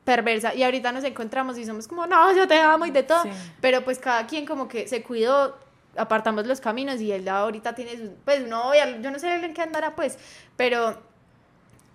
perversa 0.05 0.55
y 0.55 0.63
ahorita 0.63 0.93
nos 0.93 1.05
encontramos 1.05 1.57
y 1.59 1.65
somos 1.65 1.89
como, 1.89 2.07
no, 2.07 2.35
yo 2.37 2.47
te 2.47 2.59
amo 2.59 2.87
y 2.87 2.91
de 2.91 3.03
todo, 3.03 3.23
Sí. 3.23 3.31
pero 3.61 3.85
pues 3.85 3.99
cada 3.99 4.27
quien 4.27 4.45
como 4.47 4.69
que 4.69 4.87
se 4.87 5.03
cuidó 5.03 5.57
apartamos 5.97 6.47
los 6.47 6.61
caminos 6.61 7.01
y 7.01 7.13
él 7.13 7.29
ahorita 7.29 7.75
tiene 7.75 7.97
su, 7.97 8.11
pues 8.25 8.47
novia, 8.47 8.99
yo 9.01 9.11
no 9.11 9.19
sé 9.19 9.35
en 9.35 9.55
qué 9.55 9.63
andará 9.63 9.95
pues, 9.95 10.19
pero 10.57 11.01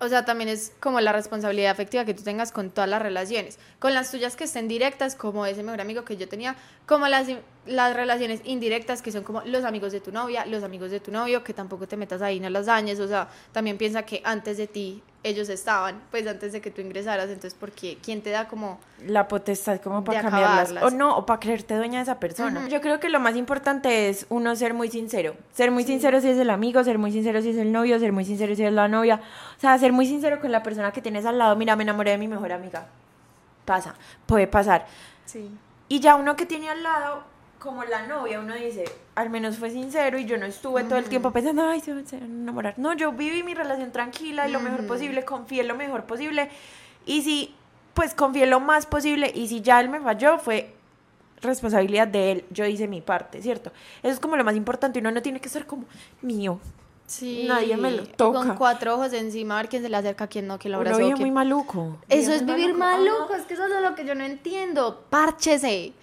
o 0.01 0.07
sea, 0.07 0.23
también 0.23 0.47
es 0.49 0.71
como 0.79 1.01
la 1.01 1.11
responsabilidad 1.11 1.71
afectiva 1.71 2.05
que 2.05 2.13
tú 2.13 2.23
tengas 2.23 2.53
con 2.53 2.69
todas 2.69 2.89
las 2.89 3.01
relaciones. 3.01 3.59
Con 3.79 3.93
las 3.93 4.09
tuyas 4.09 4.37
que 4.37 4.45
estén 4.45 4.69
directas, 4.69 5.13
como 5.13 5.45
ese 5.45 5.61
mejor 5.61 5.81
amigo 5.81 6.05
que 6.05 6.15
yo 6.15 6.29
tenía, 6.29 6.55
como 6.85 7.05
las, 7.09 7.27
las 7.65 7.93
relaciones 7.93 8.39
indirectas, 8.45 9.01
que 9.01 9.11
son 9.11 9.25
como 9.25 9.41
los 9.41 9.65
amigos 9.65 9.91
de 9.91 9.99
tu 9.99 10.13
novia, 10.13 10.45
los 10.45 10.63
amigos 10.63 10.89
de 10.89 11.01
tu 11.01 11.11
novio, 11.11 11.43
que 11.43 11.53
tampoco 11.53 11.85
te 11.85 11.97
metas 11.97 12.21
ahí, 12.21 12.39
no 12.39 12.49
las 12.49 12.67
dañes. 12.67 12.97
O 13.01 13.09
sea, 13.09 13.27
también 13.51 13.77
piensa 13.77 14.03
que 14.03 14.21
antes 14.23 14.55
de 14.55 14.67
ti 14.67 15.03
ellos 15.23 15.49
estaban, 15.49 16.01
pues 16.11 16.25
antes 16.27 16.53
de 16.53 16.61
que 16.61 16.71
tú 16.71 16.81
ingresaras. 16.81 17.27
Entonces, 17.27 17.55
porque 17.59 17.97
¿quién 18.01 18.21
te 18.21 18.29
da 18.29 18.47
como. 18.47 18.79
La 19.05 19.27
potestad, 19.27 19.81
como 19.81 20.03
para 20.03 20.21
cambiarlas? 20.21 20.83
O 20.83 20.91
no, 20.91 21.17
o 21.17 21.25
para 21.25 21.39
creerte 21.39 21.75
dueña 21.75 21.99
de 21.99 22.03
esa 22.03 22.19
persona. 22.19 22.67
Yo 22.67 22.81
creo 22.81 22.99
que 22.99 23.09
lo 23.09 23.19
más 23.19 23.35
importante 23.35 24.09
es 24.09 24.25
uno 24.29 24.55
ser 24.55 24.73
muy 24.73 24.89
sincero. 24.89 25.35
Ser 25.53 25.71
muy 25.71 25.83
sincero 25.83 26.21
si 26.21 26.29
es 26.29 26.37
el 26.37 26.49
amigo, 26.49 26.83
ser 26.83 26.97
muy 26.97 27.11
sincero 27.11 27.41
si 27.41 27.49
es 27.49 27.57
el 27.57 27.71
novio, 27.71 27.99
ser 27.99 28.11
muy 28.11 28.25
sincero 28.25 28.55
si 28.55 28.63
es 28.63 28.73
la 28.73 28.87
novia. 28.87 29.21
O 29.57 29.59
sea, 29.59 29.77
ser 29.77 29.91
muy 29.91 30.05
sincero 30.05 30.39
con 30.39 30.51
la 30.51 30.63
persona 30.63 30.91
que 30.91 31.01
tienes 31.01 31.25
al 31.25 31.37
lado. 31.37 31.55
Mira, 31.55 31.75
me 31.75 31.83
enamoré 31.83 32.11
de 32.11 32.17
mi 32.17 32.27
mejor 32.27 32.51
amiga. 32.51 32.87
Pasa, 33.65 33.95
puede 34.25 34.47
pasar. 34.47 34.85
Sí. 35.25 35.49
Y 35.89 35.99
ya 35.99 36.15
uno 36.15 36.35
que 36.35 36.45
tiene 36.45 36.69
al 36.69 36.81
lado, 36.81 37.23
como 37.59 37.83
la 37.83 38.07
novia, 38.07 38.39
uno 38.39 38.55
dice, 38.55 38.85
al 39.15 39.29
menos 39.29 39.57
fue 39.57 39.69
sincero 39.69 40.17
y 40.17 40.25
yo 40.25 40.37
no 40.37 40.45
estuve 40.45 40.83
todo 40.85 40.97
el 40.97 41.05
tiempo 41.05 41.31
pensando, 41.31 41.67
ay, 41.67 41.81
se 41.81 41.93
van 41.93 42.05
a 42.09 42.15
enamorar. 42.15 42.79
No, 42.79 42.93
yo 42.93 43.11
viví 43.11 43.43
mi 43.43 43.53
relación 43.53 43.91
tranquila 43.91 44.47
y 44.47 44.51
lo 44.51 44.61
mejor 44.61 44.87
posible, 44.87 45.25
confié 45.25 45.63
lo 45.63 45.75
mejor 45.75 46.05
posible. 46.05 46.49
Y 47.05 47.21
si, 47.21 47.53
pues 47.93 48.13
confié 48.13 48.45
lo 48.45 48.61
más 48.61 48.85
posible 48.85 49.31
y 49.35 49.47
si 49.47 49.61
ya 49.61 49.81
él 49.81 49.89
me 49.89 49.99
falló, 49.99 50.39
fue 50.39 50.73
responsabilidad 51.41 52.07
de 52.07 52.31
él. 52.31 52.45
Yo 52.49 52.65
hice 52.65 52.87
mi 52.87 53.01
parte, 53.01 53.41
¿cierto? 53.41 53.71
Eso 54.01 54.13
es 54.13 54.19
como 54.19 54.37
lo 54.37 54.43
más 54.43 54.55
importante. 54.55 54.99
Uno 54.99 55.11
no 55.11 55.21
tiene 55.21 55.41
que 55.41 55.49
ser 55.49 55.65
como 55.65 55.85
mío. 56.21 56.59
Sí. 57.07 57.45
Nadie 57.47 57.75
me 57.75 57.91
lo 57.91 58.05
toca. 58.05 58.39
Con 58.39 58.55
cuatro 58.55 58.93
ojos 58.93 59.11
encima, 59.13 59.55
a 59.55 59.61
ver 59.63 59.69
quién 59.69 59.81
se 59.81 59.89
le 59.89 59.97
acerca, 59.97 60.27
quién 60.27 60.47
no, 60.47 60.59
quién 60.59 60.71
lo 60.71 60.77
abraza. 60.77 61.03
Uno 61.03 61.17
muy 61.17 61.31
maluco. 61.31 61.97
Eso 62.07 62.31
es 62.31 62.45
vivir 62.45 62.73
maluco, 62.73 63.33
es 63.35 63.43
que 63.43 63.55
eso 63.55 63.65
es 63.65 63.81
lo 63.81 63.95
que 63.95 64.05
yo 64.05 64.15
no 64.15 64.23
entiendo. 64.23 65.03
Párchese. 65.09 65.93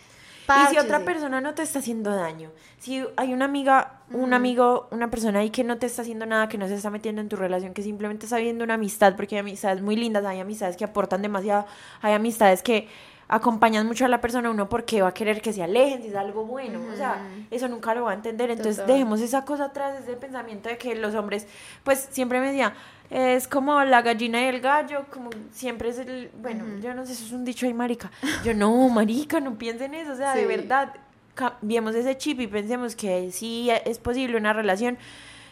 Y 0.48 0.74
si 0.74 0.78
otra 0.78 1.00
persona 1.00 1.40
no 1.40 1.54
te 1.54 1.62
está 1.62 1.80
haciendo 1.80 2.14
daño, 2.14 2.50
si 2.78 3.04
hay 3.16 3.32
una 3.32 3.46
amiga, 3.46 4.00
un 4.10 4.32
amigo, 4.32 4.88
una 4.90 5.10
persona 5.10 5.40
ahí 5.40 5.50
que 5.50 5.64
no 5.64 5.78
te 5.78 5.86
está 5.86 6.02
haciendo 6.02 6.26
nada, 6.26 6.48
que 6.48 6.58
no 6.58 6.68
se 6.68 6.74
está 6.74 6.90
metiendo 6.90 7.20
en 7.20 7.28
tu 7.28 7.36
relación, 7.36 7.74
que 7.74 7.82
simplemente 7.82 8.26
está 8.26 8.38
viendo 8.38 8.64
una 8.64 8.74
amistad, 8.74 9.16
porque 9.16 9.34
hay 9.36 9.40
amistades 9.40 9.82
muy 9.82 9.96
lindas, 9.96 10.24
hay 10.24 10.40
amistades 10.40 10.76
que 10.76 10.84
aportan 10.84 11.22
demasiado, 11.22 11.66
hay 12.00 12.14
amistades 12.14 12.62
que 12.62 12.88
acompañan 13.28 13.86
mucho 13.86 14.04
a 14.04 14.08
la 14.08 14.20
persona, 14.20 14.50
uno 14.50 14.68
porque 14.68 15.02
va 15.02 15.08
a 15.08 15.14
querer 15.14 15.40
que 15.40 15.52
se 15.52 15.62
alejen, 15.62 16.02
si 16.02 16.08
es 16.08 16.14
algo 16.14 16.44
bueno, 16.44 16.80
o 16.92 16.96
sea, 16.96 17.26
eso 17.50 17.66
nunca 17.66 17.94
lo 17.94 18.04
va 18.04 18.12
a 18.12 18.14
entender, 18.14 18.50
entonces 18.50 18.86
dejemos 18.86 19.20
esa 19.20 19.44
cosa 19.44 19.64
atrás, 19.64 20.00
ese 20.00 20.16
pensamiento 20.16 20.68
de 20.68 20.78
que 20.78 20.94
los 20.94 21.14
hombres, 21.14 21.46
pues 21.82 22.08
siempre 22.10 22.38
me 22.38 22.46
decían, 22.46 22.72
es 23.10 23.48
como 23.48 23.82
la 23.84 24.02
gallina 24.02 24.42
y 24.42 24.46
el 24.46 24.60
gallo, 24.60 25.06
como 25.10 25.30
siempre 25.52 25.90
es 25.90 25.98
el, 25.98 26.30
bueno, 26.40 26.64
yo 26.80 26.94
no 26.94 27.06
sé, 27.06 27.12
eso 27.12 27.24
es 27.24 27.32
un 27.32 27.44
dicho 27.44 27.66
ahí, 27.66 27.74
marica. 27.74 28.10
Yo 28.44 28.54
no, 28.54 28.88
marica, 28.88 29.40
no 29.40 29.56
piensen 29.56 29.94
eso, 29.94 30.12
o 30.12 30.16
sea, 30.16 30.34
de 30.34 30.46
verdad, 30.46 30.94
cambiemos 31.34 31.94
ese 31.94 32.16
chip 32.16 32.40
y 32.40 32.46
pensemos 32.46 32.96
que 32.96 33.30
sí 33.30 33.70
es 33.84 33.98
posible 33.98 34.36
una 34.36 34.52
relación 34.52 34.98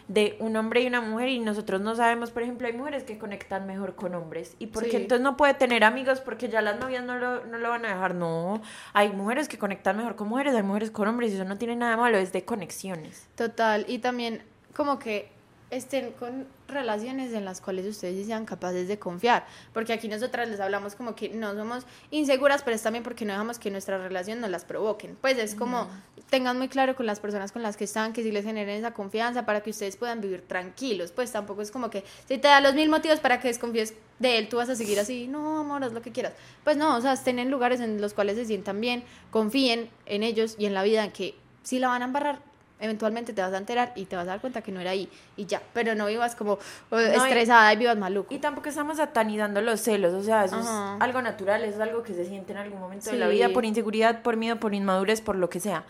de 0.07 0.37
un 0.39 0.55
hombre 0.55 0.81
y 0.81 0.87
una 0.87 1.01
mujer 1.01 1.29
y 1.29 1.39
nosotros 1.39 1.81
no 1.81 1.95
sabemos, 1.95 2.29
por 2.29 2.43
ejemplo, 2.43 2.67
hay 2.67 2.73
mujeres 2.73 3.03
que 3.03 3.17
conectan 3.17 3.65
mejor 3.65 3.95
con 3.95 4.13
hombres 4.13 4.55
y 4.59 4.67
porque 4.67 4.97
entonces 4.97 5.23
no 5.23 5.35
puede 5.35 5.55
tener 5.55 5.83
amigos 5.83 6.21
porque 6.21 6.47
ya 6.47 6.61
las 6.61 6.79
novias 6.79 7.03
no 7.03 7.17
lo, 7.17 7.45
no 7.45 7.57
lo 7.57 7.69
van 7.69 7.85
a 7.85 7.89
dejar, 7.89 8.13
no, 8.13 8.61
hay 8.93 9.09
mujeres 9.09 9.47
que 9.47 9.57
conectan 9.57 9.97
mejor 9.97 10.15
con 10.15 10.27
mujeres, 10.27 10.53
hay 10.53 10.63
mujeres 10.63 10.91
con 10.91 11.07
hombres 11.07 11.31
y 11.31 11.35
eso 11.35 11.45
no 11.45 11.57
tiene 11.57 11.75
nada 11.75 11.97
malo, 11.97 12.17
es 12.17 12.31
de 12.31 12.45
conexiones. 12.45 13.27
Total, 13.35 13.85
y 13.87 13.99
también 13.99 14.43
como 14.75 14.99
que 14.99 15.31
estén 15.71 16.11
con 16.11 16.47
relaciones 16.67 17.33
en 17.33 17.45
las 17.45 17.61
cuales 17.61 17.85
ustedes 17.85 18.25
sean 18.25 18.45
capaces 18.45 18.87
de 18.87 18.99
confiar, 18.99 19.45
porque 19.73 19.93
aquí 19.93 20.07
nosotras 20.07 20.49
les 20.49 20.59
hablamos 20.59 20.95
como 20.95 21.15
que 21.15 21.29
no 21.29 21.53
somos 21.53 21.85
inseguras, 22.11 22.63
pero 22.63 22.75
es 22.75 22.81
también 22.81 23.03
porque 23.03 23.25
no 23.25 23.33
dejamos 23.33 23.59
que 23.59 23.71
nuestra 23.71 23.97
relación 23.97 24.41
nos 24.41 24.49
las 24.49 24.65
provoquen. 24.65 25.17
Pues 25.21 25.37
es 25.37 25.55
como 25.55 25.87
tengan 26.29 26.57
muy 26.57 26.67
claro 26.67 26.95
con 26.95 27.05
las 27.05 27.19
personas 27.19 27.51
con 27.51 27.61
las 27.61 27.77
que 27.77 27.83
están, 27.83 28.13
que 28.13 28.23
si 28.23 28.31
les 28.31 28.43
generen 28.43 28.77
esa 28.77 28.91
confianza 28.91 29.45
para 29.45 29.61
que 29.61 29.69
ustedes 29.69 29.97
puedan 29.97 30.21
vivir 30.21 30.41
tranquilos, 30.41 31.11
pues 31.11 31.31
tampoco 31.31 31.61
es 31.61 31.71
como 31.71 31.89
que 31.89 32.03
si 32.27 32.37
te 32.37 32.47
da 32.47 32.61
los 32.61 32.73
mil 32.73 32.89
motivos 32.89 33.19
para 33.19 33.39
que 33.39 33.47
desconfíes 33.47 33.93
de 34.19 34.37
él, 34.37 34.49
tú 34.49 34.57
vas 34.57 34.69
a 34.69 34.75
seguir 34.75 34.99
así, 34.99 35.27
no, 35.27 35.59
amor, 35.59 35.83
haz 35.83 35.93
lo 35.93 36.01
que 36.01 36.11
quieras. 36.11 36.33
Pues 36.63 36.77
no, 36.77 36.95
o 36.95 37.01
sea, 37.01 37.13
estén 37.13 37.39
en 37.39 37.51
lugares 37.51 37.79
en 37.79 38.01
los 38.01 38.13
cuales 38.13 38.37
se 38.37 38.45
sientan 38.45 38.79
bien, 38.79 39.03
confíen 39.29 39.89
en 40.05 40.23
ellos 40.23 40.55
y 40.57 40.65
en 40.65 40.73
la 40.73 40.83
vida 40.83 41.03
en 41.03 41.11
que 41.11 41.35
si 41.63 41.79
la 41.79 41.89
van 41.89 42.01
a 42.01 42.05
embarrar, 42.05 42.39
eventualmente 42.79 43.33
te 43.33 43.41
vas 43.41 43.53
a 43.53 43.57
enterar 43.57 43.93
y 43.95 44.05
te 44.05 44.15
vas 44.15 44.23
a 44.27 44.31
dar 44.31 44.41
cuenta 44.41 44.61
que 44.61 44.71
no 44.71 44.79
era 44.79 44.91
ahí 44.91 45.09
y 45.37 45.45
ya, 45.45 45.61
pero 45.73 45.95
no 45.95 46.07
vivas 46.07 46.35
como 46.35 46.59
estresada 46.91 47.73
y, 47.73 47.77
vivas 47.77 47.97
maluco. 47.97 48.33
Y 48.33 48.39
tampoco 48.39 48.69
estamos 48.69 48.97
satanizando 48.97 49.61
los 49.61 49.79
celos, 49.81 50.13
o 50.13 50.23
sea, 50.23 50.45
eso 50.45 50.59
es 50.59 50.67
algo 50.67 51.21
natural, 51.21 51.63
eso 51.63 51.75
es 51.75 51.81
algo 51.81 52.03
que 52.03 52.13
se 52.13 52.25
siente 52.25 52.51
en 52.51 52.59
algún 52.59 52.79
momento 52.79 53.09
de 53.09 53.17
la 53.17 53.27
vida 53.27 53.49
por 53.49 53.65
inseguridad, 53.65 54.21
por 54.21 54.37
miedo, 54.37 54.59
por 54.59 54.73
inmadurez, 54.73 55.21
por 55.21 55.35
lo 55.35 55.49
que 55.49 55.59
sea 55.59 55.83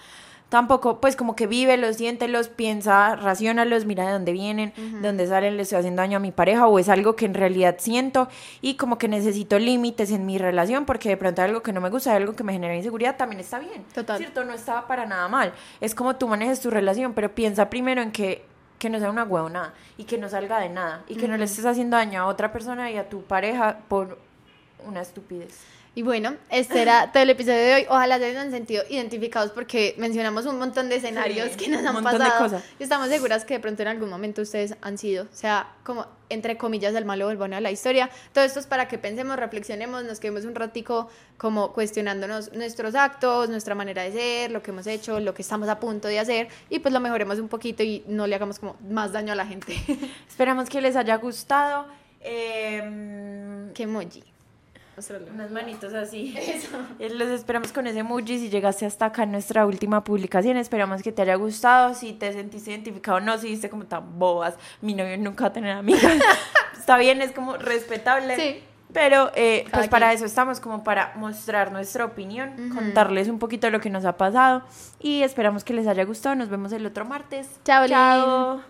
tampoco, 0.55 1.01
pues 1.01 1.17
como 1.17 1.35
que 1.35 1.47
vive, 1.47 1.75
los 1.75 1.97
los 2.29 2.47
piensa, 2.47 3.17
los 3.65 3.83
mira 3.83 4.05
de 4.05 4.13
dónde 4.13 4.31
vienen, 4.31 4.71
de 4.77 5.05
dónde 5.05 5.27
salen, 5.27 5.57
le 5.57 5.63
estoy 5.63 5.79
haciendo 5.79 6.01
daño 6.01 6.15
a 6.15 6.21
mi 6.21 6.31
pareja 6.31 6.65
o 6.65 6.79
es 6.79 6.87
algo 6.87 7.17
que 7.17 7.25
en 7.25 7.33
realidad 7.33 7.75
siento 7.77 8.29
y 8.61 8.75
como 8.75 8.97
que 8.97 9.09
necesito 9.09 9.59
límites 9.59 10.11
en 10.11 10.25
mi 10.25 10.37
relación 10.37 10.85
porque 10.85 11.09
de 11.09 11.17
pronto 11.17 11.41
algo 11.41 11.61
que 11.61 11.73
no 11.73 11.81
me 11.81 11.89
gusta, 11.89 12.15
algo 12.15 12.37
que 12.37 12.45
me 12.45 12.53
genera 12.53 12.73
inseguridad, 12.73 13.17
también 13.17 13.41
está 13.41 13.59
bien. 13.59 13.83
Total. 13.93 14.17
¿Cierto? 14.17 14.45
No 14.45 14.53
estaba 14.53 14.87
para 14.87 15.05
nada 15.05 15.27
mal. 15.27 15.51
Es 15.81 15.93
como 15.93 16.15
tú 16.15 16.29
manejes 16.29 16.61
tu 16.61 16.69
relación, 16.69 17.13
pero 17.13 17.35
piensa 17.35 17.69
primero 17.69 18.01
en 18.01 18.13
que 18.13 18.45
que 18.79 18.89
no 18.89 18.97
sea 18.99 19.09
una 19.09 19.25
nada 19.25 19.73
y 19.97 20.05
que 20.05 20.17
no 20.17 20.29
salga 20.29 20.61
de 20.61 20.69
nada 20.69 21.03
y 21.09 21.15
que 21.15 21.27
no 21.27 21.35
le 21.35 21.43
estés 21.43 21.65
haciendo 21.65 21.97
daño 21.97 22.21
a 22.21 22.27
otra 22.27 22.53
persona 22.53 22.89
y 22.91 22.97
a 22.97 23.09
tu 23.09 23.23
pareja 23.23 23.79
por 23.89 24.17
una 24.85 25.01
estupidez. 25.01 25.59
Y 25.97 26.01
bueno, 26.01 26.35
este 26.49 26.81
era 26.81 27.13
todo 27.13 27.23
el 27.23 27.29
episodio 27.29 27.57
de 27.57 27.73
hoy. 27.73 27.85
Ojalá 27.87 28.17
se 28.17 28.25
hayan 28.25 28.51
sentido 28.51 28.83
identificados 28.89 29.51
porque 29.51 29.95
mencionamos 29.97 30.45
un 30.45 30.59
montón 30.59 30.89
de 30.89 30.97
escenarios 30.97 31.55
que 31.55 31.69
nos 31.69 31.85
han 31.85 32.03
pasado. 32.03 32.61
Y 32.77 32.83
estamos 32.83 33.07
seguras 33.07 33.45
que 33.45 33.53
de 33.53 33.59
pronto 33.61 33.81
en 33.81 33.87
algún 33.87 34.09
momento 34.09 34.41
ustedes 34.41 34.75
han 34.81 34.97
sido, 34.97 35.23
o 35.23 35.35
sea, 35.35 35.69
como 35.83 36.05
entre 36.27 36.57
comillas, 36.57 36.93
el 36.95 37.05
malo 37.05 37.27
o 37.27 37.29
el 37.29 37.37
bueno 37.37 37.55
de 37.55 37.61
la 37.61 37.71
historia. 37.71 38.09
Todo 38.33 38.43
esto 38.43 38.59
es 38.59 38.67
para 38.67 38.89
que 38.89 38.97
pensemos, 38.97 39.37
reflexionemos, 39.37 40.03
nos 40.03 40.19
quedemos 40.19 40.43
un 40.43 40.55
ratico 40.55 41.09
como 41.37 41.71
cuestionándonos 41.71 42.51
nuestros 42.51 42.93
actos, 42.95 43.47
nuestra 43.47 43.73
manera 43.73 44.01
de 44.01 44.11
ser, 44.11 44.51
lo 44.51 44.61
que 44.61 44.71
hemos 44.71 44.87
hecho, 44.87 45.21
lo 45.21 45.33
que 45.33 45.43
estamos 45.43 45.69
a 45.69 45.79
punto 45.79 46.09
de 46.09 46.19
hacer 46.19 46.49
y 46.69 46.79
pues 46.79 46.93
lo 46.93 46.99
mejoremos 46.99 47.39
un 47.39 47.47
poquito 47.47 47.83
y 47.83 48.03
no 48.07 48.27
le 48.27 48.35
hagamos 48.35 48.59
como 48.59 48.75
más 48.89 49.13
daño 49.13 49.31
a 49.31 49.35
la 49.35 49.45
gente. 49.45 49.77
Esperamos 50.27 50.67
que 50.69 50.81
les 50.81 50.97
haya 50.97 51.15
gustado. 51.15 51.85
Eh, 52.19 53.71
qué 53.73 53.83
emoji. 53.83 54.34
Unas 55.33 55.51
manitos 55.51 55.93
así. 55.93 56.35
Eso. 56.37 56.77
Eh, 56.99 57.09
los 57.09 57.27
esperamos 57.29 57.71
con 57.71 57.87
ese 57.87 57.99
emoji. 57.99 58.39
Si 58.39 58.49
llegaste 58.49 58.85
hasta 58.85 59.07
acá 59.07 59.23
en 59.23 59.31
nuestra 59.31 59.65
última 59.65 60.03
publicación, 60.03 60.57
esperamos 60.57 61.01
que 61.01 61.11
te 61.11 61.21
haya 61.21 61.35
gustado. 61.35 61.93
Si 61.93 62.13
te 62.13 62.31
sentiste 62.31 62.71
identificado, 62.71 63.19
no, 63.19 63.37
si 63.37 63.47
viste 63.47 63.69
como 63.69 63.85
tan 63.85 64.17
bobas. 64.17 64.55
Mi 64.81 64.93
novio 64.93 65.17
nunca 65.17 65.45
va 65.45 65.47
a 65.49 65.53
tener 65.53 65.71
amigas. 65.71 66.17
Está 66.77 66.97
bien, 66.97 67.21
es 67.21 67.31
como 67.31 67.57
respetable. 67.57 68.35
Sí. 68.35 68.63
Pero 68.93 69.29
eh, 69.35 69.65
pues 69.73 69.89
para 69.89 70.13
eso 70.13 70.23
estamos, 70.23 70.61
como 70.61 70.85
para 70.85 71.13
mostrar 71.17 71.73
nuestra 71.73 72.05
opinión, 72.05 72.69
contarles 72.73 73.27
un 73.27 73.39
poquito 73.39 73.67
de 73.67 73.71
lo 73.71 73.81
que 73.81 73.89
nos 73.89 74.05
ha 74.05 74.15
pasado 74.15 74.63
y 75.01 75.21
esperamos 75.23 75.65
que 75.65 75.73
les 75.73 75.85
haya 75.87 76.05
gustado. 76.05 76.35
Nos 76.35 76.47
vemos 76.47 76.71
el 76.71 76.85
otro 76.85 77.03
martes. 77.03 77.59
Chao. 77.65 77.87
Chao. 77.89 78.61